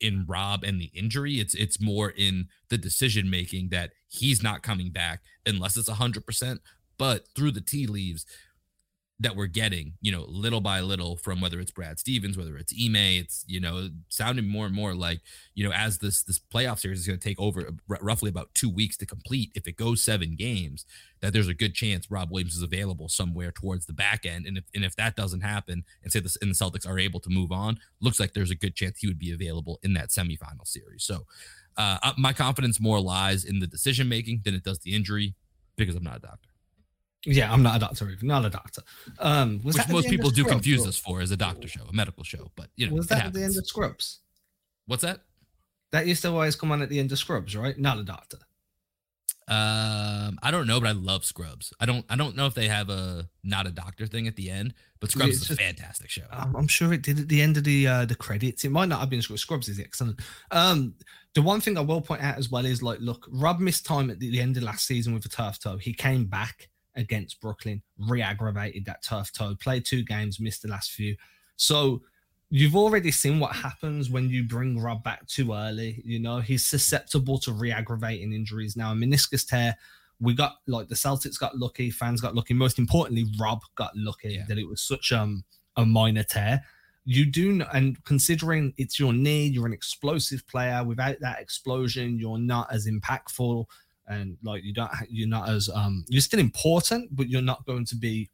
in 0.00 0.24
Rob 0.26 0.64
and 0.64 0.80
the 0.80 0.90
injury. 0.94 1.40
It's 1.40 1.54
it's 1.54 1.80
more 1.80 2.10
in 2.10 2.48
the 2.68 2.78
decision 2.78 3.30
making 3.30 3.70
that 3.70 3.92
he's 4.08 4.42
not 4.42 4.62
coming 4.62 4.90
back 4.90 5.22
unless 5.46 5.76
it's 5.76 5.88
hundred 5.88 6.26
percent. 6.26 6.60
But 6.98 7.26
through 7.34 7.52
the 7.52 7.62
tea 7.62 7.86
leaves 7.86 8.26
that 9.20 9.36
we're 9.36 9.46
getting, 9.46 9.92
you 10.00 10.10
know, 10.10 10.24
little 10.26 10.62
by 10.62 10.80
little 10.80 11.14
from 11.14 11.42
whether 11.42 11.60
it's 11.60 11.70
Brad 11.70 11.98
Stevens, 11.98 12.38
whether 12.38 12.56
it's 12.56 12.72
Ime, 12.72 12.96
it's 12.96 13.44
you 13.46 13.60
know, 13.60 13.90
sounding 14.08 14.48
more 14.48 14.64
and 14.64 14.74
more 14.74 14.94
like 14.94 15.20
you 15.54 15.62
know, 15.62 15.72
as 15.72 15.98
this 15.98 16.22
this 16.22 16.38
playoff 16.38 16.80
series 16.80 17.00
is 17.00 17.06
going 17.06 17.18
to 17.18 17.28
take 17.28 17.38
over 17.38 17.70
r- 17.88 17.98
roughly 18.00 18.30
about 18.30 18.52
two 18.54 18.70
weeks 18.70 18.96
to 18.96 19.06
complete. 19.06 19.50
If 19.54 19.68
it 19.68 19.76
goes 19.76 20.02
seven 20.02 20.36
games, 20.36 20.86
that 21.20 21.34
there's 21.34 21.48
a 21.48 21.54
good 21.54 21.74
chance 21.74 22.10
Rob 22.10 22.30
Williams 22.30 22.56
is 22.56 22.62
available 22.62 23.10
somewhere 23.10 23.52
towards 23.52 23.84
the 23.84 23.92
back 23.92 24.24
end. 24.24 24.46
And 24.46 24.56
if 24.56 24.64
and 24.74 24.84
if 24.84 24.96
that 24.96 25.16
doesn't 25.16 25.42
happen, 25.42 25.84
and 26.02 26.10
say 26.10 26.20
this 26.20 26.36
and 26.40 26.50
the 26.50 26.54
Celtics 26.54 26.88
are 26.88 26.98
able 26.98 27.20
to 27.20 27.30
move 27.30 27.52
on, 27.52 27.78
looks 28.00 28.18
like 28.18 28.32
there's 28.32 28.50
a 28.50 28.56
good 28.56 28.74
chance 28.74 28.98
he 28.98 29.06
would 29.06 29.18
be 29.18 29.32
available 29.32 29.78
in 29.82 29.92
that 29.94 30.08
semifinal 30.08 30.66
series. 30.66 31.04
So 31.04 31.26
uh, 31.76 31.98
uh 32.02 32.12
my 32.16 32.32
confidence 32.32 32.80
more 32.80 33.00
lies 33.00 33.44
in 33.44 33.58
the 33.58 33.66
decision 33.66 34.08
making 34.08 34.42
than 34.44 34.54
it 34.54 34.64
does 34.64 34.78
the 34.78 34.94
injury 34.94 35.34
because 35.76 35.94
I'm 35.94 36.04
not 36.04 36.16
a 36.16 36.20
doctor. 36.20 36.49
Yeah, 37.26 37.52
I'm 37.52 37.62
not 37.62 37.76
a 37.76 37.78
doctor, 37.80 38.08
even 38.08 38.28
not 38.28 38.44
a 38.44 38.50
doctor. 38.50 38.82
Um, 39.18 39.60
which 39.60 39.76
most 39.88 40.08
people 40.08 40.30
do 40.30 40.44
confuse 40.44 40.86
us 40.86 40.96
for 40.96 41.20
as 41.20 41.30
a 41.30 41.36
doctor 41.36 41.68
show, 41.68 41.82
a 41.88 41.92
medical 41.92 42.24
show. 42.24 42.50
But 42.56 42.68
you 42.76 42.88
know, 42.88 42.96
was 42.96 43.08
that 43.08 43.26
at 43.26 43.32
the 43.32 43.42
end 43.42 43.56
of 43.58 43.66
Scrubs? 43.66 44.20
What's 44.86 45.02
that? 45.02 45.20
That 45.92 46.06
used 46.06 46.22
to 46.22 46.28
always 46.28 46.56
come 46.56 46.72
on 46.72 46.82
at 46.82 46.88
the 46.88 46.98
end 46.98 47.12
of 47.12 47.18
Scrubs, 47.18 47.56
right? 47.56 47.78
Not 47.78 47.98
a 47.98 48.04
doctor. 48.04 48.38
Um, 49.48 50.38
I 50.44 50.52
don't 50.52 50.68
know, 50.68 50.80
but 50.80 50.88
I 50.88 50.92
love 50.92 51.24
Scrubs. 51.24 51.74
I 51.80 51.84
don't. 51.84 52.06
I 52.08 52.16
don't 52.16 52.36
know 52.36 52.46
if 52.46 52.54
they 52.54 52.68
have 52.68 52.88
a 52.88 53.28
not 53.42 53.66
a 53.66 53.70
doctor 53.70 54.06
thing 54.06 54.26
at 54.26 54.36
the 54.36 54.48
end, 54.48 54.72
but 55.00 55.10
Scrubs 55.10 55.36
is 55.36 55.42
a 55.42 55.46
just, 55.46 55.60
fantastic 55.60 56.08
show. 56.08 56.22
I'm 56.30 56.68
sure 56.68 56.92
it 56.92 57.02
did 57.02 57.18
at 57.18 57.28
the 57.28 57.42
end 57.42 57.56
of 57.56 57.64
the 57.64 57.86
uh, 57.86 58.04
the 58.06 58.14
credits. 58.14 58.64
It 58.64 58.70
might 58.70 58.88
not 58.88 59.00
have 59.00 59.10
been 59.10 59.20
Scrubs. 59.20 59.42
Scrubs 59.42 59.68
is 59.68 59.80
excellent. 59.80 60.20
Um, 60.52 60.94
the 61.34 61.42
one 61.42 61.60
thing 61.60 61.76
I 61.76 61.80
will 61.80 62.00
point 62.00 62.22
out 62.22 62.38
as 62.38 62.50
well 62.50 62.64
is 62.64 62.82
like, 62.82 63.00
look, 63.00 63.26
Rob 63.30 63.58
missed 63.58 63.84
time 63.84 64.08
at 64.08 64.20
the, 64.20 64.30
the 64.30 64.40
end 64.40 64.56
of 64.56 64.62
last 64.62 64.86
season 64.86 65.14
with 65.14 65.26
a 65.26 65.28
turf 65.28 65.58
toe. 65.58 65.76
He 65.76 65.92
came 65.92 66.26
back 66.26 66.68
against 67.00 67.40
Brooklyn, 67.40 67.82
re-aggravated 67.98 68.84
that 68.84 69.02
turf 69.02 69.32
toe, 69.32 69.56
played 69.60 69.84
two 69.84 70.04
games, 70.04 70.38
missed 70.38 70.62
the 70.62 70.68
last 70.68 70.92
few. 70.92 71.16
So 71.56 72.02
you've 72.50 72.76
already 72.76 73.10
seen 73.10 73.40
what 73.40 73.54
happens 73.54 74.10
when 74.10 74.28
you 74.28 74.44
bring 74.44 74.80
Rob 74.80 75.02
back 75.02 75.26
too 75.26 75.52
early. 75.52 76.02
You 76.04 76.18
know, 76.20 76.38
he's 76.38 76.64
susceptible 76.64 77.38
to 77.40 77.52
re-aggravating 77.52 78.32
injuries. 78.32 78.76
Now, 78.76 78.92
a 78.92 78.94
meniscus 78.94 79.46
tear, 79.46 79.76
we 80.20 80.34
got 80.34 80.56
like 80.66 80.88
the 80.88 80.94
Celtics 80.94 81.38
got 81.38 81.56
lucky, 81.56 81.90
fans 81.90 82.20
got 82.20 82.34
lucky. 82.34 82.54
Most 82.54 82.78
importantly, 82.78 83.26
Rob 83.40 83.60
got 83.74 83.96
lucky 83.96 84.34
yeah. 84.34 84.44
that 84.48 84.58
it 84.58 84.68
was 84.68 84.82
such 84.82 85.12
um 85.12 85.44
a 85.76 85.86
minor 85.86 86.22
tear. 86.22 86.62
You 87.06 87.24
do, 87.24 87.62
and 87.72 88.02
considering 88.04 88.74
it's 88.76 89.00
your 89.00 89.14
knee, 89.14 89.46
you're 89.46 89.66
an 89.66 89.72
explosive 89.72 90.46
player. 90.46 90.84
Without 90.84 91.16
that 91.20 91.40
explosion, 91.40 92.18
you're 92.18 92.38
not 92.38 92.70
as 92.70 92.86
impactful, 92.86 93.64
and 94.10 94.36
like 94.42 94.64
you 94.64 94.74
don't, 94.74 94.90
you're 95.08 95.28
not 95.28 95.48
as 95.48 95.70
um, 95.74 96.04
you're 96.08 96.20
still 96.20 96.40
important, 96.40 97.14
but 97.16 97.28
you're 97.28 97.40
not 97.40 97.64
going 97.64 97.84
to 97.86 97.96
be 97.96 98.28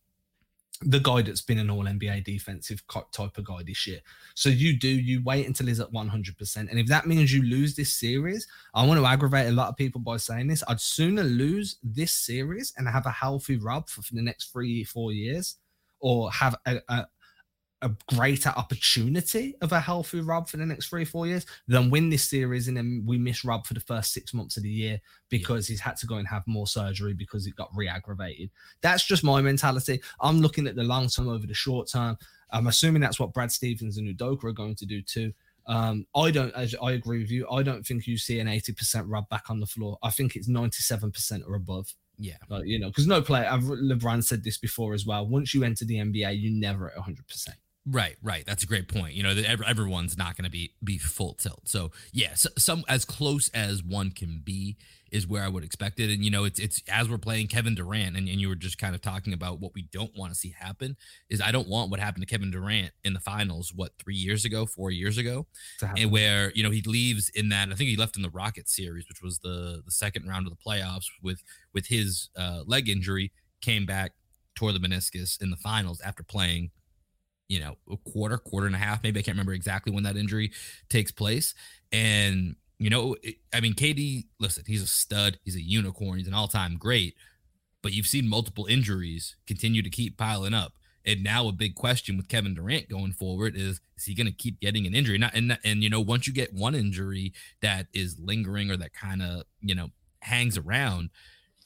the 0.82 1.00
guy 1.00 1.22
that's 1.22 1.40
been 1.40 1.58
an 1.58 1.70
all 1.70 1.84
NBA 1.84 2.24
defensive 2.24 2.82
type 3.12 3.38
of 3.38 3.44
guy 3.44 3.62
this 3.66 3.86
year. 3.86 4.00
So 4.34 4.50
you 4.50 4.78
do, 4.78 4.88
you 4.88 5.22
wait 5.24 5.46
until 5.46 5.66
he's 5.66 5.80
at 5.80 5.90
100%. 5.90 6.56
And 6.56 6.78
if 6.78 6.86
that 6.88 7.06
means 7.06 7.32
you 7.32 7.42
lose 7.42 7.74
this 7.74 7.96
series, 7.96 8.46
I 8.74 8.84
want 8.84 9.00
to 9.00 9.06
aggravate 9.06 9.48
a 9.48 9.52
lot 9.52 9.68
of 9.68 9.76
people 9.76 10.00
by 10.00 10.18
saying 10.18 10.48
this. 10.48 10.62
I'd 10.68 10.80
sooner 10.80 11.22
lose 11.22 11.78
this 11.82 12.12
series 12.12 12.74
and 12.76 12.86
have 12.88 13.06
a 13.06 13.10
healthy 13.10 13.56
Rob 13.56 13.88
for, 13.88 14.02
for 14.02 14.14
the 14.14 14.22
next 14.22 14.52
three, 14.52 14.84
four 14.84 15.12
years 15.12 15.56
or 16.00 16.30
have 16.30 16.54
a, 16.66 16.78
a, 16.90 17.06
a 17.82 17.90
greater 18.14 18.48
opportunity 18.50 19.54
of 19.60 19.72
a 19.72 19.80
healthy 19.80 20.20
Rob 20.20 20.48
for 20.48 20.56
the 20.56 20.66
next 20.66 20.88
three, 20.88 21.04
four 21.04 21.26
years 21.26 21.44
than 21.68 21.90
win 21.90 22.08
this 22.08 22.28
series 22.28 22.68
and 22.68 22.76
then 22.76 23.04
we 23.06 23.18
miss 23.18 23.44
Rob 23.44 23.66
for 23.66 23.74
the 23.74 23.80
first 23.80 24.12
six 24.12 24.32
months 24.32 24.56
of 24.56 24.62
the 24.62 24.70
year 24.70 25.00
because 25.28 25.68
yeah. 25.68 25.74
he's 25.74 25.80
had 25.80 25.96
to 25.96 26.06
go 26.06 26.16
and 26.16 26.26
have 26.26 26.46
more 26.46 26.66
surgery 26.66 27.12
because 27.12 27.46
it 27.46 27.54
got 27.54 27.70
re-aggravated. 27.74 28.50
That's 28.80 29.04
just 29.04 29.24
my 29.24 29.40
mentality. 29.42 30.00
I'm 30.20 30.40
looking 30.40 30.66
at 30.66 30.74
the 30.74 30.84
long 30.84 31.08
term 31.08 31.28
over 31.28 31.46
the 31.46 31.54
short 31.54 31.88
term. 31.88 32.16
I'm 32.50 32.68
assuming 32.68 33.02
that's 33.02 33.20
what 33.20 33.34
Brad 33.34 33.52
Stevens 33.52 33.98
and 33.98 34.16
Udoka 34.16 34.44
are 34.44 34.52
going 34.52 34.76
to 34.76 34.86
do 34.86 35.02
too. 35.02 35.32
Um, 35.66 36.06
I 36.14 36.30
don't. 36.30 36.54
I 36.56 36.92
agree 36.92 37.18
with 37.18 37.30
you. 37.30 37.48
I 37.50 37.62
don't 37.62 37.84
think 37.84 38.06
you 38.06 38.16
see 38.16 38.38
an 38.38 38.46
80% 38.46 39.04
Rob 39.06 39.28
back 39.28 39.50
on 39.50 39.58
the 39.60 39.66
floor. 39.66 39.98
I 40.02 40.10
think 40.10 40.36
it's 40.36 40.48
97% 40.48 41.42
or 41.46 41.56
above 41.56 41.92
Yeah. 42.18 42.36
Like, 42.48 42.66
you 42.66 42.78
know, 42.78 42.88
because 42.88 43.06
no 43.06 43.20
player, 43.20 43.48
I've, 43.50 43.62
LeBron 43.62 44.22
said 44.22 44.44
this 44.44 44.58
before 44.58 44.94
as 44.94 45.06
well. 45.06 45.26
Once 45.26 45.54
you 45.54 45.64
enter 45.64 45.84
the 45.84 45.96
NBA, 45.96 46.38
you 46.38 46.50
never 46.52 46.90
at 46.90 46.96
100%. 46.96 47.48
Right, 47.88 48.16
right. 48.20 48.44
That's 48.44 48.64
a 48.64 48.66
great 48.66 48.88
point. 48.88 49.14
You 49.14 49.22
know, 49.22 49.34
that 49.34 49.62
everyone's 49.64 50.18
not 50.18 50.36
going 50.36 50.44
to 50.44 50.50
be 50.50 50.74
be 50.82 50.98
full 50.98 51.34
tilt. 51.34 51.68
So 51.68 51.92
yeah, 52.12 52.34
so, 52.34 52.48
some 52.58 52.84
as 52.88 53.04
close 53.04 53.48
as 53.50 53.82
one 53.82 54.10
can 54.10 54.42
be 54.42 54.76
is 55.12 55.24
where 55.24 55.44
I 55.44 55.48
would 55.48 55.62
expect 55.62 56.00
it. 56.00 56.12
And 56.12 56.24
you 56.24 56.30
know, 56.32 56.42
it's 56.42 56.58
it's 56.58 56.82
as 56.88 57.08
we're 57.08 57.18
playing 57.18 57.46
Kevin 57.46 57.76
Durant, 57.76 58.16
and, 58.16 58.28
and 58.28 58.40
you 58.40 58.48
were 58.48 58.56
just 58.56 58.78
kind 58.78 58.96
of 58.96 59.02
talking 59.02 59.32
about 59.32 59.60
what 59.60 59.72
we 59.72 59.82
don't 59.92 60.10
want 60.16 60.32
to 60.32 60.38
see 60.38 60.52
happen 60.58 60.96
is 61.30 61.40
I 61.40 61.52
don't 61.52 61.68
want 61.68 61.92
what 61.92 62.00
happened 62.00 62.26
to 62.26 62.26
Kevin 62.26 62.50
Durant 62.50 62.90
in 63.04 63.12
the 63.12 63.20
finals. 63.20 63.72
What 63.72 63.92
three 64.00 64.16
years 64.16 64.44
ago, 64.44 64.66
four 64.66 64.90
years 64.90 65.16
ago, 65.16 65.46
and 65.96 66.10
where 66.10 66.50
you 66.56 66.64
know 66.64 66.70
he 66.70 66.82
leaves 66.82 67.28
in 67.36 67.50
that. 67.50 67.68
I 67.68 67.76
think 67.76 67.88
he 67.88 67.96
left 67.96 68.16
in 68.16 68.22
the 68.22 68.30
Rocket 68.30 68.68
series, 68.68 69.06
which 69.08 69.22
was 69.22 69.38
the 69.38 69.82
the 69.84 69.92
second 69.92 70.26
round 70.26 70.48
of 70.48 70.52
the 70.52 70.58
playoffs 70.58 71.06
with 71.22 71.40
with 71.72 71.86
his 71.86 72.30
uh, 72.36 72.62
leg 72.66 72.88
injury. 72.88 73.30
Came 73.62 73.86
back, 73.86 74.12
tore 74.56 74.72
the 74.72 74.80
meniscus 74.80 75.40
in 75.40 75.50
the 75.50 75.56
finals 75.56 76.00
after 76.00 76.22
playing 76.22 76.70
you 77.48 77.60
know, 77.60 77.76
a 77.90 77.96
quarter, 77.96 78.38
quarter 78.38 78.66
and 78.66 78.74
a 78.74 78.78
half. 78.78 79.02
Maybe 79.02 79.20
I 79.20 79.22
can't 79.22 79.34
remember 79.34 79.52
exactly 79.52 79.92
when 79.92 80.04
that 80.04 80.16
injury 80.16 80.52
takes 80.88 81.10
place. 81.10 81.54
And, 81.92 82.56
you 82.78 82.90
know, 82.90 83.16
it, 83.22 83.36
I 83.52 83.60
mean, 83.60 83.74
KD, 83.74 84.24
listen, 84.40 84.64
he's 84.66 84.82
a 84.82 84.86
stud. 84.86 85.38
He's 85.44 85.56
a 85.56 85.62
unicorn. 85.62 86.18
He's 86.18 86.28
an 86.28 86.34
all 86.34 86.48
time 86.48 86.76
great. 86.76 87.14
But 87.82 87.92
you've 87.92 88.06
seen 88.06 88.28
multiple 88.28 88.66
injuries 88.66 89.36
continue 89.46 89.82
to 89.82 89.90
keep 89.90 90.16
piling 90.16 90.54
up. 90.54 90.72
And 91.04 91.22
now 91.22 91.46
a 91.46 91.52
big 91.52 91.76
question 91.76 92.16
with 92.16 92.28
Kevin 92.28 92.54
Durant 92.54 92.88
going 92.88 93.12
forward 93.12 93.54
is 93.56 93.80
is 93.96 94.04
he 94.04 94.14
going 94.14 94.26
to 94.26 94.32
keep 94.32 94.60
getting 94.60 94.86
an 94.86 94.94
injury? 94.94 95.18
Not 95.18 95.34
and 95.34 95.56
and 95.64 95.82
you 95.82 95.88
know 95.88 96.00
once 96.00 96.26
you 96.26 96.32
get 96.32 96.52
one 96.52 96.74
injury 96.74 97.32
that 97.62 97.86
is 97.94 98.18
lingering 98.18 98.72
or 98.72 98.76
that 98.76 98.92
kind 98.92 99.22
of 99.22 99.44
you 99.60 99.76
know 99.76 99.90
hangs 100.20 100.58
around, 100.58 101.10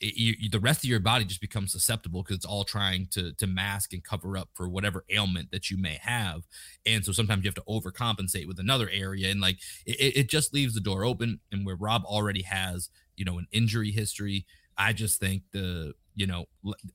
it, 0.01 0.17
you, 0.17 0.49
the 0.49 0.61
rest 0.61 0.83
of 0.83 0.89
your 0.89 1.01
body 1.01 1.25
just 1.25 1.41
becomes 1.41 1.73
susceptible 1.73 2.23
because 2.23 2.37
it's 2.37 2.47
all 2.47 2.65
trying 2.65 3.07
to 3.13 3.33
to 3.35 3.47
mask 3.47 3.93
and 3.93 4.03
cover 4.03 4.37
up 4.37 4.49
for 4.55 4.69
whatever 4.69 5.05
ailment 5.11 5.51
that 5.51 5.71
you 5.71 5.77
may 5.77 5.99
have. 6.01 6.47
And 6.87 7.05
so 7.05 7.13
sometimes 7.13 7.45
you 7.45 7.49
have 7.49 7.55
to 7.57 7.63
overcompensate 7.69 8.47
with 8.47 8.59
another 8.59 8.89
area. 8.91 9.31
And 9.31 9.41
like 9.41 9.59
it, 9.87 10.17
it 10.17 10.31
just 10.31 10.55
leaves 10.55 10.75
the 10.75 10.81
door 10.81 11.05
open. 11.05 11.41
And 11.53 11.67
where 11.67 11.77
rob 11.77 12.05
already 12.05 12.43
has 12.43 12.91
you 13.21 13.25
know 13.27 13.39
an 13.39 13.47
injury 13.53 13.91
history 13.91 14.47
i 14.79 14.93
just 14.95 15.21
think 15.21 15.43
the 15.53 15.93
you 16.15 16.27
know 16.27 16.47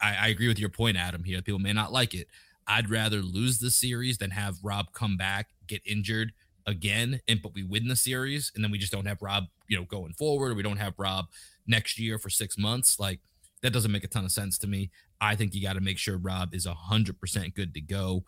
I, 0.02 0.16
I 0.16 0.28
agree 0.30 0.48
with 0.48 0.60
your 0.60 0.70
point 0.70 0.98
adam 0.98 1.24
here. 1.24 1.42
People 1.42 1.60
may 1.60 1.72
not 1.72 1.94
like 1.94 2.14
it. 2.14 2.28
I'd 2.68 2.90
rather 2.90 3.22
lose 3.22 3.60
the 3.60 3.70
series 3.70 4.18
than 4.18 4.32
have 4.32 4.58
rob 4.64 4.92
come 4.92 5.18
back 5.18 5.50
get 5.68 5.82
injured 5.86 6.34
again 6.68 7.22
and 7.28 7.42
but 7.42 7.54
we 7.54 7.64
win 7.64 7.88
the 7.88 7.96
series 7.96 8.52
and 8.56 8.64
then 8.64 8.72
we 8.72 8.78
just 8.78 8.92
don't 8.92 9.06
have 9.06 9.22
rob 9.22 9.46
you 9.68 9.78
know 9.78 9.84
going 9.86 10.14
forward 10.14 10.52
or 10.52 10.56
we 10.56 10.64
don't 10.64 10.78
have 10.78 10.94
rob 10.98 11.26
next 11.68 12.00
year 12.00 12.18
for 12.18 12.30
six 12.30 12.58
months. 12.58 13.00
Like 13.00 13.20
that 13.62 13.74
doesn't 13.74 13.92
make 13.92 14.04
a 14.04 14.08
ton 14.08 14.26
of 14.26 14.32
sense 14.32 14.58
to 14.60 14.68
me. 14.68 14.92
I 15.22 15.36
think 15.36 15.54
you 15.54 15.62
got 15.62 15.74
to 15.74 15.82
make 15.82 15.98
sure 15.98 16.18
Rob 16.18 16.54
is 16.54 16.66
hundred 16.66 17.20
percent 17.20 17.56
good 17.56 17.74
to 17.74 17.82
go. 17.82 18.24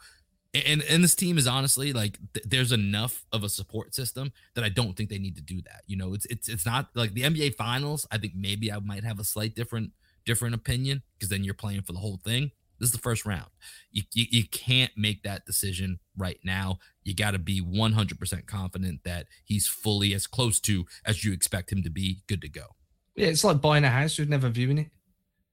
And 0.53 0.81
and 0.83 1.03
this 1.03 1.15
team 1.15 1.37
is 1.37 1.47
honestly 1.47 1.93
like 1.93 2.17
th- 2.33 2.45
there's 2.47 2.71
enough 2.71 3.25
of 3.31 3.43
a 3.43 3.49
support 3.49 3.93
system 3.93 4.31
that 4.55 4.63
I 4.63 4.69
don't 4.69 4.95
think 4.95 5.09
they 5.09 5.19
need 5.19 5.35
to 5.35 5.41
do 5.41 5.61
that. 5.63 5.81
You 5.85 5.97
know, 5.97 6.13
it's 6.13 6.25
it's 6.27 6.47
it's 6.47 6.65
not 6.65 6.89
like 6.95 7.13
the 7.13 7.23
NBA 7.23 7.55
Finals. 7.55 8.07
I 8.11 8.17
think 8.17 8.33
maybe 8.35 8.71
I 8.71 8.79
might 8.79 9.03
have 9.03 9.19
a 9.19 9.23
slight 9.23 9.55
different 9.55 9.91
different 10.25 10.55
opinion 10.55 11.03
because 11.17 11.29
then 11.29 11.43
you're 11.43 11.53
playing 11.53 11.81
for 11.81 11.93
the 11.93 11.99
whole 11.99 12.19
thing. 12.23 12.51
This 12.79 12.87
is 12.87 12.93
the 12.93 12.99
first 12.99 13.25
round. 13.25 13.49
You, 13.91 14.03
you, 14.13 14.25
you 14.29 14.47
can't 14.47 14.91
make 14.95 15.23
that 15.23 15.45
decision 15.45 15.99
right 16.17 16.39
now. 16.43 16.79
You 17.03 17.15
got 17.15 17.31
to 17.31 17.39
be 17.39 17.61
100% 17.61 18.45
confident 18.45 19.03
that 19.03 19.27
he's 19.43 19.67
fully 19.67 20.13
as 20.13 20.27
close 20.27 20.59
to 20.61 20.85
as 21.05 21.23
you 21.23 21.33
expect 21.33 21.71
him 21.71 21.83
to 21.83 21.89
be 21.89 22.19
good 22.27 22.41
to 22.41 22.49
go. 22.49 22.75
Yeah, 23.15 23.27
it's 23.27 23.43
like 23.43 23.61
buying 23.61 23.83
a 23.83 23.89
house 23.89 24.17
with 24.19 24.29
never 24.29 24.49
viewing 24.49 24.77
it. 24.77 24.87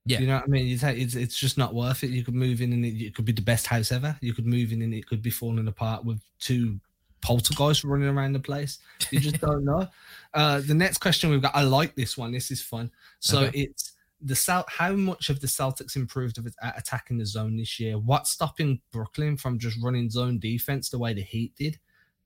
Yeah, 0.06 0.18
you 0.18 0.26
know 0.26 0.34
what 0.34 0.44
I 0.44 0.48
mean. 0.48 0.68
It's 0.68 0.82
it's, 0.82 1.14
it's 1.14 1.38
just 1.38 1.56
not 1.56 1.74
worth 1.74 2.04
it. 2.04 2.10
You 2.10 2.22
could 2.22 2.34
move 2.34 2.60
in 2.60 2.74
and 2.74 2.84
it, 2.84 3.02
it 3.02 3.14
could 3.14 3.24
be 3.24 3.32
the 3.32 3.40
best 3.40 3.66
house 3.66 3.90
ever. 3.90 4.14
You 4.20 4.34
could 4.34 4.46
move 4.46 4.70
in 4.70 4.82
and 4.82 4.92
it 4.92 5.06
could 5.06 5.22
be 5.22 5.30
falling 5.30 5.66
apart 5.66 6.04
with 6.04 6.20
two 6.38 6.78
poltergeists 7.22 7.84
running 7.84 8.08
around 8.08 8.34
the 8.34 8.38
place. 8.38 8.78
You 9.10 9.18
just 9.18 9.40
don't 9.40 9.64
know. 9.64 9.88
Uh, 10.34 10.60
the 10.60 10.74
next 10.74 10.98
question 10.98 11.30
we've 11.30 11.40
got, 11.40 11.56
I 11.56 11.62
like 11.62 11.94
this 11.94 12.18
one. 12.18 12.32
This 12.32 12.50
is 12.50 12.60
fun. 12.60 12.90
So 13.20 13.44
okay. 13.44 13.60
it's 13.60 13.93
the 14.24 14.34
Celt. 14.34 14.66
How 14.68 14.92
much 14.92 15.28
of 15.28 15.40
the 15.40 15.46
Celtics 15.46 15.96
improved 15.96 16.38
of 16.38 16.46
at 16.62 16.78
attacking 16.78 17.18
the 17.18 17.26
zone 17.26 17.56
this 17.56 17.78
year? 17.78 17.98
What's 17.98 18.30
stopping 18.30 18.80
Brooklyn 18.92 19.36
from 19.36 19.58
just 19.58 19.82
running 19.82 20.10
zone 20.10 20.38
defense 20.38 20.88
the 20.88 20.98
way 20.98 21.14
the 21.14 21.22
Heat 21.22 21.54
did? 21.56 21.78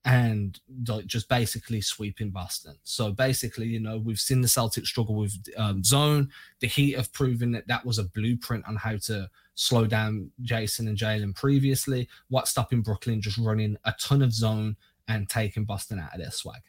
and 0.04 0.60
like 0.86 1.06
just 1.06 1.28
basically 1.28 1.80
sweeping 1.80 2.30
Boston. 2.30 2.76
So 2.84 3.12
basically, 3.12 3.66
you 3.66 3.80
know, 3.80 3.98
we've 3.98 4.20
seen 4.20 4.40
the 4.40 4.48
Celtics 4.48 4.86
struggle 4.86 5.16
with 5.16 5.36
um, 5.56 5.82
zone. 5.82 6.30
The 6.60 6.66
Heat 6.66 6.96
have 6.96 7.12
proven 7.12 7.52
that 7.52 7.66
that 7.68 7.84
was 7.84 7.98
a 7.98 8.04
blueprint 8.04 8.66
on 8.66 8.76
how 8.76 8.96
to 8.96 9.28
slow 9.54 9.86
down 9.86 10.30
Jayson 10.42 10.88
and 10.88 10.96
Jaylen 10.96 11.34
previously. 11.34 12.08
What's 12.28 12.50
stopping 12.50 12.80
Brooklyn 12.80 13.20
just 13.20 13.38
running 13.38 13.76
a 13.84 13.94
ton 14.00 14.22
of 14.22 14.32
zone 14.32 14.76
and 15.08 15.28
taking 15.28 15.64
Boston 15.64 15.98
out 15.98 16.14
of 16.14 16.20
their 16.20 16.30
swag? 16.30 16.62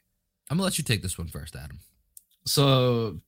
I'm 0.50 0.58
gonna 0.58 0.66
let 0.66 0.78
you 0.78 0.84
take 0.84 1.04
this 1.04 1.18
one 1.18 1.28
first, 1.28 1.56
Adam. 1.56 1.80
So 2.46 3.22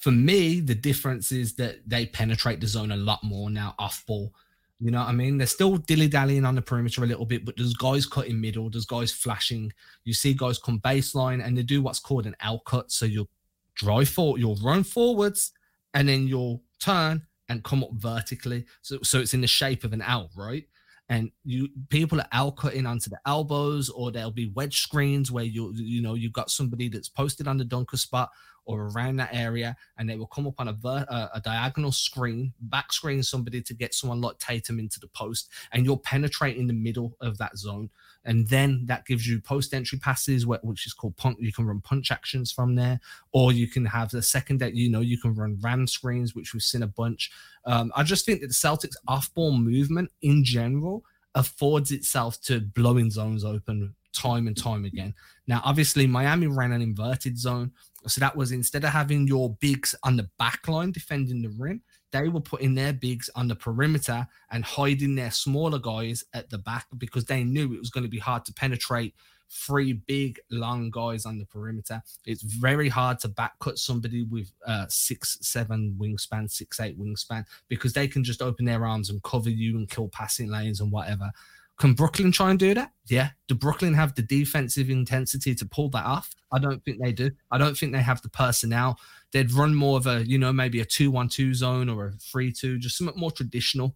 for 0.00 0.10
me, 0.10 0.60
the 0.60 0.74
difference 0.74 1.32
is 1.32 1.54
that 1.56 1.76
they 1.86 2.06
penetrate 2.06 2.60
the 2.60 2.66
zone 2.66 2.92
a 2.92 2.96
lot 2.96 3.22
more 3.22 3.50
now 3.50 3.74
off 3.78 4.04
ball 4.06 4.32
you 4.78 4.90
know 4.90 4.98
what 4.98 5.08
I 5.08 5.12
mean? 5.12 5.38
They're 5.38 5.46
still 5.46 5.76
dilly 5.78 6.08
dallying 6.08 6.44
on 6.44 6.54
the 6.54 6.60
perimeter 6.62 7.02
a 7.02 7.06
little 7.06 7.24
bit, 7.24 7.46
but 7.46 7.56
there's 7.56 7.72
guys 7.74 8.04
cutting 8.04 8.40
middle, 8.40 8.68
there's 8.68 8.84
guys 8.84 9.10
flashing. 9.10 9.72
You 10.04 10.12
see 10.12 10.34
guys 10.34 10.58
come 10.58 10.80
baseline 10.80 11.44
and 11.44 11.56
they 11.56 11.62
do 11.62 11.80
what's 11.80 12.00
called 12.00 12.26
an 12.26 12.36
L 12.40 12.58
cut. 12.60 12.92
So 12.92 13.06
you'll 13.06 13.30
drive 13.74 14.08
forward, 14.10 14.40
you'll 14.40 14.56
run 14.56 14.84
forwards, 14.84 15.52
and 15.94 16.06
then 16.06 16.28
you'll 16.28 16.62
turn 16.78 17.26
and 17.48 17.64
come 17.64 17.82
up 17.82 17.90
vertically. 17.94 18.66
So 18.82 18.98
so 19.02 19.18
it's 19.20 19.32
in 19.32 19.40
the 19.40 19.46
shape 19.46 19.82
of 19.82 19.94
an 19.94 20.02
L, 20.02 20.30
right? 20.36 20.66
And 21.08 21.30
you 21.44 21.68
people 21.88 22.20
are 22.20 22.28
L 22.32 22.52
cutting 22.52 22.84
onto 22.84 23.08
the 23.08 23.20
elbows, 23.24 23.88
or 23.88 24.12
there'll 24.12 24.30
be 24.30 24.52
wedge 24.54 24.82
screens 24.82 25.32
where 25.32 25.44
you 25.44 25.72
you 25.74 26.02
know 26.02 26.14
you've 26.14 26.34
got 26.34 26.50
somebody 26.50 26.90
that's 26.90 27.08
posted 27.08 27.48
on 27.48 27.56
the 27.56 27.64
dunker 27.64 27.96
spot 27.96 28.28
or 28.66 28.88
around 28.88 29.16
that 29.16 29.30
area, 29.32 29.76
and 29.96 30.08
they 30.08 30.16
will 30.16 30.26
come 30.26 30.46
up 30.46 30.54
on 30.58 30.68
a, 30.68 30.72
ver- 30.72 31.06
uh, 31.08 31.28
a 31.34 31.40
diagonal 31.40 31.92
screen, 31.92 32.52
back 32.60 32.92
screen 32.92 33.22
somebody 33.22 33.62
to 33.62 33.74
get 33.74 33.94
someone 33.94 34.20
like 34.20 34.38
Tatum 34.38 34.78
into 34.78 35.00
the 35.00 35.08
post, 35.08 35.48
and 35.72 35.86
you're 35.86 35.96
penetrating 35.96 36.66
the 36.66 36.72
middle 36.72 37.16
of 37.20 37.38
that 37.38 37.56
zone. 37.56 37.88
And 38.24 38.46
then 38.48 38.82
that 38.86 39.06
gives 39.06 39.26
you 39.26 39.40
post 39.40 39.72
entry 39.72 39.98
passes, 39.98 40.46
which 40.46 40.84
is 40.84 40.92
called 40.92 41.16
punch. 41.16 41.38
You 41.40 41.52
can 41.52 41.64
run 41.64 41.80
punch 41.80 42.10
actions 42.10 42.50
from 42.50 42.74
there, 42.74 43.00
or 43.32 43.52
you 43.52 43.68
can 43.68 43.84
have 43.86 44.10
the 44.10 44.20
second 44.22 44.58
that 44.58 44.74
you 44.74 44.90
know 44.90 45.00
you 45.00 45.18
can 45.18 45.34
run 45.34 45.58
ram 45.62 45.86
screens, 45.86 46.34
which 46.34 46.52
we've 46.52 46.62
seen 46.62 46.82
a 46.82 46.88
bunch. 46.88 47.30
Um, 47.64 47.92
I 47.94 48.02
just 48.02 48.26
think 48.26 48.40
that 48.40 48.48
the 48.48 48.52
Celtics 48.52 48.96
off 49.06 49.32
ball 49.32 49.52
movement 49.52 50.10
in 50.22 50.44
general 50.44 51.04
affords 51.36 51.92
itself 51.92 52.40
to 52.40 52.60
blowing 52.60 53.10
zones 53.10 53.44
open 53.44 53.94
time 54.16 54.46
and 54.46 54.56
time 54.56 54.84
again. 54.84 55.14
Now, 55.46 55.60
obviously, 55.64 56.06
Miami 56.06 56.46
ran 56.46 56.72
an 56.72 56.82
inverted 56.82 57.38
zone. 57.38 57.72
So 58.06 58.20
that 58.20 58.36
was 58.36 58.52
instead 58.52 58.84
of 58.84 58.90
having 58.90 59.26
your 59.26 59.56
bigs 59.60 59.94
on 60.04 60.16
the 60.16 60.28
back 60.38 60.66
line 60.68 60.92
defending 60.92 61.42
the 61.42 61.50
rim, 61.58 61.82
they 62.12 62.28
were 62.28 62.40
putting 62.40 62.74
their 62.74 62.92
bigs 62.92 63.28
on 63.34 63.48
the 63.48 63.56
perimeter 63.56 64.26
and 64.50 64.64
hiding 64.64 65.14
their 65.16 65.30
smaller 65.30 65.78
guys 65.78 66.24
at 66.32 66.48
the 66.50 66.58
back 66.58 66.86
because 66.98 67.24
they 67.24 67.42
knew 67.44 67.72
it 67.72 67.78
was 67.78 67.90
going 67.90 68.04
to 68.04 68.10
be 68.10 68.18
hard 68.18 68.44
to 68.44 68.52
penetrate 68.52 69.14
three 69.50 69.92
big 69.92 70.38
long 70.50 70.90
guys 70.90 71.26
on 71.26 71.38
the 71.38 71.46
perimeter. 71.46 72.02
It's 72.24 72.42
very 72.42 72.88
hard 72.88 73.18
to 73.20 73.28
back 73.28 73.58
cut 73.60 73.78
somebody 73.78 74.24
with 74.24 74.50
uh, 74.66 74.86
six 74.88 75.38
seven 75.42 75.96
wingspan, 76.00 76.50
six 76.50 76.80
eight 76.80 76.98
wingspan 76.98 77.44
because 77.68 77.92
they 77.92 78.08
can 78.08 78.24
just 78.24 78.42
open 78.42 78.64
their 78.64 78.86
arms 78.86 79.10
and 79.10 79.22
cover 79.22 79.50
you 79.50 79.76
and 79.76 79.88
kill 79.88 80.08
passing 80.08 80.50
lanes 80.50 80.80
and 80.80 80.90
whatever. 80.90 81.30
Can 81.78 81.92
Brooklyn 81.92 82.32
try 82.32 82.50
and 82.50 82.58
do 82.58 82.72
that? 82.74 82.92
Yeah. 83.06 83.30
Do 83.48 83.54
Brooklyn 83.54 83.92
have 83.94 84.14
the 84.14 84.22
defensive 84.22 84.88
intensity 84.88 85.54
to 85.54 85.66
pull 85.66 85.90
that 85.90 86.06
off? 86.06 86.34
I 86.52 86.58
don't 86.58 86.82
think 86.84 87.02
they 87.02 87.12
do. 87.12 87.30
I 87.50 87.58
don't 87.58 87.76
think 87.76 87.92
they 87.92 88.02
have 88.02 88.22
the 88.22 88.30
personnel. 88.30 88.98
They'd 89.32 89.52
run 89.52 89.74
more 89.74 89.98
of 89.98 90.06
a, 90.06 90.26
you 90.26 90.38
know, 90.38 90.52
maybe 90.52 90.80
a 90.80 90.84
2 90.84 91.10
1 91.10 91.28
2 91.28 91.54
zone 91.54 91.88
or 91.88 92.06
a 92.06 92.12
3 92.12 92.52
2, 92.52 92.78
just 92.78 92.96
something 92.96 93.18
more 93.18 93.30
traditional. 93.30 93.94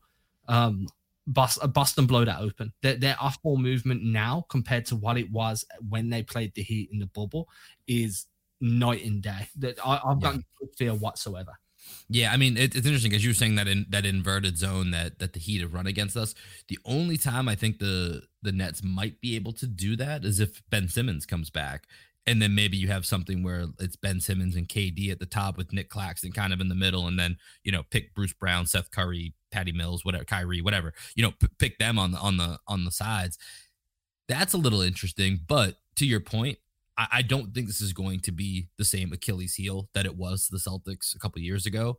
Um, 0.49 0.89
bust, 1.27 1.59
uh, 1.63 1.69
bust 1.69 1.97
and 1.99 2.07
blow 2.07 2.25
that 2.25 2.41
open. 2.41 2.73
Their, 2.83 2.97
their 2.97 3.17
off 3.21 3.41
ball 3.43 3.57
movement 3.57 4.03
now 4.03 4.45
compared 4.51 4.85
to 4.87 4.97
what 4.97 5.17
it 5.17 5.31
was 5.31 5.65
when 5.89 6.11
they 6.11 6.23
played 6.23 6.55
the 6.55 6.63
Heat 6.63 6.91
in 6.93 6.99
the 6.99 7.07
bubble 7.07 7.49
is 7.87 8.27
night 8.61 9.05
and 9.05 9.23
day. 9.23 9.49
That 9.57 9.79
I, 9.85 10.01
have 10.07 10.21
got 10.21 10.37
no 10.37 10.69
fear 10.77 10.93
whatsoever. 10.93 11.53
Yeah, 12.09 12.33
I 12.33 12.37
mean 12.37 12.57
it, 12.57 12.75
it's 12.75 12.87
interesting 12.87 13.11
because 13.11 13.25
you 13.25 13.31
were 13.31 13.35
saying 13.35 13.55
that 13.57 13.69
in 13.69 13.87
that 13.91 14.05
inverted 14.05 14.59
zone 14.59 14.91
that 14.91 15.19
that 15.19 15.33
the 15.33 15.41
Heat 15.41 15.61
have 15.61 15.75
run 15.75 15.87
against 15.87 16.17
us. 16.17 16.35
The 16.69 16.79
only 16.85 17.17
time 17.17 17.49
I 17.49 17.55
think 17.55 17.79
the 17.79 18.23
the 18.43 18.53
Nets 18.53 18.83
might 18.83 19.21
be 19.21 19.37
able 19.37 19.53
to 19.55 19.67
do 19.67 19.97
that 19.97 20.25
is 20.25 20.41
if 20.41 20.63
Ben 20.71 20.89
Simmons 20.89 21.27
comes 21.27 21.51
back, 21.51 21.87
and 22.27 22.41
then 22.41 22.55
maybe 22.55 22.77
you 22.77 22.89
have 22.89 23.07
something 23.07 23.43
where 23.43 23.67
it's 23.79 23.97
Ben 23.97 24.21
Simmons 24.21 24.57
and 24.57 24.69
KD 24.69 25.11
at 25.11 25.19
the 25.19 25.27
top 25.27 25.57
with 25.57 25.73
Nic 25.73 25.89
Claxton 25.89 26.33
kind 26.33 26.53
of 26.53 26.61
in 26.61 26.69
the 26.69 26.75
middle, 26.75 27.07
and 27.07 27.19
then 27.19 27.37
you 27.65 27.73
know 27.73 27.85
pick 27.91 28.15
Bruce 28.15 28.33
Brown, 28.33 28.67
Seth 28.67 28.91
Curry, 28.91 29.35
Patty 29.51 29.73
Mills, 29.73 30.05
whatever, 30.05 30.25
Kyrie, 30.25 30.61
whatever. 30.61 30.95
You 31.15 31.25
know, 31.25 31.33
p- 31.33 31.49
pick 31.59 31.79
them 31.79 31.99
on 31.99 32.13
the 32.13 32.19
on 32.19 32.37
the 32.37 32.59
on 32.67 32.85
the 32.85 32.91
sides. 32.91 33.39
That's 34.29 34.55
a 34.55 34.59
little 34.59 34.81
interesting, 34.81 35.41
but 35.47 35.77
to 35.97 36.07
your 36.07 36.21
point, 36.21 36.59
I, 36.99 37.07
I 37.13 37.23
don't 37.23 37.55
think 37.55 37.67
this 37.67 37.81
is 37.81 37.93
going 37.93 38.21
to 38.21 38.33
be 38.33 38.69
the 38.79 38.85
same 38.85 39.13
Achilles 39.13 39.55
heel 39.55 39.89
that 39.95 40.07
it 40.07 40.17
was 40.17 40.47
to 40.47 40.53
the 40.53 40.59
Celtics 40.59 41.15
a 41.15 41.19
couple 41.19 41.41
years 41.41 41.67
ago. 41.67 41.99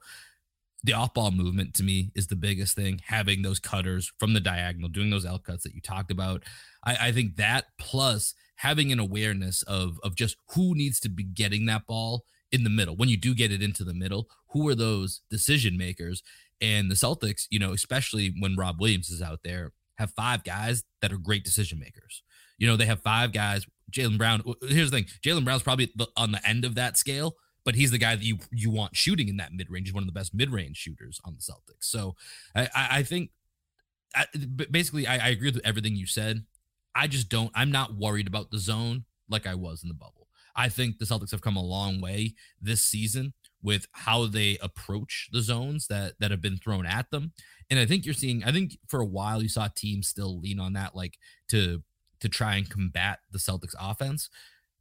the 0.84 0.94
off 0.94 1.14
ball 1.14 1.32
movement 1.32 1.74
to 1.76 1.84
me 1.84 2.12
is 2.16 2.28
the 2.28 2.36
biggest 2.36 2.76
thing. 2.76 3.02
Having 3.06 3.42
those 3.44 3.60
cutters 3.60 4.12
from 4.20 4.34
the 4.34 4.39
diagonal, 4.39 4.89
doing 4.89 5.10
those 5.10 5.26
L 5.26 5.38
cuts 5.39 5.64
that 5.64 5.76
you 5.76 5.82
talked 5.82 6.12
about. 6.12 6.44
I, 6.84 7.10
I 7.10 7.12
think 7.12 7.36
that 7.36 7.66
plus 7.78 8.34
having 8.56 8.92
an 8.92 9.00
awareness 9.00 9.62
of 9.64 10.00
of 10.04 10.16
just 10.16 10.38
who 10.56 10.76
needs 10.76 11.00
to 11.02 11.10
be 11.10 11.24
getting 11.24 11.66
that 11.68 11.86
ball 11.88 12.24
in 12.52 12.64
the 12.64 12.70
middle. 12.70 12.96
When 12.96 13.10
you 13.10 13.18
do 13.18 13.34
get 13.36 13.52
it 13.52 13.62
into 13.62 13.84
the 13.84 13.94
middle, 13.94 14.28
who 14.50 14.68
are 14.68 14.76
those 14.76 15.22
decision 15.30 15.78
makers? 15.78 16.24
And 16.60 16.89
the 16.92 16.96
Celtics, 16.96 17.46
you 17.50 17.60
know, 17.60 17.74
especially 17.74 18.34
when 18.39 18.56
Rob 18.56 18.80
Williams 18.80 19.10
is 19.10 19.22
out 19.22 19.39
there, 19.44 19.72
have 19.96 20.12
five 20.12 20.44
guys 20.44 20.84
that 21.02 21.12
are 21.12 21.18
great 21.18 21.44
decision 21.44 21.80
makers. 21.80 22.24
You 22.58 22.68
know, 22.68 22.76
they 22.76 22.86
have 22.86 23.02
five 23.02 23.32
guys. 23.34 23.66
Jaylen 23.92 24.18
Brown. 24.18 24.44
Here's 24.62 24.92
the 24.92 24.98
thing: 24.98 25.08
Jaylen 25.24 25.44
Brown's 25.44 25.64
probably 25.64 25.92
on 26.18 26.32
the 26.32 26.48
end 26.48 26.66
of 26.66 26.76
that 26.76 26.98
scale, 26.98 27.36
but 27.64 27.76
he's 27.76 27.92
the 27.92 27.98
guy 27.98 28.16
that 28.16 28.24
you 28.24 28.39
you 28.52 28.70
want 28.70 28.96
shooting 28.96 29.28
in 29.28 29.38
that 29.38 29.54
mid 29.54 29.70
range. 29.70 29.88
He's 29.88 29.94
one 29.94 30.04
of 30.04 30.08
the 30.08 30.14
best 30.14 30.34
mid 30.34 30.52
range 30.52 30.78
shooters 30.78 31.20
on 31.26 31.36
the 31.36 31.42
Celtics. 31.42 31.86
So 31.86 32.16
I, 32.56 32.70
I 32.76 33.04
think 33.04 33.32
I, 34.16 34.26
basically 34.70 35.08
I, 35.08 35.28
I 35.28 35.30
agree 35.30 35.52
with 35.52 35.62
everything 35.66 35.96
you 35.96 36.08
said. 36.08 36.46
I 36.96 37.08
just 37.08 37.30
don't. 37.30 37.52
I'm 37.56 37.72
not 37.72 37.96
worried 37.96 38.28
about 38.28 38.52
the 38.52 38.60
zone 38.60 39.06
like 39.30 39.48
I 39.48 39.56
was 39.56 39.84
in 39.84 39.89
the 39.89 39.96
bubble. 39.96 40.28
I 40.56 40.70
think 40.70 40.98
the 40.98 41.06
Celtics 41.06 41.32
have 41.32 41.42
come 41.42 41.56
a 41.56 41.64
long 41.64 42.02
way 42.02 42.36
this 42.62 42.82
season 42.82 43.34
with 43.64 43.88
how 43.94 44.26
they 44.26 44.58
approach 44.62 45.30
the 45.32 45.42
zones 45.42 45.88
that 45.88 46.14
that 46.20 46.32
have 46.32 46.42
been 46.42 46.58
thrown 46.58 46.86
at 46.86 47.10
them. 47.12 47.32
And 47.70 47.80
I 47.80 47.86
think 47.86 48.06
you're 48.06 48.14
seeing. 48.14 48.44
I 48.44 48.52
think 48.52 48.78
for 48.88 49.00
a 49.00 49.06
while 49.06 49.42
you 49.42 49.50
saw 49.50 49.70
teams 49.74 50.08
still 50.08 50.39
lean 50.39 50.60
on 50.60 50.74
that, 50.74 50.96
like 50.96 51.18
to 51.50 51.84
to 52.22 52.30
try 52.30 52.56
and 52.56 52.70
combat 52.70 53.20
the 53.32 53.40
Celtics 53.40 53.76
offense. 53.80 54.30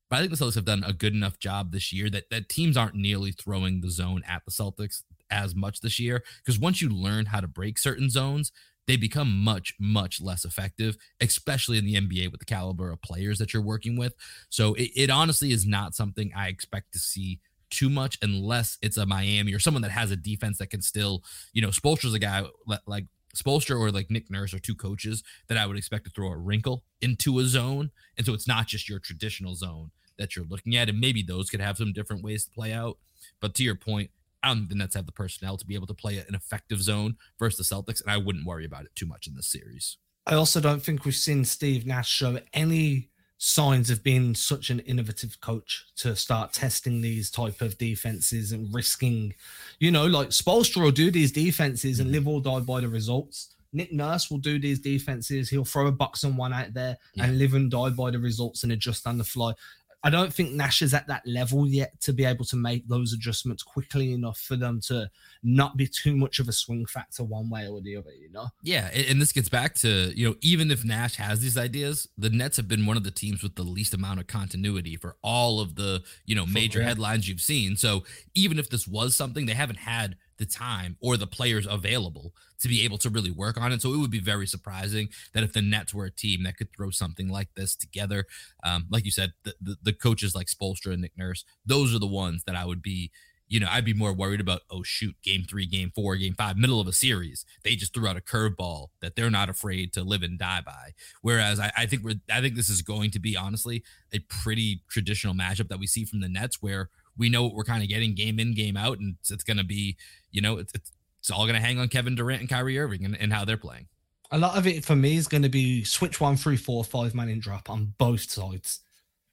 But 0.08 0.16
I 0.16 0.18
think 0.20 0.36
the 0.36 0.44
Celtics 0.44 0.56
have 0.56 0.64
done 0.64 0.84
a 0.84 0.92
good 0.92 1.14
enough 1.14 1.38
job 1.38 1.72
this 1.72 1.92
year 1.92 2.10
that 2.10 2.30
that 2.30 2.48
teams 2.48 2.76
aren't 2.76 2.94
nearly 2.94 3.32
throwing 3.32 3.80
the 3.80 3.90
zone 3.90 4.22
at 4.26 4.42
the 4.44 4.50
Celtics 4.50 5.02
as 5.30 5.54
much 5.54 5.80
this 5.80 5.98
year. 6.00 6.22
Because 6.44 6.58
once 6.58 6.82
you 6.82 6.88
learn 6.88 7.26
how 7.26 7.40
to 7.40 7.46
break 7.46 7.78
certain 7.78 8.10
zones, 8.10 8.52
they 8.86 8.96
become 8.96 9.44
much, 9.44 9.74
much 9.78 10.20
less 10.20 10.44
effective, 10.44 10.96
especially 11.20 11.78
in 11.78 11.84
the 11.84 11.94
NBA 11.94 12.32
with 12.32 12.40
the 12.40 12.46
caliber 12.46 12.90
of 12.90 13.00
players 13.02 13.38
that 13.38 13.54
you're 13.54 13.62
working 13.62 13.96
with. 13.96 14.14
So 14.48 14.74
it, 14.74 14.90
it 14.96 15.10
honestly 15.10 15.52
is 15.52 15.64
not 15.64 15.94
something 15.94 16.32
I 16.34 16.48
expect 16.48 16.92
to 16.94 16.98
see 16.98 17.38
too 17.70 17.88
much 17.88 18.18
unless 18.20 18.78
it's 18.82 18.96
a 18.96 19.06
Miami 19.06 19.54
or 19.54 19.60
someone 19.60 19.82
that 19.82 19.92
has 19.92 20.10
a 20.10 20.16
defense 20.16 20.58
that 20.58 20.70
can 20.70 20.82
still, 20.82 21.22
you 21.52 21.62
know, 21.62 21.68
Spoelstra's 21.68 22.14
a 22.14 22.18
guy 22.18 22.42
like 22.86 23.04
Spoelstra 23.36 23.78
or 23.78 23.90
like 23.90 24.10
Nick 24.10 24.30
Nurse 24.30 24.52
are 24.54 24.58
two 24.58 24.74
coaches 24.74 25.22
that 25.48 25.58
I 25.58 25.66
would 25.66 25.76
expect 25.76 26.04
to 26.04 26.10
throw 26.10 26.28
a 26.28 26.36
wrinkle 26.36 26.84
into 27.00 27.38
a 27.38 27.44
zone. 27.44 27.90
And 28.16 28.26
so 28.26 28.34
it's 28.34 28.48
not 28.48 28.66
just 28.66 28.88
your 28.88 28.98
traditional 28.98 29.54
zone 29.54 29.90
that 30.18 30.36
you're 30.36 30.44
looking 30.44 30.76
at. 30.76 30.88
And 30.88 31.00
maybe 31.00 31.22
those 31.22 31.50
could 31.50 31.60
have 31.60 31.76
some 31.76 31.92
different 31.92 32.22
ways 32.22 32.44
to 32.44 32.50
play 32.50 32.72
out. 32.72 32.98
But 33.40 33.54
to 33.54 33.62
your 33.62 33.74
point, 33.74 34.10
I 34.42 34.48
don't 34.48 34.58
think 34.58 34.70
the 34.70 34.74
Nets 34.76 34.94
have 34.94 35.06
the 35.06 35.12
personnel 35.12 35.56
to 35.56 35.66
be 35.66 35.74
able 35.74 35.86
to 35.86 35.94
play 35.94 36.18
an 36.18 36.34
effective 36.34 36.82
zone 36.82 37.16
versus 37.38 37.68
the 37.68 37.74
Celtics, 37.74 38.00
and 38.00 38.10
I 38.10 38.16
wouldn't 38.16 38.46
worry 38.46 38.64
about 38.64 38.84
it 38.84 38.94
too 38.94 39.06
much 39.06 39.26
in 39.26 39.34
this 39.34 39.50
series. 39.50 39.98
I 40.26 40.34
also 40.34 40.60
don't 40.60 40.82
think 40.82 41.04
we've 41.04 41.14
seen 41.14 41.44
Steve 41.44 41.86
Nash 41.86 42.08
show 42.08 42.38
any 42.52 43.10
signs 43.42 43.88
of 43.88 44.02
being 44.02 44.34
such 44.34 44.68
an 44.68 44.80
innovative 44.80 45.40
coach 45.40 45.86
to 45.96 46.14
start 46.14 46.52
testing 46.52 47.00
these 47.00 47.30
type 47.30 47.62
of 47.62 47.78
defenses 47.78 48.52
and 48.52 48.72
risking, 48.72 49.34
you 49.78 49.90
know, 49.90 50.06
like 50.06 50.28
Spoelstra 50.28 50.82
will 50.82 50.90
do 50.90 51.10
these 51.10 51.32
defenses 51.32 52.00
and 52.00 52.10
mm. 52.10 52.12
live 52.12 52.28
or 52.28 52.42
die 52.42 52.60
by 52.60 52.82
the 52.82 52.88
results. 52.88 53.54
Nick 53.72 53.94
Nurse 53.94 54.30
will 54.30 54.38
do 54.38 54.58
these 54.58 54.78
defenses. 54.78 55.48
He'll 55.48 55.64
throw 55.64 55.86
a 55.86 55.92
box 55.92 56.24
and 56.24 56.36
one 56.36 56.52
out 56.52 56.74
there 56.74 56.98
yeah. 57.14 57.24
and 57.24 57.38
live 57.38 57.54
and 57.54 57.70
die 57.70 57.88
by 57.88 58.10
the 58.10 58.18
results 58.18 58.62
and 58.62 58.72
adjust 58.72 59.06
on 59.06 59.16
the 59.16 59.24
fly. 59.24 59.54
I 60.02 60.10
don't 60.10 60.32
think 60.32 60.52
Nash 60.52 60.80
is 60.80 60.94
at 60.94 61.06
that 61.08 61.26
level 61.26 61.66
yet 61.66 62.00
to 62.00 62.12
be 62.12 62.24
able 62.24 62.44
to 62.46 62.56
make 62.56 62.88
those 62.88 63.12
adjustments 63.12 63.62
quickly 63.62 64.12
enough 64.12 64.38
for 64.38 64.56
them 64.56 64.80
to 64.86 65.10
not 65.42 65.76
be 65.76 65.86
too 65.86 66.16
much 66.16 66.38
of 66.38 66.48
a 66.48 66.52
swing 66.52 66.86
factor 66.86 67.22
one 67.22 67.50
way 67.50 67.68
or 67.68 67.80
the 67.82 67.96
other, 67.96 68.12
you 68.12 68.30
know? 68.30 68.48
Yeah. 68.62 68.88
And 68.88 69.20
this 69.20 69.32
gets 69.32 69.50
back 69.50 69.74
to, 69.76 70.12
you 70.16 70.28
know, 70.28 70.36
even 70.40 70.70
if 70.70 70.84
Nash 70.84 71.16
has 71.16 71.40
these 71.40 71.58
ideas, 71.58 72.08
the 72.16 72.30
Nets 72.30 72.56
have 72.56 72.68
been 72.68 72.86
one 72.86 72.96
of 72.96 73.04
the 73.04 73.10
teams 73.10 73.42
with 73.42 73.56
the 73.56 73.62
least 73.62 73.92
amount 73.92 74.20
of 74.20 74.26
continuity 74.26 74.96
for 74.96 75.16
all 75.22 75.60
of 75.60 75.74
the, 75.74 76.02
you 76.24 76.34
know, 76.34 76.46
major 76.46 76.82
headlines 76.82 77.28
you've 77.28 77.40
seen. 77.42 77.76
So 77.76 78.04
even 78.34 78.58
if 78.58 78.70
this 78.70 78.88
was 78.88 79.14
something, 79.14 79.44
they 79.44 79.54
haven't 79.54 79.80
had 79.80 80.16
the 80.40 80.46
time 80.46 80.96
or 81.00 81.16
the 81.16 81.26
players 81.26 81.66
available 81.70 82.32
to 82.58 82.66
be 82.66 82.82
able 82.84 82.98
to 82.98 83.10
really 83.10 83.30
work 83.30 83.60
on 83.60 83.70
it. 83.70 83.80
So 83.80 83.94
it 83.94 83.98
would 83.98 84.10
be 84.10 84.20
very 84.20 84.46
surprising 84.46 85.10
that 85.34 85.44
if 85.44 85.52
the 85.52 85.62
Nets 85.62 85.94
were 85.94 86.06
a 86.06 86.10
team 86.10 86.42
that 86.44 86.56
could 86.56 86.74
throw 86.74 86.90
something 86.90 87.28
like 87.28 87.48
this 87.54 87.76
together, 87.76 88.26
um, 88.64 88.86
like 88.90 89.04
you 89.04 89.10
said, 89.10 89.34
the, 89.44 89.54
the, 89.60 89.76
the 89.82 89.92
coaches 89.92 90.34
like 90.34 90.48
Spoelstra 90.48 90.92
and 90.92 91.02
Nick 91.02 91.16
Nurse, 91.16 91.44
those 91.64 91.94
are 91.94 92.00
the 92.00 92.06
ones 92.06 92.42
that 92.44 92.56
I 92.56 92.64
would 92.64 92.82
be 92.82 93.12
you 93.50 93.58
know, 93.58 93.66
I'd 93.68 93.84
be 93.84 93.92
more 93.92 94.12
worried 94.12 94.40
about, 94.40 94.62
oh, 94.70 94.84
shoot, 94.84 95.16
game 95.24 95.42
three, 95.42 95.66
game 95.66 95.90
four, 95.92 96.14
game 96.14 96.34
five, 96.34 96.56
middle 96.56 96.80
of 96.80 96.86
a 96.86 96.92
series. 96.92 97.44
They 97.64 97.74
just 97.74 97.92
threw 97.92 98.06
out 98.06 98.16
a 98.16 98.20
curveball 98.20 98.90
that 99.02 99.16
they're 99.16 99.28
not 99.28 99.48
afraid 99.48 99.92
to 99.94 100.04
live 100.04 100.22
and 100.22 100.38
die 100.38 100.60
by. 100.64 100.92
Whereas 101.20 101.58
I, 101.58 101.72
I 101.76 101.86
think 101.86 102.04
we're, 102.04 102.20
I 102.32 102.40
think 102.40 102.54
this 102.54 102.70
is 102.70 102.80
going 102.80 103.10
to 103.10 103.18
be 103.18 103.36
honestly 103.36 103.82
a 104.12 104.20
pretty 104.20 104.82
traditional 104.88 105.34
matchup 105.34 105.66
that 105.68 105.80
we 105.80 105.88
see 105.88 106.04
from 106.04 106.20
the 106.20 106.28
Nets 106.28 106.62
where 106.62 106.90
we 107.18 107.28
know 107.28 107.42
what 107.42 107.54
we're 107.54 107.64
kind 107.64 107.82
of 107.82 107.88
getting 107.88 108.14
game 108.14 108.38
in, 108.38 108.54
game 108.54 108.76
out. 108.76 109.00
And 109.00 109.16
it's 109.28 109.42
going 109.42 109.56
to 109.56 109.64
be, 109.64 109.96
you 110.30 110.40
know, 110.40 110.58
it's, 110.58 110.72
it's 110.74 110.92
it's 111.20 111.30
all 111.30 111.44
going 111.44 111.54
to 111.54 111.60
hang 111.60 111.78
on 111.78 111.88
Kevin 111.88 112.14
Durant 112.14 112.40
and 112.40 112.48
Kyrie 112.48 112.78
Irving 112.78 113.04
and, 113.04 113.16
and 113.20 113.32
how 113.32 113.44
they're 113.44 113.58
playing. 113.58 113.86
A 114.30 114.38
lot 114.38 114.56
of 114.56 114.66
it 114.66 114.84
for 114.84 114.96
me 114.96 115.16
is 115.16 115.28
going 115.28 115.42
to 115.42 115.48
be 115.48 115.84
switch 115.84 116.20
one, 116.20 116.36
three, 116.36 116.56
four, 116.56 116.82
five 116.82 117.14
man 117.14 117.28
in 117.28 117.40
drop 117.40 117.68
on 117.68 117.92
both 117.98 118.30
sides. 118.30 118.80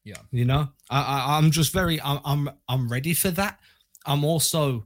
Yeah, 0.03 0.17
you 0.31 0.45
know, 0.45 0.69
I, 0.89 1.01
I 1.01 1.37
am 1.37 1.51
just 1.51 1.73
very 1.73 2.01
I'm, 2.01 2.19
I'm 2.25 2.49
I'm 2.67 2.89
ready 2.89 3.13
for 3.13 3.29
that. 3.31 3.59
I'm 4.05 4.23
also 4.23 4.85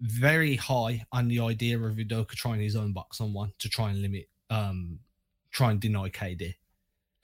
very 0.00 0.56
high 0.56 1.04
on 1.12 1.28
the 1.28 1.40
idea 1.40 1.78
of 1.78 1.96
Udoka 1.96 2.30
trying 2.30 2.60
his 2.60 2.76
own 2.76 2.92
box 2.92 3.20
on 3.20 3.32
one 3.32 3.52
to 3.58 3.68
try 3.68 3.90
and 3.90 4.00
limit, 4.00 4.28
um, 4.50 4.98
try 5.50 5.70
and 5.70 5.80
deny 5.80 6.08
KD. 6.08 6.54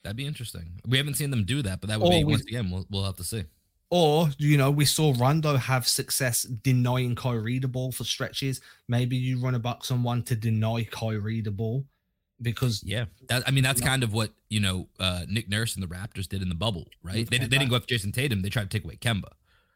That'd 0.03 0.17
be 0.17 0.25
interesting. 0.25 0.81
We 0.87 0.97
haven't 0.97 1.13
seen 1.15 1.31
them 1.31 1.45
do 1.45 1.61
that, 1.61 1.79
but 1.79 1.89
that 1.89 1.99
would 1.99 2.07
or 2.07 2.11
be 2.11 2.23
once 2.23 2.41
again 2.41 2.69
we'll 2.69 2.85
we'll 2.89 3.03
have 3.03 3.17
to 3.17 3.23
see. 3.23 3.43
Or, 3.93 4.29
you 4.37 4.57
know, 4.57 4.71
we 4.71 4.85
saw 4.85 5.13
Rondo 5.17 5.57
have 5.57 5.85
success 5.85 6.43
denying 6.43 7.13
Kyrie 7.13 7.59
the 7.59 7.67
ball 7.67 7.91
for 7.91 8.05
stretches. 8.05 8.61
Maybe 8.87 9.17
you 9.17 9.37
run 9.37 9.53
a 9.53 9.59
box 9.59 9.91
on 9.91 10.01
one 10.01 10.23
to 10.23 10.35
deny 10.35 10.87
Kyrie 10.89 11.41
the 11.41 11.51
ball 11.51 11.85
because 12.41 12.83
yeah, 12.83 13.05
that, 13.27 13.43
I 13.47 13.51
mean 13.51 13.63
that's 13.63 13.81
kind 13.81 14.03
of 14.03 14.13
what 14.13 14.31
you 14.49 14.59
know 14.59 14.87
uh, 14.99 15.25
Nick 15.27 15.49
Nurse 15.49 15.75
and 15.75 15.83
the 15.83 15.87
Raptors 15.87 16.27
did 16.27 16.41
in 16.41 16.49
the 16.49 16.55
bubble, 16.55 16.87
right? 17.03 17.29
They, 17.29 17.37
they 17.37 17.47
didn't 17.47 17.69
go 17.69 17.75
after 17.75 17.93
Jayson 17.93 18.13
Tatum; 18.13 18.41
they 18.41 18.49
tried 18.49 18.69
to 18.69 18.77
take 18.77 18.83
away 18.83 18.95
Kemba. 18.95 19.29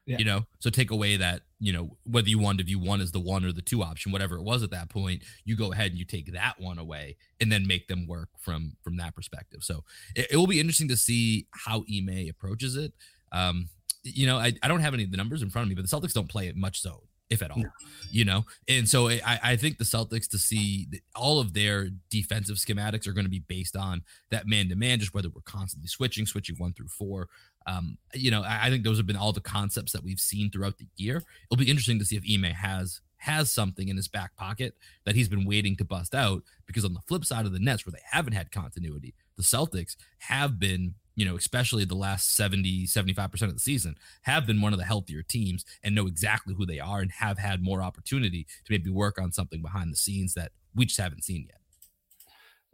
Yeah. 0.07 0.17
You 0.19 0.25
know, 0.25 0.45
so 0.59 0.69
take 0.69 0.91
away 0.91 1.17
that 1.17 1.41
you 1.59 1.73
know 1.73 1.97
whether 2.05 2.29
you 2.29 2.37
wanted 2.37 2.59
to 2.59 2.63
view 2.65 2.79
one 2.79 3.01
as 3.01 3.11
the 3.11 3.19
one 3.19 3.43
or 3.43 3.51
the 3.51 3.61
two 3.61 3.83
option, 3.83 4.11
whatever 4.11 4.35
it 4.35 4.43
was 4.43 4.61
at 4.61 4.71
that 4.71 4.89
point, 4.89 5.23
you 5.45 5.55
go 5.55 5.73
ahead 5.73 5.91
and 5.91 5.97
you 5.99 6.05
take 6.05 6.33
that 6.33 6.59
one 6.59 6.77
away 6.77 7.17
and 7.39 7.51
then 7.51 7.65
make 7.65 7.87
them 7.87 8.07
work 8.07 8.29
from 8.39 8.77
from 8.83 8.97
that 8.97 9.15
perspective. 9.15 9.63
So 9.63 9.83
it, 10.15 10.27
it 10.31 10.37
will 10.37 10.47
be 10.47 10.59
interesting 10.59 10.87
to 10.89 10.97
see 10.97 11.47
how 11.51 11.83
Ime 11.91 12.27
approaches 12.29 12.75
it. 12.75 12.93
Um, 13.31 13.69
you 14.05 14.27
know, 14.27 14.37
I, 14.37 14.53
I 14.61 14.67
don't 14.67 14.81
have 14.81 14.93
any 14.93 15.03
of 15.03 15.11
the 15.11 15.17
numbers 15.17 15.41
in 15.41 15.49
front 15.49 15.65
of 15.65 15.69
me, 15.69 15.75
but 15.75 15.89
the 15.89 15.95
Celtics 15.95 16.13
don't 16.13 16.29
play 16.29 16.47
it 16.47 16.55
much 16.55 16.81
so, 16.81 17.03
if 17.29 17.41
at 17.41 17.51
all, 17.51 17.59
no. 17.59 17.69
you 18.11 18.23
know? 18.23 18.45
And 18.67 18.87
so 18.87 19.09
I, 19.09 19.39
I 19.43 19.55
think 19.55 19.77
the 19.77 19.83
Celtics 19.83 20.29
to 20.29 20.37
see 20.37 20.87
all 21.15 21.39
of 21.39 21.53
their 21.53 21.89
defensive 22.09 22.57
schematics 22.57 23.07
are 23.07 23.13
going 23.13 23.25
to 23.25 23.31
be 23.31 23.43
based 23.47 23.75
on 23.75 24.03
that 24.29 24.47
man 24.47 24.69
to 24.69 24.75
man, 24.75 24.99
just 24.99 25.13
whether 25.13 25.29
we're 25.29 25.41
constantly 25.41 25.87
switching, 25.87 26.25
switching 26.25 26.55
one 26.57 26.73
through 26.73 26.87
four. 26.87 27.27
Um, 27.67 27.97
you 28.13 28.29
know, 28.29 28.43
I, 28.43 28.67
I 28.67 28.69
think 28.69 28.83
those 28.83 28.97
have 28.97 29.07
been 29.07 29.15
all 29.15 29.33
the 29.33 29.41
concepts 29.41 29.91
that 29.93 30.03
we've 30.03 30.19
seen 30.19 30.51
throughout 30.51 30.77
the 30.77 30.87
year. 30.97 31.23
It'll 31.49 31.59
be 31.59 31.69
interesting 31.69 31.99
to 31.99 32.05
see 32.05 32.15
if 32.15 32.23
Ime 32.31 32.53
has 32.53 33.01
has 33.17 33.51
something 33.51 33.87
in 33.87 33.97
his 33.97 34.07
back 34.07 34.35
pocket 34.35 34.75
that 35.05 35.15
he's 35.15 35.29
been 35.29 35.45
waiting 35.45 35.75
to 35.75 35.83
bust 35.83 36.13
out 36.13 36.43
because 36.67 36.85
on 36.85 36.93
the 36.93 37.01
flip 37.07 37.25
side 37.25 37.45
of 37.45 37.53
the 37.53 37.59
Nets 37.59 37.85
where 37.85 37.91
they 37.91 38.03
haven't 38.11 38.33
had 38.33 38.51
continuity, 38.51 39.15
the 39.35 39.41
Celtics 39.41 39.95
have 40.19 40.59
been 40.59 40.93
you 41.15 41.25
know, 41.25 41.35
especially 41.35 41.85
the 41.85 41.95
last 41.95 42.35
70, 42.35 42.87
75% 42.87 43.41
of 43.43 43.53
the 43.53 43.59
season, 43.59 43.95
have 44.23 44.45
been 44.45 44.61
one 44.61 44.73
of 44.73 44.79
the 44.79 44.85
healthier 44.85 45.23
teams 45.23 45.65
and 45.83 45.95
know 45.95 46.07
exactly 46.07 46.53
who 46.53 46.65
they 46.65 46.79
are 46.79 46.99
and 46.99 47.11
have 47.11 47.37
had 47.37 47.63
more 47.63 47.81
opportunity 47.81 48.45
to 48.65 48.71
maybe 48.71 48.89
work 48.89 49.19
on 49.19 49.31
something 49.31 49.61
behind 49.61 49.91
the 49.91 49.97
scenes 49.97 50.33
that 50.33 50.51
we 50.75 50.85
just 50.85 50.99
haven't 50.99 51.23
seen 51.23 51.47
yet. 51.47 51.59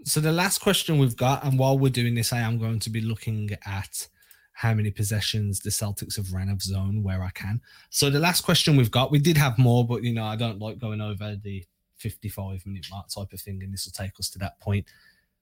So 0.04 0.20
the 0.20 0.32
last 0.32 0.60
question 0.60 0.98
we've 0.98 1.16
got, 1.16 1.44
and 1.44 1.60
while 1.60 1.78
we're 1.78 1.92
doing 1.92 2.16
this, 2.16 2.34
I 2.34 2.40
am 2.40 2.58
going 2.58 2.80
to 2.80 2.90
be 2.90 3.02
looking 3.02 3.52
at 3.66 4.08
how 4.54 4.74
many 4.74 4.92
possessions 4.92 5.60
the 5.60 5.70
Celtics 5.70 6.18
have 6.18 6.34
ran 6.34 6.50
of 6.50 6.62
zone 6.62 7.04
where 7.04 7.24
I 7.24 7.30
can. 7.32 7.62
So 7.90 8.10
the 8.10 8.20
last 8.20 8.42
question 8.42 8.76
we've 8.76 8.92
got, 8.92 9.12
we 9.12 9.20
did 9.20 9.38
have 9.38 9.58
more, 9.58 9.86
but 9.86 10.04
you 10.04 10.14
know, 10.14 10.26
I 10.26 10.36
don't 10.36 10.60
like 10.60 10.80
going 10.80 11.02
over 11.02 11.36
the 11.36 11.64
55 11.98 12.66
minute 12.66 12.88
mark 12.92 13.08
type 13.10 13.32
of 13.32 13.40
thing, 13.40 13.62
and 13.64 13.72
this 13.72 13.86
will 13.86 13.92
take 13.92 14.20
us 14.20 14.30
to 14.32 14.40
that 14.40 14.60
point. 14.60 14.86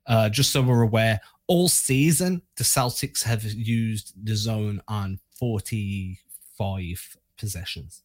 Uh, 0.06 0.30
just 0.30 0.52
so 0.52 0.62
we're 0.62 0.82
aware, 0.82 1.20
all 1.50 1.68
season 1.68 2.42
the 2.56 2.64
Celtics 2.64 3.24
have 3.24 3.44
used 3.44 4.14
the 4.24 4.36
zone 4.36 4.82
on 4.88 5.20
45 5.38 7.18
possessions. 7.38 8.04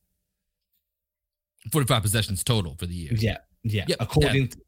45 1.70 2.03
possessions 2.03 2.42
total 2.42 2.74
for 2.76 2.86
the 2.86 2.95
year. 2.95 3.12
Yeah. 3.14 3.38
Yeah. 3.62 3.84
Yep. 3.86 3.99
According 4.01 4.42
yeah. 4.42 4.49
To, 4.49 4.59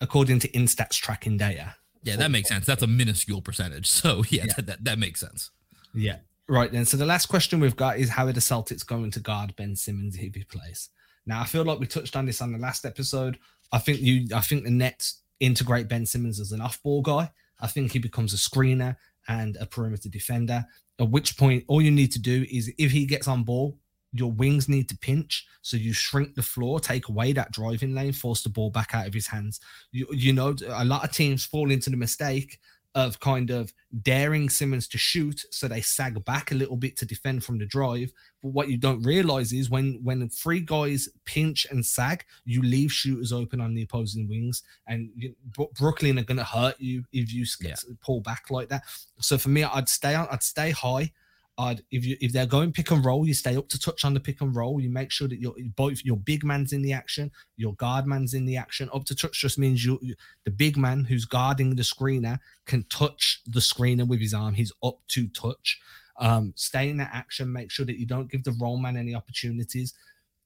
according 0.00 0.38
to 0.40 0.48
Instats 0.48 0.94
tracking 0.94 1.36
data. 1.36 1.74
Yeah, 2.04 2.16
that 2.16 2.30
makes 2.30 2.48
sense. 2.48 2.64
That's 2.64 2.84
a 2.84 2.86
minuscule 2.86 3.42
percentage. 3.42 3.88
So 3.88 4.22
yeah, 4.30 4.44
yeah. 4.46 4.52
That, 4.56 4.66
that, 4.66 4.84
that 4.84 4.98
makes 4.98 5.20
sense. 5.20 5.50
Yeah. 5.92 6.18
Right 6.48 6.72
then. 6.72 6.86
So 6.86 6.96
the 6.96 7.04
last 7.04 7.26
question 7.26 7.60
we've 7.60 7.76
got 7.76 7.98
is 7.98 8.08
how 8.08 8.26
are 8.26 8.32
the 8.32 8.40
Celtics 8.40 8.86
going 8.86 9.10
to 9.10 9.20
guard 9.20 9.54
Ben 9.56 9.74
Simmons 9.74 10.16
if 10.16 10.34
he 10.34 10.44
plays? 10.44 10.88
Now 11.26 11.40
I 11.40 11.44
feel 11.44 11.64
like 11.64 11.80
we 11.80 11.86
touched 11.86 12.14
on 12.14 12.26
this 12.26 12.40
on 12.40 12.52
the 12.52 12.58
last 12.58 12.86
episode. 12.86 13.38
I 13.72 13.78
think 13.78 14.00
you 14.00 14.28
I 14.34 14.40
think 14.40 14.64
the 14.64 14.70
Nets 14.70 15.22
integrate 15.40 15.88
Ben 15.88 16.06
Simmons 16.06 16.38
as 16.38 16.52
an 16.52 16.60
off-ball 16.60 17.02
guy. 17.02 17.30
I 17.60 17.66
think 17.66 17.92
he 17.92 17.98
becomes 17.98 18.32
a 18.32 18.36
screener 18.36 18.96
and 19.28 19.56
a 19.60 19.66
perimeter 19.66 20.08
defender. 20.08 20.64
At 21.00 21.10
which 21.10 21.36
point, 21.36 21.64
all 21.68 21.82
you 21.82 21.90
need 21.90 22.12
to 22.12 22.18
do 22.18 22.44
is 22.50 22.72
if 22.78 22.90
he 22.90 23.06
gets 23.06 23.28
on 23.28 23.44
ball, 23.44 23.78
your 24.12 24.32
wings 24.32 24.68
need 24.68 24.88
to 24.88 24.96
pinch. 24.98 25.46
So 25.62 25.76
you 25.76 25.92
shrink 25.92 26.34
the 26.34 26.42
floor, 26.42 26.80
take 26.80 27.08
away 27.08 27.32
that 27.34 27.52
driving 27.52 27.94
lane, 27.94 28.12
force 28.12 28.42
the 28.42 28.48
ball 28.48 28.70
back 28.70 28.94
out 28.94 29.06
of 29.06 29.14
his 29.14 29.26
hands. 29.26 29.60
You, 29.92 30.06
you 30.10 30.32
know, 30.32 30.56
a 30.68 30.84
lot 30.84 31.04
of 31.04 31.12
teams 31.12 31.44
fall 31.44 31.70
into 31.70 31.90
the 31.90 31.96
mistake 31.96 32.58
of 32.94 33.20
kind 33.20 33.50
of 33.50 33.72
daring 34.02 34.48
Simmons 34.48 34.88
to 34.88 34.98
shoot, 34.98 35.44
so 35.50 35.68
they 35.68 35.80
sag 35.80 36.24
back 36.24 36.50
a 36.50 36.54
little 36.54 36.76
bit 36.76 36.96
to 36.98 37.06
defend 37.06 37.44
from 37.44 37.58
the 37.58 37.66
drive. 37.66 38.12
But 38.42 38.52
what 38.52 38.68
you 38.68 38.76
don't 38.76 39.02
realize 39.02 39.52
is 39.52 39.70
when 39.70 40.00
when 40.02 40.28
three 40.28 40.60
guys 40.60 41.08
pinch 41.24 41.66
and 41.70 41.84
sag, 41.84 42.24
you 42.44 42.62
leave 42.62 42.92
shooters 42.92 43.32
open 43.32 43.60
on 43.60 43.74
the 43.74 43.82
opposing 43.82 44.28
wings, 44.28 44.62
and 44.86 45.10
you, 45.14 45.34
Brooklyn 45.74 46.18
are 46.18 46.24
going 46.24 46.38
to 46.38 46.44
hurt 46.44 46.80
you 46.80 47.04
if 47.12 47.32
you 47.32 47.44
yeah. 47.60 47.74
pull 48.02 48.20
back 48.20 48.50
like 48.50 48.68
that. 48.68 48.82
So 49.20 49.38
for 49.38 49.48
me, 49.48 49.64
I'd 49.64 49.88
stay 49.88 50.14
on, 50.14 50.26
I'd 50.30 50.42
stay 50.42 50.70
high. 50.70 51.12
I'd, 51.58 51.82
if 51.90 52.06
you 52.06 52.16
if 52.20 52.32
they're 52.32 52.46
going 52.46 52.72
pick 52.72 52.92
and 52.92 53.04
roll, 53.04 53.26
you 53.26 53.34
stay 53.34 53.56
up 53.56 53.68
to 53.70 53.80
touch 53.80 54.04
on 54.04 54.14
the 54.14 54.20
pick 54.20 54.40
and 54.40 54.54
roll. 54.54 54.80
You 54.80 54.90
make 54.90 55.10
sure 55.10 55.26
that 55.26 55.40
your 55.40 55.54
both 55.74 56.04
your 56.04 56.16
big 56.16 56.44
man's 56.44 56.72
in 56.72 56.82
the 56.82 56.92
action, 56.92 57.32
your 57.56 57.74
guard 57.74 58.06
man's 58.06 58.32
in 58.32 58.44
the 58.44 58.56
action. 58.56 58.88
Up 58.94 59.04
to 59.06 59.14
touch 59.16 59.40
just 59.40 59.58
means 59.58 59.84
you 59.84 59.98
the 60.44 60.52
big 60.52 60.76
man 60.76 61.04
who's 61.04 61.24
guarding 61.24 61.74
the 61.74 61.82
screener 61.82 62.38
can 62.66 62.84
touch 62.84 63.42
the 63.46 63.60
screener 63.60 64.06
with 64.06 64.20
his 64.20 64.34
arm. 64.34 64.54
He's 64.54 64.72
up 64.84 64.98
to 65.08 65.26
touch. 65.28 65.80
Um, 66.20 66.52
stay 66.54 66.90
in 66.90 66.96
that 66.98 67.10
action. 67.12 67.52
Make 67.52 67.70
sure 67.72 67.86
that 67.86 67.98
you 67.98 68.06
don't 68.06 68.30
give 68.30 68.44
the 68.44 68.56
roll 68.60 68.78
man 68.78 68.96
any 68.96 69.16
opportunities, 69.16 69.94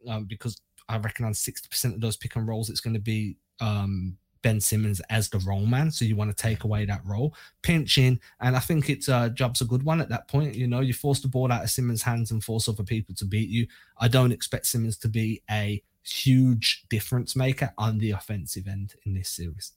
um, 0.09 0.25
because 0.25 0.61
I 0.89 0.97
reckon 0.97 1.27
on 1.27 1.35
sixty 1.35 1.69
percent 1.69 1.95
of 1.95 2.01
those 2.01 2.17
pick 2.17 2.37
and 2.37 2.49
rolls, 2.49 2.71
it's 2.71 2.81
going 2.81 2.95
to 2.95 3.01
be 3.01 3.37
um, 3.61 4.17
Ben 4.43 4.61
Simmons 4.61 5.01
as 5.09 5.29
the 5.29 5.39
roll 5.41 5.67
man. 5.67 5.91
So 5.91 6.05
you 6.05 6.17
want 6.17 6.37
to 6.37 6.43
take 6.43 6.65
away 6.65 6.85
that 6.85 7.01
role, 7.05 7.35
pinch 7.63 7.99
in, 7.99 8.21
and 8.41 8.57
I 8.57 8.61
think 8.61 8.91
it's 8.91 9.09
uh, 9.09 9.29
job's 9.31 9.61
a 9.61 9.65
good 9.65 9.83
one 9.83 10.01
at 10.01 10.09
that 10.11 10.29
point. 10.29 10.55
You 10.55 10.67
know, 10.67 10.81
you 10.81 10.93
force 10.93 11.21
the 11.21 11.29
ball 11.29 11.51
out 11.53 11.63
of 11.63 11.71
Simmons' 11.71 12.03
hands 12.03 12.31
and 12.31 12.43
force 12.43 12.69
other 12.69 12.83
people 12.85 13.15
to 13.17 13.25
beat 13.25 13.49
you. 13.49 13.67
I 13.99 14.09
don't 14.09 14.33
expect 14.33 14.67
Simmons 14.67 14.97
to 14.99 15.09
be 15.09 15.43
a 15.51 15.83
huge 16.03 16.85
difference 16.89 17.37
maker 17.37 17.73
on 17.79 17.99
the 17.99 18.11
offensive 18.11 18.67
end 18.67 18.95
in 19.07 19.15
this 19.15 19.29
series. 19.29 19.73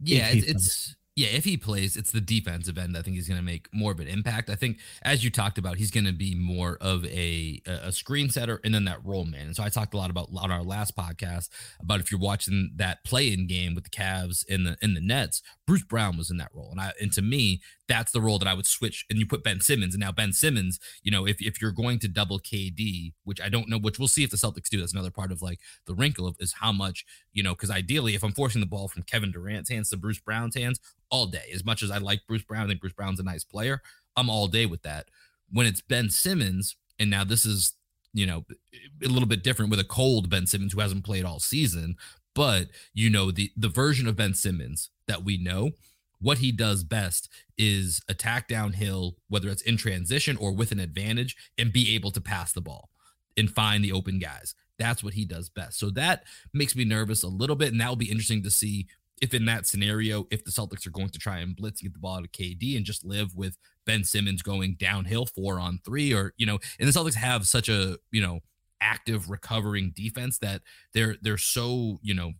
Yeah, 0.00 0.28
it's, 0.30 0.46
it's 0.46 0.96
yeah, 1.18 1.30
if 1.30 1.44
he 1.44 1.56
plays, 1.56 1.96
it's 1.96 2.12
the 2.12 2.20
defensive 2.20 2.78
end. 2.78 2.96
I 2.96 3.02
think 3.02 3.16
he's 3.16 3.26
going 3.26 3.40
to 3.40 3.44
make 3.44 3.68
more 3.72 3.90
of 3.90 3.98
an 3.98 4.06
impact. 4.06 4.48
I 4.48 4.54
think, 4.54 4.78
as 5.02 5.24
you 5.24 5.30
talked 5.30 5.58
about, 5.58 5.76
he's 5.76 5.90
going 5.90 6.06
to 6.06 6.12
be 6.12 6.36
more 6.36 6.78
of 6.80 7.04
a 7.06 7.60
a 7.66 7.90
screen 7.90 8.30
setter 8.30 8.60
and 8.62 8.72
then 8.72 8.84
that 8.84 9.04
roll 9.04 9.24
man. 9.24 9.46
And 9.46 9.56
so 9.56 9.64
I 9.64 9.68
talked 9.68 9.94
a 9.94 9.96
lot 9.96 10.10
about 10.10 10.28
on 10.36 10.52
our 10.52 10.62
last 10.62 10.96
podcast 10.96 11.48
about 11.80 11.98
if 11.98 12.12
you're 12.12 12.20
watching 12.20 12.70
that 12.76 13.02
play 13.02 13.32
in 13.32 13.48
game 13.48 13.74
with 13.74 13.82
the 13.82 13.90
Cavs 13.90 14.46
in 14.46 14.62
the 14.62 14.76
in 14.80 14.94
the 14.94 15.00
Nets, 15.00 15.42
Bruce 15.66 15.82
Brown 15.82 16.16
was 16.16 16.30
in 16.30 16.36
that 16.36 16.50
role, 16.54 16.70
and 16.70 16.80
I 16.80 16.92
and 17.00 17.12
to 17.14 17.22
me, 17.22 17.62
that's 17.88 18.12
the 18.12 18.20
role 18.20 18.38
that 18.38 18.48
I 18.48 18.54
would 18.54 18.66
switch. 18.66 19.06
And 19.08 19.18
you 19.18 19.26
put 19.26 19.42
Ben 19.42 19.60
Simmons, 19.60 19.94
and 19.94 20.00
now 20.00 20.12
Ben 20.12 20.32
Simmons, 20.32 20.78
you 21.02 21.10
know, 21.10 21.26
if 21.26 21.40
if 21.40 21.60
you're 21.60 21.72
going 21.72 21.98
to 22.00 22.08
double 22.08 22.38
KD, 22.38 23.12
which 23.24 23.40
I 23.40 23.48
don't 23.48 23.68
know, 23.68 23.78
which 23.78 23.98
we'll 23.98 24.08
see 24.08 24.24
if 24.24 24.30
the 24.30 24.36
Celtics 24.36 24.68
do. 24.68 24.78
That's 24.78 24.92
another 24.92 25.10
part 25.10 25.32
of 25.32 25.42
like 25.42 25.60
the 25.86 25.94
wrinkle 25.94 26.26
of 26.26 26.36
is 26.38 26.54
how 26.54 26.72
much 26.72 27.04
you 27.32 27.42
know, 27.42 27.54
because 27.54 27.70
ideally, 27.70 28.14
if 28.14 28.22
I'm 28.22 28.32
forcing 28.32 28.60
the 28.60 28.66
ball 28.66 28.88
from 28.88 29.02
Kevin 29.04 29.32
Durant's 29.32 29.70
hands 29.70 29.90
to 29.90 29.96
Bruce 29.96 30.20
Brown's 30.20 30.56
hands, 30.56 30.80
all 31.10 31.26
day. 31.26 31.50
As 31.54 31.64
much 31.64 31.82
as 31.82 31.90
I 31.90 31.98
like 31.98 32.26
Bruce 32.26 32.42
Brown, 32.42 32.64
I 32.64 32.68
think 32.68 32.80
Bruce 32.80 32.92
Brown's 32.92 33.20
a 33.20 33.24
nice 33.24 33.44
player. 33.44 33.82
I'm 34.16 34.30
all 34.30 34.48
day 34.48 34.66
with 34.66 34.82
that. 34.82 35.06
When 35.50 35.66
it's 35.66 35.80
Ben 35.80 36.10
Simmons, 36.10 36.76
and 36.98 37.10
now 37.10 37.24
this 37.24 37.46
is, 37.46 37.74
you 38.12 38.26
know, 38.26 38.44
a 39.02 39.08
little 39.08 39.28
bit 39.28 39.42
different 39.42 39.70
with 39.70 39.80
a 39.80 39.84
cold 39.84 40.28
Ben 40.28 40.46
Simmons 40.46 40.72
who 40.72 40.80
hasn't 40.80 41.04
played 41.04 41.24
all 41.24 41.40
season, 41.40 41.96
but 42.34 42.68
you 42.94 43.10
know, 43.10 43.30
the 43.30 43.50
the 43.56 43.68
version 43.68 44.06
of 44.06 44.16
Ben 44.16 44.34
Simmons 44.34 44.90
that 45.06 45.24
we 45.24 45.38
know, 45.38 45.70
what 46.20 46.38
he 46.38 46.52
does 46.52 46.84
best 46.84 47.28
is 47.56 48.00
attack 48.08 48.48
downhill, 48.48 49.16
whether 49.28 49.48
it's 49.48 49.62
in 49.62 49.76
transition 49.76 50.36
or 50.36 50.52
with 50.52 50.72
an 50.72 50.80
advantage, 50.80 51.36
and 51.56 51.72
be 51.72 51.94
able 51.94 52.10
to 52.10 52.20
pass 52.20 52.52
the 52.52 52.60
ball 52.60 52.90
and 53.36 53.50
find 53.50 53.84
the 53.84 53.92
open 53.92 54.18
guys. 54.18 54.54
That's 54.78 55.02
what 55.02 55.14
he 55.14 55.24
does 55.24 55.48
best. 55.48 55.78
So 55.78 55.90
that 55.90 56.24
makes 56.52 56.76
me 56.76 56.84
nervous 56.84 57.22
a 57.22 57.28
little 57.28 57.56
bit. 57.56 57.72
And 57.72 57.80
that 57.80 57.88
will 57.88 57.96
be 57.96 58.10
interesting 58.10 58.42
to 58.44 58.50
see 58.50 58.86
if 59.20 59.34
in 59.34 59.44
that 59.46 59.66
scenario, 59.66 60.26
if 60.30 60.44
the 60.44 60.50
Celtics 60.50 60.86
are 60.86 60.90
going 60.90 61.08
to 61.10 61.18
try 61.18 61.38
and 61.38 61.56
blitz 61.56 61.80
get 61.80 61.92
the 61.92 61.98
ball 61.98 62.22
to 62.22 62.28
KD 62.28 62.76
and 62.76 62.84
just 62.84 63.04
live 63.04 63.34
with 63.34 63.56
Ben 63.84 64.04
Simmons 64.04 64.42
going 64.42 64.76
downhill 64.78 65.26
four 65.26 65.58
on 65.58 65.80
three, 65.84 66.12
or 66.12 66.34
you 66.36 66.46
know, 66.46 66.58
and 66.78 66.88
the 66.88 66.92
Celtics 66.92 67.14
have 67.14 67.46
such 67.46 67.68
a 67.68 67.98
you 68.10 68.22
know 68.22 68.40
active 68.80 69.28
recovering 69.28 69.92
defense 69.94 70.38
that 70.38 70.62
they're 70.94 71.16
they're 71.20 71.36
so 71.36 71.98
you 72.02 72.14
know 72.14 72.32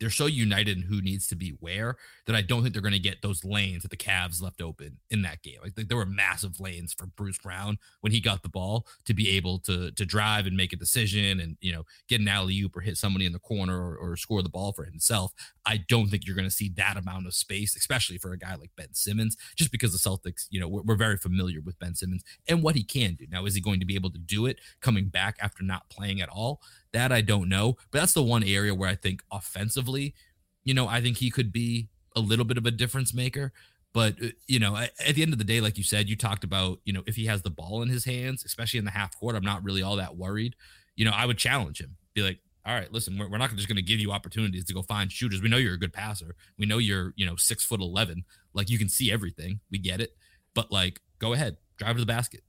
they're 0.00 0.10
so 0.10 0.26
united 0.26 0.76
in 0.76 0.82
who 0.84 1.00
needs 1.00 1.26
to 1.28 1.36
be 1.36 1.50
where 1.60 1.96
that 2.26 2.34
I 2.34 2.42
don't 2.42 2.62
think 2.62 2.74
they're 2.74 2.82
going 2.82 2.92
to 2.92 2.98
get 2.98 3.22
those 3.22 3.44
lanes 3.44 3.82
that 3.82 3.90
the 3.90 3.96
Cavs 3.96 4.42
left 4.42 4.60
open 4.60 4.98
in 5.10 5.22
that 5.22 5.42
game. 5.42 5.58
Like 5.62 5.74
there 5.88 5.96
were 5.96 6.06
massive 6.06 6.60
lanes 6.60 6.92
for 6.92 7.06
Bruce 7.06 7.38
Brown 7.38 7.78
when 8.00 8.12
he 8.12 8.20
got 8.20 8.42
the 8.42 8.48
ball 8.48 8.86
to 9.04 9.14
be 9.14 9.30
able 9.30 9.58
to 9.60 9.90
to 9.92 10.04
drive 10.04 10.46
and 10.46 10.56
make 10.56 10.72
a 10.72 10.76
decision 10.76 11.40
and 11.40 11.56
you 11.60 11.72
know 11.72 11.84
get 12.08 12.20
an 12.20 12.28
alley 12.28 12.60
oop 12.60 12.76
or 12.76 12.80
hit 12.80 12.96
somebody 12.96 13.26
in 13.26 13.32
the 13.32 13.38
corner 13.38 13.78
or, 13.78 13.96
or 13.96 14.16
score 14.16 14.42
the 14.42 14.48
ball 14.48 14.72
for 14.72 14.84
himself. 14.84 15.32
I 15.66 15.78
don't 15.88 16.08
think 16.08 16.26
you're 16.26 16.36
going 16.36 16.48
to 16.48 16.54
see 16.54 16.70
that 16.76 16.96
amount 16.96 17.26
of 17.26 17.34
space, 17.34 17.76
especially 17.76 18.18
for 18.18 18.32
a 18.32 18.38
guy 18.38 18.54
like 18.56 18.70
Ben 18.76 18.92
Simmons, 18.92 19.36
just 19.56 19.72
because 19.72 19.92
the 19.92 19.98
Celtics, 19.98 20.46
you 20.50 20.60
know, 20.60 20.68
we're, 20.68 20.82
we're 20.82 20.96
very 20.96 21.16
familiar 21.16 21.60
with 21.60 21.78
Ben 21.78 21.94
Simmons 21.94 22.22
and 22.46 22.62
what 22.62 22.74
he 22.74 22.82
can 22.82 23.14
do. 23.14 23.26
Now, 23.30 23.46
is 23.46 23.54
he 23.54 23.60
going 23.60 23.80
to 23.80 23.86
be 23.86 23.94
able 23.94 24.10
to 24.10 24.18
do 24.18 24.46
it 24.46 24.60
coming 24.80 25.08
back 25.08 25.36
after 25.40 25.62
not 25.62 25.88
playing 25.88 26.20
at 26.20 26.28
all? 26.28 26.60
That 26.94 27.12
I 27.12 27.20
don't 27.20 27.48
know, 27.48 27.76
but 27.90 27.98
that's 27.98 28.14
the 28.14 28.22
one 28.22 28.44
area 28.44 28.74
where 28.74 28.88
I 28.88 28.94
think 28.94 29.22
offensively, 29.30 30.14
you 30.62 30.74
know, 30.74 30.88
I 30.88 31.00
think 31.02 31.18
he 31.18 31.30
could 31.30 31.52
be 31.52 31.88
a 32.16 32.20
little 32.20 32.44
bit 32.44 32.56
of 32.56 32.66
a 32.66 32.70
difference 32.70 33.12
maker. 33.12 33.52
But 33.92 34.14
uh, 34.22 34.28
you 34.46 34.58
know, 34.60 34.76
at 34.76 35.14
the 35.14 35.22
end 35.22 35.32
of 35.32 35.38
the 35.38 35.44
day, 35.44 35.60
like 35.60 35.76
you 35.76 35.84
said, 35.84 36.08
you 36.08 36.16
talked 36.16 36.44
about, 36.44 36.78
you 36.84 36.92
know, 36.92 37.02
if 37.06 37.16
he 37.16 37.26
has 37.26 37.42
the 37.42 37.50
ball 37.50 37.82
in 37.82 37.88
his 37.88 38.04
hands, 38.04 38.44
especially 38.44 38.78
in 38.78 38.84
the 38.84 38.92
half 38.92 39.18
court, 39.18 39.34
I'm 39.36 39.44
not 39.44 39.62
really 39.64 39.82
all 39.82 39.96
that 39.96 40.16
worried. 40.16 40.54
You 40.96 41.04
know, 41.04 41.10
I 41.12 41.26
would 41.26 41.36
challenge 41.36 41.80
him, 41.80 41.96
be 42.14 42.22
like, 42.22 42.38
all 42.64 42.74
right, 42.74 42.90
listen, 42.92 43.18
we're, 43.18 43.28
we're 43.28 43.38
not 43.38 43.50
just 43.50 43.68
going 43.68 43.76
to 43.76 43.82
give 43.82 44.00
you 44.00 44.12
opportunities 44.12 44.64
to 44.66 44.74
go 44.74 44.82
find 44.82 45.10
shooters. 45.10 45.42
We 45.42 45.48
know 45.48 45.56
you're 45.58 45.74
a 45.74 45.78
good 45.78 45.92
passer. 45.92 46.34
We 46.58 46.66
know 46.66 46.78
you're, 46.78 47.12
you 47.16 47.26
know, 47.26 47.36
six 47.36 47.64
foot 47.64 47.80
11. 47.80 48.24
Like 48.54 48.70
you 48.70 48.78
can 48.78 48.88
see 48.88 49.12
everything. 49.12 49.60
We 49.70 49.78
get 49.78 50.00
it. 50.00 50.16
But 50.54 50.72
like, 50.72 51.00
go 51.18 51.32
ahead, 51.32 51.56
drive 51.76 51.96
to 51.96 52.00
the 52.00 52.06
basket. 52.06 52.42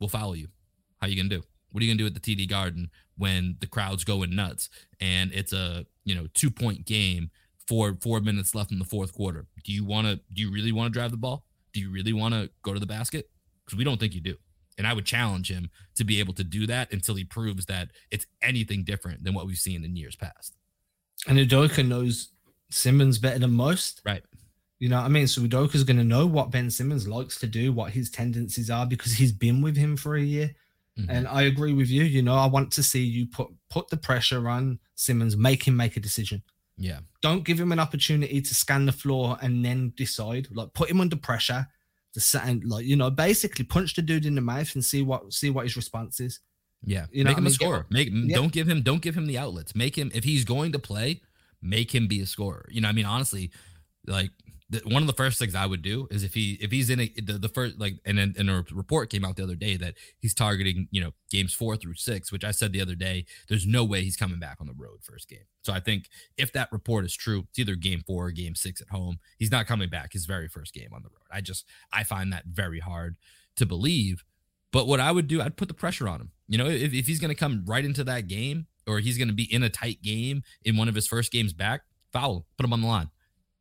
We'll 0.00 0.08
follow 0.08 0.32
you. 0.32 0.48
How 1.00 1.06
you 1.08 1.16
going 1.16 1.28
to 1.28 1.36
do? 1.36 1.51
What 1.72 1.82
are 1.82 1.84
you 1.84 1.90
going 1.90 1.98
to 1.98 2.04
do 2.04 2.14
at 2.14 2.22
the 2.22 2.36
TD 2.36 2.48
Garden 2.48 2.90
when 3.16 3.56
the 3.60 3.66
crowd's 3.66 4.04
going 4.04 4.34
nuts? 4.34 4.68
And 5.00 5.32
it's 5.32 5.52
a 5.52 5.86
you 6.04 6.14
know 6.14 6.28
two 6.34 6.50
point 6.50 6.84
game 6.84 7.30
for 7.66 7.96
four 8.00 8.20
minutes 8.20 8.54
left 8.54 8.72
in 8.72 8.78
the 8.78 8.84
fourth 8.84 9.12
quarter. 9.14 9.46
Do 9.64 9.72
you 9.72 9.84
want 9.84 10.06
to 10.06 10.20
do 10.32 10.42
you 10.42 10.52
really 10.52 10.72
want 10.72 10.92
to 10.92 10.98
drive 10.98 11.10
the 11.10 11.16
ball? 11.16 11.44
Do 11.72 11.80
you 11.80 11.90
really 11.90 12.12
want 12.12 12.34
to 12.34 12.50
go 12.62 12.74
to 12.74 12.80
the 12.80 12.86
basket? 12.86 13.28
Because 13.64 13.78
we 13.78 13.84
don't 13.84 13.98
think 13.98 14.14
you 14.14 14.20
do. 14.20 14.36
And 14.78 14.86
i 14.86 14.94
would 14.94 15.04
challenge 15.04 15.50
him 15.50 15.70
to 15.96 16.04
be 16.04 16.18
able 16.18 16.32
to 16.34 16.44
do 16.44 16.66
that 16.66 16.92
until 16.92 17.14
he 17.14 17.24
proves 17.24 17.66
that 17.66 17.90
it's 18.10 18.26
anything 18.40 18.84
different 18.84 19.22
than 19.22 19.34
what 19.34 19.46
we've 19.46 19.58
seen 19.58 19.84
in 19.84 19.96
years 19.96 20.16
past. 20.16 20.56
And 21.28 21.38
udoka 21.38 21.86
knows 21.86 22.32
simmons 22.70 23.18
better 23.18 23.38
than 23.38 23.52
most. 23.52 24.00
Right. 24.04 24.22
You 24.82 24.88
know 24.88 24.96
what 24.96 25.04
I 25.04 25.10
mean? 25.10 25.28
So 25.28 25.42
Udoka's 25.42 25.84
going 25.84 25.98
to 25.98 26.04
know 26.04 26.26
what 26.26 26.50
Ben 26.50 26.68
Simmons 26.68 27.06
likes 27.06 27.38
to 27.38 27.46
do, 27.46 27.72
what 27.72 27.92
his 27.92 28.10
tendencies 28.10 28.68
are, 28.68 28.84
because 28.84 29.12
he's 29.12 29.30
been 29.30 29.62
with 29.62 29.76
him 29.76 29.96
for 29.96 30.16
a 30.16 30.20
year. 30.20 30.50
Mm-hmm. 30.98 31.10
And 31.10 31.28
I 31.28 31.42
agree 31.42 31.72
with 31.72 31.88
you. 31.88 32.02
You 32.02 32.22
know, 32.22 32.34
I 32.34 32.46
want 32.46 32.70
to 32.72 32.82
see 32.82 33.02
you 33.02 33.26
put 33.26 33.48
put 33.70 33.88
the 33.88 33.96
pressure 33.96 34.48
on 34.48 34.78
Simmons, 34.94 35.36
make 35.36 35.66
him 35.66 35.76
make 35.76 35.96
a 35.96 36.00
decision. 36.00 36.42
Yeah. 36.76 37.00
Don't 37.22 37.44
give 37.44 37.58
him 37.58 37.72
an 37.72 37.78
opportunity 37.78 38.40
to 38.40 38.54
scan 38.54 38.86
the 38.86 38.92
floor 38.92 39.38
and 39.40 39.64
then 39.64 39.92
decide. 39.96 40.48
Like 40.52 40.72
put 40.74 40.90
him 40.90 41.00
under 41.00 41.16
pressure 41.16 41.66
to 42.14 42.20
set 42.20 42.44
and 42.44 42.64
like 42.64 42.84
you 42.84 42.96
know, 42.96 43.10
basically 43.10 43.64
punch 43.64 43.94
the 43.94 44.02
dude 44.02 44.26
in 44.26 44.34
the 44.34 44.40
mouth 44.40 44.74
and 44.74 44.84
see 44.84 45.02
what 45.02 45.32
see 45.32 45.50
what 45.50 45.64
his 45.64 45.76
response 45.76 46.20
is. 46.20 46.40
Yeah. 46.84 47.06
You 47.10 47.24
know 47.24 47.30
make 47.30 47.38
him 47.38 47.44
I 47.44 47.46
mean? 47.46 47.52
a 47.52 47.54
scorer. 47.54 47.86
Make 47.90 48.08
yeah. 48.12 48.34
don't 48.34 48.52
give 48.52 48.68
him 48.68 48.82
don't 48.82 49.02
give 49.02 49.16
him 49.16 49.26
the 49.26 49.38
outlets. 49.38 49.74
Make 49.74 49.96
him 49.96 50.10
if 50.14 50.24
he's 50.24 50.44
going 50.44 50.72
to 50.72 50.78
play, 50.78 51.22
make 51.62 51.94
him 51.94 52.06
be 52.06 52.20
a 52.20 52.26
scorer. 52.26 52.66
You 52.70 52.82
know, 52.82 52.88
I 52.88 52.92
mean, 52.92 53.06
honestly, 53.06 53.50
like 54.06 54.30
one 54.84 55.02
of 55.02 55.06
the 55.06 55.12
first 55.12 55.38
things 55.38 55.54
I 55.54 55.66
would 55.66 55.82
do 55.82 56.08
is 56.10 56.24
if 56.24 56.34
he 56.34 56.58
if 56.60 56.70
he's 56.70 56.88
in 56.88 57.00
a, 57.00 57.12
the, 57.20 57.34
the 57.34 57.48
first 57.48 57.78
like 57.78 57.94
and 58.04 58.18
then 58.18 58.34
and 58.38 58.48
a 58.50 58.64
report 58.72 59.10
came 59.10 59.24
out 59.24 59.36
the 59.36 59.42
other 59.42 59.54
day 59.54 59.76
that 59.76 59.94
he's 60.18 60.34
targeting 60.34 60.88
you 60.90 61.00
know 61.00 61.12
games 61.30 61.52
four 61.52 61.76
through 61.76 61.94
six, 61.94 62.32
which 62.32 62.44
I 62.44 62.50
said 62.50 62.72
the 62.72 62.80
other 62.80 62.94
day. 62.94 63.26
There's 63.48 63.66
no 63.66 63.84
way 63.84 64.02
he's 64.02 64.16
coming 64.16 64.38
back 64.38 64.58
on 64.60 64.66
the 64.66 64.74
road 64.76 64.98
first 65.02 65.28
game. 65.28 65.44
So 65.62 65.72
I 65.72 65.80
think 65.80 66.08
if 66.36 66.52
that 66.52 66.72
report 66.72 67.04
is 67.04 67.14
true, 67.14 67.44
it's 67.50 67.58
either 67.58 67.74
game 67.74 68.02
four 68.06 68.26
or 68.26 68.30
game 68.30 68.54
six 68.54 68.80
at 68.80 68.88
home. 68.88 69.18
He's 69.38 69.50
not 69.50 69.66
coming 69.66 69.90
back 69.90 70.12
his 70.12 70.26
very 70.26 70.48
first 70.48 70.72
game 70.72 70.90
on 70.92 71.02
the 71.02 71.08
road. 71.08 71.26
I 71.30 71.40
just 71.40 71.66
I 71.92 72.04
find 72.04 72.32
that 72.32 72.44
very 72.46 72.80
hard 72.80 73.16
to 73.56 73.66
believe. 73.66 74.24
But 74.72 74.86
what 74.86 75.00
I 75.00 75.12
would 75.12 75.28
do, 75.28 75.42
I'd 75.42 75.56
put 75.56 75.68
the 75.68 75.74
pressure 75.74 76.08
on 76.08 76.20
him. 76.20 76.30
You 76.48 76.56
know, 76.56 76.66
if, 76.66 76.94
if 76.94 77.06
he's 77.06 77.20
going 77.20 77.28
to 77.28 77.34
come 77.34 77.62
right 77.66 77.84
into 77.84 78.04
that 78.04 78.26
game 78.26 78.66
or 78.86 79.00
he's 79.00 79.18
going 79.18 79.28
to 79.28 79.34
be 79.34 79.52
in 79.52 79.62
a 79.62 79.68
tight 79.68 80.02
game 80.02 80.42
in 80.64 80.78
one 80.78 80.88
of 80.88 80.94
his 80.94 81.06
first 81.06 81.30
games 81.30 81.52
back, 81.52 81.82
foul, 82.10 82.46
put 82.56 82.64
him 82.64 82.72
on 82.72 82.80
the 82.80 82.86
line 82.86 83.10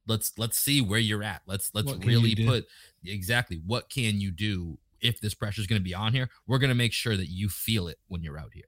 let's 0.07 0.33
let's 0.37 0.57
see 0.57 0.81
where 0.81 0.99
you're 0.99 1.23
at. 1.23 1.41
Let's 1.45 1.71
let's 1.73 1.93
really 2.05 2.35
put 2.35 2.65
exactly 3.05 3.61
what 3.65 3.89
can 3.89 4.19
you 4.19 4.31
do 4.31 4.77
if 4.99 5.19
this 5.19 5.33
pressure 5.33 5.61
is 5.61 5.67
going 5.67 5.79
to 5.79 5.83
be 5.83 5.95
on 5.95 6.13
here. 6.13 6.29
We're 6.47 6.59
going 6.59 6.69
to 6.69 6.75
make 6.75 6.93
sure 6.93 7.17
that 7.17 7.29
you 7.29 7.49
feel 7.49 7.87
it 7.87 7.97
when 8.07 8.23
you're 8.23 8.39
out 8.39 8.51
here. 8.53 8.65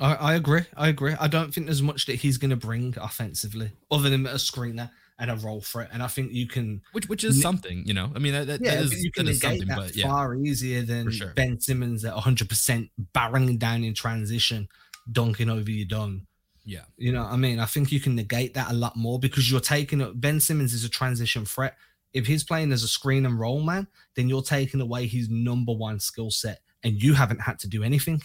I, 0.00 0.14
I 0.14 0.34
agree. 0.34 0.62
I 0.76 0.88
agree. 0.88 1.14
I 1.18 1.28
don't 1.28 1.54
think 1.54 1.66
there's 1.66 1.82
much 1.82 2.06
that 2.06 2.16
he's 2.16 2.38
going 2.38 2.50
to 2.50 2.56
bring 2.56 2.94
offensively, 3.00 3.72
other 3.90 4.10
than 4.10 4.26
a 4.26 4.34
screener 4.34 4.90
and 5.18 5.30
a 5.30 5.36
roll 5.36 5.60
for 5.60 5.82
it. 5.82 5.90
And 5.92 6.02
I 6.02 6.08
think 6.08 6.32
you 6.32 6.48
can, 6.48 6.82
which 6.92 7.08
which 7.08 7.22
is 7.22 7.40
something, 7.40 7.84
you 7.86 7.94
know. 7.94 8.10
I 8.14 8.18
mean, 8.18 8.32
that, 8.32 8.46
that, 8.48 8.60
yeah, 8.60 8.74
that 8.76 8.84
is, 8.84 9.04
you 9.04 9.12
can 9.12 9.26
that 9.26 9.32
is 9.32 9.40
something, 9.40 9.68
that 9.68 9.76
but 9.76 9.96
yeah, 9.96 10.08
far 10.08 10.34
easier 10.34 10.82
than 10.82 11.10
sure. 11.10 11.32
Ben 11.36 11.60
Simmons 11.60 12.04
at 12.04 12.14
100 12.14 12.48
percent 12.48 12.88
barreling 13.14 13.58
down 13.58 13.84
in 13.84 13.94
transition, 13.94 14.68
dunking 15.10 15.50
over 15.50 15.70
your 15.70 15.86
dome. 15.86 16.26
Yeah, 16.64 16.84
You 16.96 17.12
know, 17.12 17.22
what 17.22 17.32
I 17.32 17.36
mean, 17.36 17.58
I 17.58 17.66
think 17.66 17.92
you 17.92 18.00
can 18.00 18.14
negate 18.14 18.54
that 18.54 18.70
a 18.70 18.74
lot 18.74 18.96
more 18.96 19.18
because 19.18 19.50
you're 19.50 19.60
taking. 19.60 20.02
Ben 20.14 20.40
Simmons 20.40 20.72
is 20.72 20.84
a 20.84 20.88
transition 20.88 21.44
threat. 21.44 21.76
If 22.12 22.26
he's 22.26 22.44
playing 22.44 22.72
as 22.72 22.82
a 22.82 22.88
screen 22.88 23.26
and 23.26 23.38
roll 23.38 23.60
man, 23.62 23.86
then 24.16 24.28
you're 24.28 24.42
taking 24.42 24.80
away 24.80 25.06
his 25.06 25.28
number 25.28 25.72
one 25.72 25.98
skill 26.00 26.30
set, 26.30 26.60
and 26.82 27.02
you 27.02 27.14
haven't 27.14 27.40
had 27.40 27.58
to 27.60 27.68
do 27.68 27.82
anything. 27.82 28.22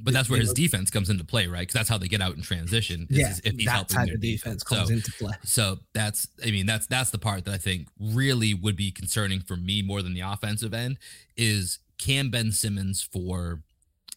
but 0.00 0.14
that's 0.14 0.30
where 0.30 0.40
his 0.40 0.54
defense 0.54 0.90
comes 0.90 1.10
into 1.10 1.22
play, 1.22 1.46
right? 1.46 1.60
Because 1.60 1.74
that's 1.74 1.88
how 1.90 1.98
they 1.98 2.08
get 2.08 2.22
out 2.22 2.34
in 2.34 2.40
transition. 2.42 3.06
is- 3.10 3.18
Yeah, 3.18 3.30
is 3.30 3.40
if 3.44 3.54
he's 3.56 3.66
that 3.66 3.90
type 3.90 4.08
of 4.08 4.20
defense 4.22 4.64
So- 4.66 4.76
comes 4.76 4.88
into 4.90 5.12
play. 5.12 5.34
So 5.44 5.80
that's, 5.92 6.26
I 6.44 6.50
mean, 6.50 6.64
that's 6.64 6.86
that's 6.86 7.10
the 7.10 7.18
part 7.18 7.44
that 7.44 7.52
I 7.52 7.58
think 7.58 7.88
really 8.00 8.54
would 8.54 8.74
be 8.74 8.90
concerning 8.90 9.40
for 9.42 9.54
me 9.56 9.82
more 9.82 10.00
than 10.00 10.14
the 10.14 10.20
offensive 10.22 10.72
end 10.72 10.96
is 11.36 11.78
can 11.98 12.30
Ben 12.30 12.50
Simmons 12.52 13.02
for 13.02 13.62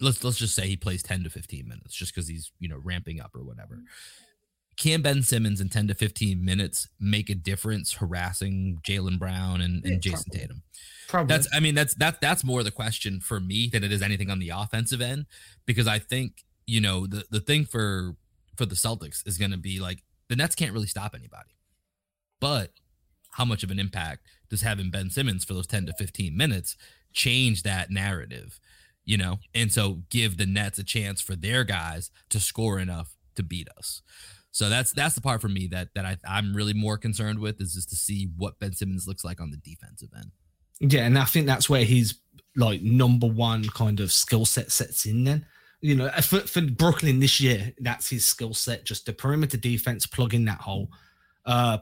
let's 0.02 0.24
let's 0.24 0.38
just 0.38 0.56
say 0.56 0.68
he 0.68 0.76
plays 0.76 1.04
10 1.04 1.24
to 1.24 1.30
15 1.30 1.68
minutes 1.68 1.96
just 1.96 2.14
because 2.14 2.28
he's 2.28 2.52
you 2.60 2.70
know 2.70 2.80
ramping 2.84 3.20
up 3.20 3.36
or 3.36 3.44
whatever. 3.44 3.76
Mm-hmm. 3.76 3.86
Can 4.78 5.02
Ben 5.02 5.24
Simmons 5.24 5.62
in 5.62 5.70
10 5.70 5.88
to 5.88 5.94
15 5.94 6.44
minutes 6.44 6.90
make 7.00 7.30
a 7.30 7.36
difference 7.36 7.94
harassing 7.94 8.80
Jaylen 8.86 9.18
Brown 9.18 9.62
and, 9.62 9.86
and 9.86 10.04
Yeah, 10.04 10.12
Jayson 10.12 10.26
probably. 10.26 10.40
Tatum? 10.40 10.64
Probably. 11.08 11.36
That's 11.36 11.48
I 11.54 11.60
mean 11.60 11.76
that's 11.76 11.94
that's 11.96 12.18
that's 12.20 12.44
more 12.44 12.64
the 12.64 12.72
question 12.72 13.20
for 13.20 13.40
me 13.40 13.70
than 13.72 13.84
it 13.84 13.92
is 13.92 14.02
anything 14.02 14.30
on 14.30 14.40
the 14.40 14.50
offensive 14.50 15.02
end 15.02 15.28
because 15.66 15.88
I 15.88 16.00
think 16.00 16.44
you 16.68 16.82
know 16.82 17.08
the 17.08 17.24
the 17.32 17.40
thing 17.40 17.66
for 17.66 18.16
for 18.58 18.66
the 18.66 18.76
Celtics 18.76 19.26
is 19.28 19.38
going 19.38 19.52
to 19.52 19.58
be 19.58 19.80
like 19.80 20.04
the 20.30 20.36
Nets 20.36 20.56
can't 20.56 20.74
really 20.74 20.88
stop 20.88 21.14
anybody. 21.16 21.56
But 22.40 22.72
how 23.32 23.46
much 23.46 23.64
of 23.64 23.72
an 23.72 23.80
impact 23.80 24.28
does 24.50 24.62
having 24.62 24.90
Ben 24.90 25.10
Simmons 25.10 25.44
for 25.44 25.54
those 25.54 25.68
10 25.68 25.88
to 25.88 25.94
15 25.94 26.36
minutes 26.36 26.78
change 27.14 27.64
that 27.64 27.90
narrative, 27.90 28.60
you 29.06 29.18
know? 29.18 29.40
And 29.54 29.72
so 29.72 30.02
give 30.10 30.38
the 30.38 30.46
Nets 30.46 30.80
a 30.80 30.84
chance 30.84 31.22
for 31.22 31.36
their 31.36 31.64
guys 31.64 32.12
to 32.30 32.40
score 32.40 32.80
enough 32.80 33.16
to 33.36 33.44
beat 33.44 33.68
us. 33.78 34.02
So 34.52 34.70
that's 34.70 34.94
that's 34.94 35.16
the 35.16 35.22
part 35.22 35.42
for 35.42 35.50
me 35.50 35.68
that 35.68 35.90
that 35.96 36.06
I, 36.06 36.18
I'm 36.28 36.56
really 36.56 36.74
more 36.74 36.98
concerned 36.98 37.40
with 37.40 37.60
is 37.60 37.74
just 37.74 37.90
to 37.90 37.96
see 37.96 38.30
what 38.38 38.58
Ben 38.60 38.74
Simmons 38.74 39.08
looks 39.08 39.26
like 39.26 39.42
on 39.42 39.52
the 39.52 39.58
defensive 39.58 40.10
end. 40.16 40.32
Yeah, 40.80 41.06
and 41.06 41.18
I 41.18 41.26
think 41.26 41.46
that's 41.46 41.70
where 41.70 41.84
his 41.84 42.20
like 42.56 42.82
number 42.82 43.28
one 43.28 43.68
kind 43.70 44.00
of 44.00 44.14
skill 44.14 44.46
set 44.46 44.72
sets 44.72 45.06
in. 45.06 45.26
Then 45.26 45.46
you 45.82 45.96
know, 45.96 46.10
for, 46.22 46.40
for 46.40 46.62
Brooklyn 46.62 47.20
this 47.20 47.40
year, 47.40 47.74
that's 47.80 48.10
his 48.10 48.26
skill 48.26 48.54
set. 48.54 48.86
Just 48.86 49.06
the 49.06 49.14
perimeter 49.14 49.58
defense, 49.58 50.08
plug 50.08 50.34
in 50.34 50.46
that 50.46 50.62
hole. 50.62 50.90
Uh, 51.46 51.78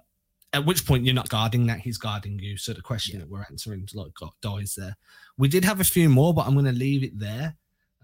at 0.54 0.66
which 0.66 0.86
point 0.86 1.04
you're 1.04 1.16
not 1.16 1.30
guarding 1.30 1.68
that; 1.68 1.80
he's 1.80 1.97
guarding 1.97 2.39
you. 2.39 2.58
So 2.58 2.74
the 2.74 2.82
question 2.82 3.20
that 3.20 3.30
we're 3.30 3.45
answering 3.49 3.88
like 3.93 4.14
got 4.14 4.36
dies 4.41 4.76
there. 4.76 4.95
We 5.38 5.47
did 5.47 5.66
have 5.66 5.80
a 5.80 5.86
few 5.86 6.10
more, 6.10 6.34
but 6.34 6.45
I'm 6.45 6.54
going 6.54 6.66
to 6.66 6.72
leave 6.72 7.04
it 7.04 7.20
there, 7.20 7.56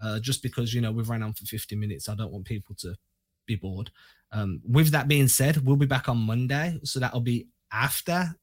uh, 0.02 0.18
just 0.20 0.42
because 0.42 0.74
you 0.74 0.80
know 0.80 0.92
we've 0.92 1.08
ran 1.08 1.22
on 1.22 1.32
for 1.32 1.46
50 1.46 1.76
minutes. 1.76 2.08
I 2.08 2.14
don't 2.14 2.32
want 2.32 2.44
people 2.44 2.74
to 2.80 2.96
be 3.46 3.56
bored. 3.56 3.90
Um, 4.32 4.60
with 4.68 4.90
that 4.90 5.08
being 5.08 5.28
said, 5.28 5.64
we'll 5.66 5.76
be 5.76 5.86
back 5.86 6.08
on 6.08 6.18
Monday, 6.18 6.78
so 6.84 7.00
that'll 7.00 7.20
be 7.20 7.48
after 7.72 8.34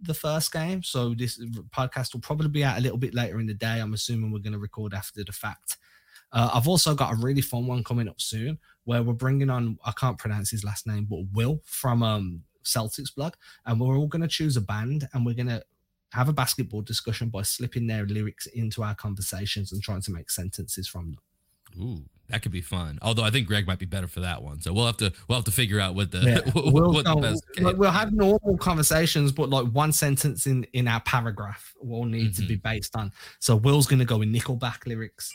the 0.00 0.14
first 0.14 0.52
game. 0.52 0.82
So 0.82 1.14
this 1.14 1.40
podcast 1.70 2.12
will 2.12 2.20
probably 2.20 2.48
be 2.48 2.64
out 2.64 2.78
a 2.78 2.80
little 2.80 2.98
bit 2.98 3.14
later 3.14 3.40
in 3.40 3.46
the 3.46 3.54
day. 3.54 3.78
I'm 3.80 3.94
assuming 3.94 4.32
we're 4.32 4.40
going 4.40 4.52
to 4.52 4.58
record 4.58 4.94
after 4.94 5.24
the 5.24 5.32
fact. 5.32 5.76
Uh, 6.32 6.50
I've 6.54 6.68
also 6.68 6.94
got 6.94 7.12
a 7.12 7.16
really 7.16 7.42
fun 7.42 7.66
one 7.66 7.84
coming 7.84 8.08
up 8.08 8.20
soon 8.20 8.58
where 8.84 9.02
we're 9.02 9.12
bringing 9.12 9.50
on, 9.50 9.78
I 9.84 9.92
can't 9.92 10.18
pronounce 10.18 10.50
his 10.50 10.64
last 10.64 10.86
name, 10.86 11.06
but 11.08 11.20
Will 11.32 11.60
from 11.64 12.02
um, 12.02 12.42
Celtics 12.64 13.14
blog. 13.14 13.34
And 13.66 13.80
we're 13.80 13.96
all 13.96 14.06
going 14.08 14.22
to 14.22 14.28
choose 14.28 14.56
a 14.56 14.60
band 14.60 15.08
and 15.12 15.24
we're 15.26 15.34
going 15.34 15.48
to 15.48 15.62
have 16.12 16.28
a 16.28 16.32
basketball 16.32 16.82
discussion 16.82 17.28
by 17.28 17.42
slipping 17.42 17.86
their 17.86 18.04
lyrics 18.04 18.46
into 18.46 18.82
our 18.82 18.94
conversations 18.94 19.72
and 19.72 19.82
trying 19.82 20.02
to 20.02 20.10
make 20.12 20.30
sentences 20.30 20.86
from 20.86 21.12
them. 21.12 21.18
Ooh, 21.80 22.04
that 22.28 22.42
could 22.42 22.52
be 22.52 22.60
fun. 22.60 22.98
Although 23.00 23.22
I 23.22 23.30
think 23.30 23.46
Greg 23.48 23.66
might 23.66 23.78
be 23.78 23.86
better 23.86 24.06
for 24.06 24.20
that 24.20 24.42
one. 24.42 24.60
So 24.60 24.74
we'll 24.74 24.84
have 24.84 24.98
to 24.98 25.10
we'll 25.26 25.38
have 25.38 25.46
to 25.46 25.50
figure 25.52 25.80
out 25.80 25.94
what 25.94 26.10
the 26.10 26.18
Yeah. 26.18 26.50
what, 26.52 26.74
We'll, 26.74 26.92
what 26.92 27.06
the 27.06 27.14
best 27.16 27.42
we'll, 27.58 27.76
we'll 27.76 27.90
have 27.90 28.12
normal 28.12 28.58
conversations, 28.58 29.32
but 29.32 29.48
like 29.48 29.66
one 29.68 29.90
sentence 29.92 30.46
in 30.46 30.64
in 30.74 30.86
our 30.86 31.00
paragraph 31.00 31.72
will 31.80 32.04
need 32.04 32.34
to 32.34 32.42
be 32.42 32.56
Mm-hmm. 32.56 32.68
based 32.68 32.94
on. 32.94 33.10
So 33.38 33.56
Will's 33.56 33.86
gonna 33.86 34.04
go 34.04 34.20
in 34.20 34.30
Nickelback 34.34 34.86
lyrics, 34.86 35.32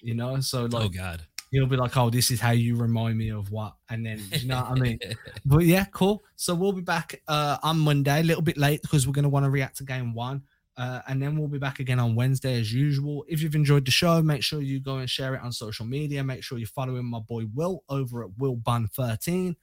you 0.00 0.14
know. 0.14 0.40
So 0.40 0.64
like 0.64 0.84
oh 0.86 0.88
god. 0.88 1.22
He'll 1.54 1.66
be 1.66 1.76
like, 1.76 1.96
"Oh, 1.96 2.10
this 2.10 2.30
is 2.30 2.40
how 2.40 2.50
you 2.50 2.76
remind 2.76 3.16
me 3.16 3.30
of 3.30 3.50
what," 3.50 3.74
and 3.88 4.04
then 4.04 4.20
you 4.32 4.48
know 4.48 4.56
what 4.56 4.72
I 4.72 4.74
mean. 4.74 4.98
But 5.44 5.64
yeah, 5.64 5.84
cool. 5.92 6.24
So 6.36 6.54
we'll 6.54 6.72
be 6.72 6.82
back 6.82 7.22
uh, 7.28 7.58
on 7.62 7.78
Monday, 7.78 8.20
a 8.20 8.24
little 8.24 8.42
bit 8.42 8.56
late 8.56 8.82
because 8.82 9.06
we're 9.06 9.12
gonna 9.12 9.28
want 9.28 9.44
to 9.44 9.50
react 9.50 9.78
to 9.78 9.84
game 9.84 10.14
one. 10.14 10.42
Uh, 10.76 11.00
and 11.06 11.22
then 11.22 11.38
we'll 11.38 11.48
be 11.48 11.58
back 11.58 11.78
again 11.78 12.00
on 12.00 12.16
Wednesday 12.16 12.58
as 12.58 12.72
usual. 12.72 13.24
If 13.28 13.40
you've 13.40 13.54
enjoyed 13.54 13.84
the 13.84 13.92
show, 13.92 14.20
make 14.22 14.42
sure 14.42 14.60
you 14.60 14.80
go 14.80 14.96
and 14.96 15.08
share 15.08 15.36
it 15.36 15.40
on 15.40 15.52
social 15.52 15.86
media. 15.86 16.24
Make 16.24 16.42
sure 16.42 16.58
you're 16.58 16.66
following 16.66 17.04
my 17.04 17.20
boy 17.20 17.44
Will 17.54 17.84
over 17.88 18.24
at 18.24 18.30
WillBun13. 18.30 19.54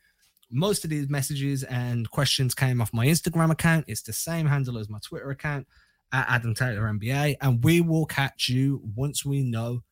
Most 0.49 0.85
of 0.85 0.89
these 0.89 1.09
messages 1.09 1.63
and 1.63 2.09
questions 2.11 2.55
came 2.55 2.79
off 2.81 2.93
my 2.93 3.05
Instagram 3.05 3.51
account. 3.51 3.85
It's 3.89 4.01
the 4.01 4.13
same 4.13 4.45
handle 4.45 4.77
as 4.77 4.89
my 4.89 4.99
Twitter 4.99 5.31
account 5.31 5.67
at 6.13 6.29
Adam 6.29 6.53
Taylor 6.53 6.83
NBA. 6.83 7.37
And 7.41 7.61
we 7.61 7.81
will 7.81 8.05
catch 8.05 8.47
you 8.47 8.81
once 8.95 9.25
we 9.25 9.43
know 9.43 9.83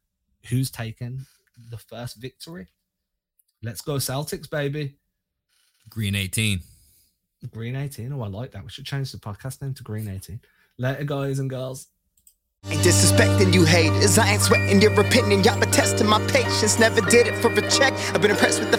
who's 0.47 0.72
taken 0.72 1.26
the 1.70 1.78
first 1.78 2.18
victory. 2.18 2.68
Let's 3.62 3.82
go, 3.82 3.95
Celtics, 3.95 4.49
baby. 4.49 4.95
Green 5.89 6.16
18. 6.16 6.60
Green 7.51 7.76
18. 7.76 8.14
Oh, 8.14 8.22
I 8.22 8.28
like 8.28 8.51
that. 8.51 8.64
We 8.64 8.70
should 8.70 8.86
change 8.86 9.12
the 9.12 9.18
podcast 9.18 9.62
name 9.62 9.74
to 9.76 9.84
Green 9.84 10.07
18. 10.07 10.39
Later, 10.78 11.03
guys 11.03 11.39
and 11.39 11.49
girls. 11.49 11.88
Ain't 12.68 12.82
disrespecting 12.82 13.53
you 13.53 13.64
haters. 13.64 14.18
I 14.18 14.34
ain't 14.34 14.41
sweating 14.41 14.82
your 14.82 14.99
opinion. 14.99 15.43
Y'all 15.43 15.60
been 15.60 15.72
testing 15.72 16.07
my 16.07 16.20
patience. 16.28 16.78
Never 16.78 17.01
did 17.01 17.28
it 17.28 17.36
for 17.41 17.49
a 17.51 17.70
check. 17.70 17.93
I've 18.14 18.22
been 18.22 18.32
impressed 18.32 18.60
with 18.60 18.72
the 18.72 18.78
famous. 18.78 18.79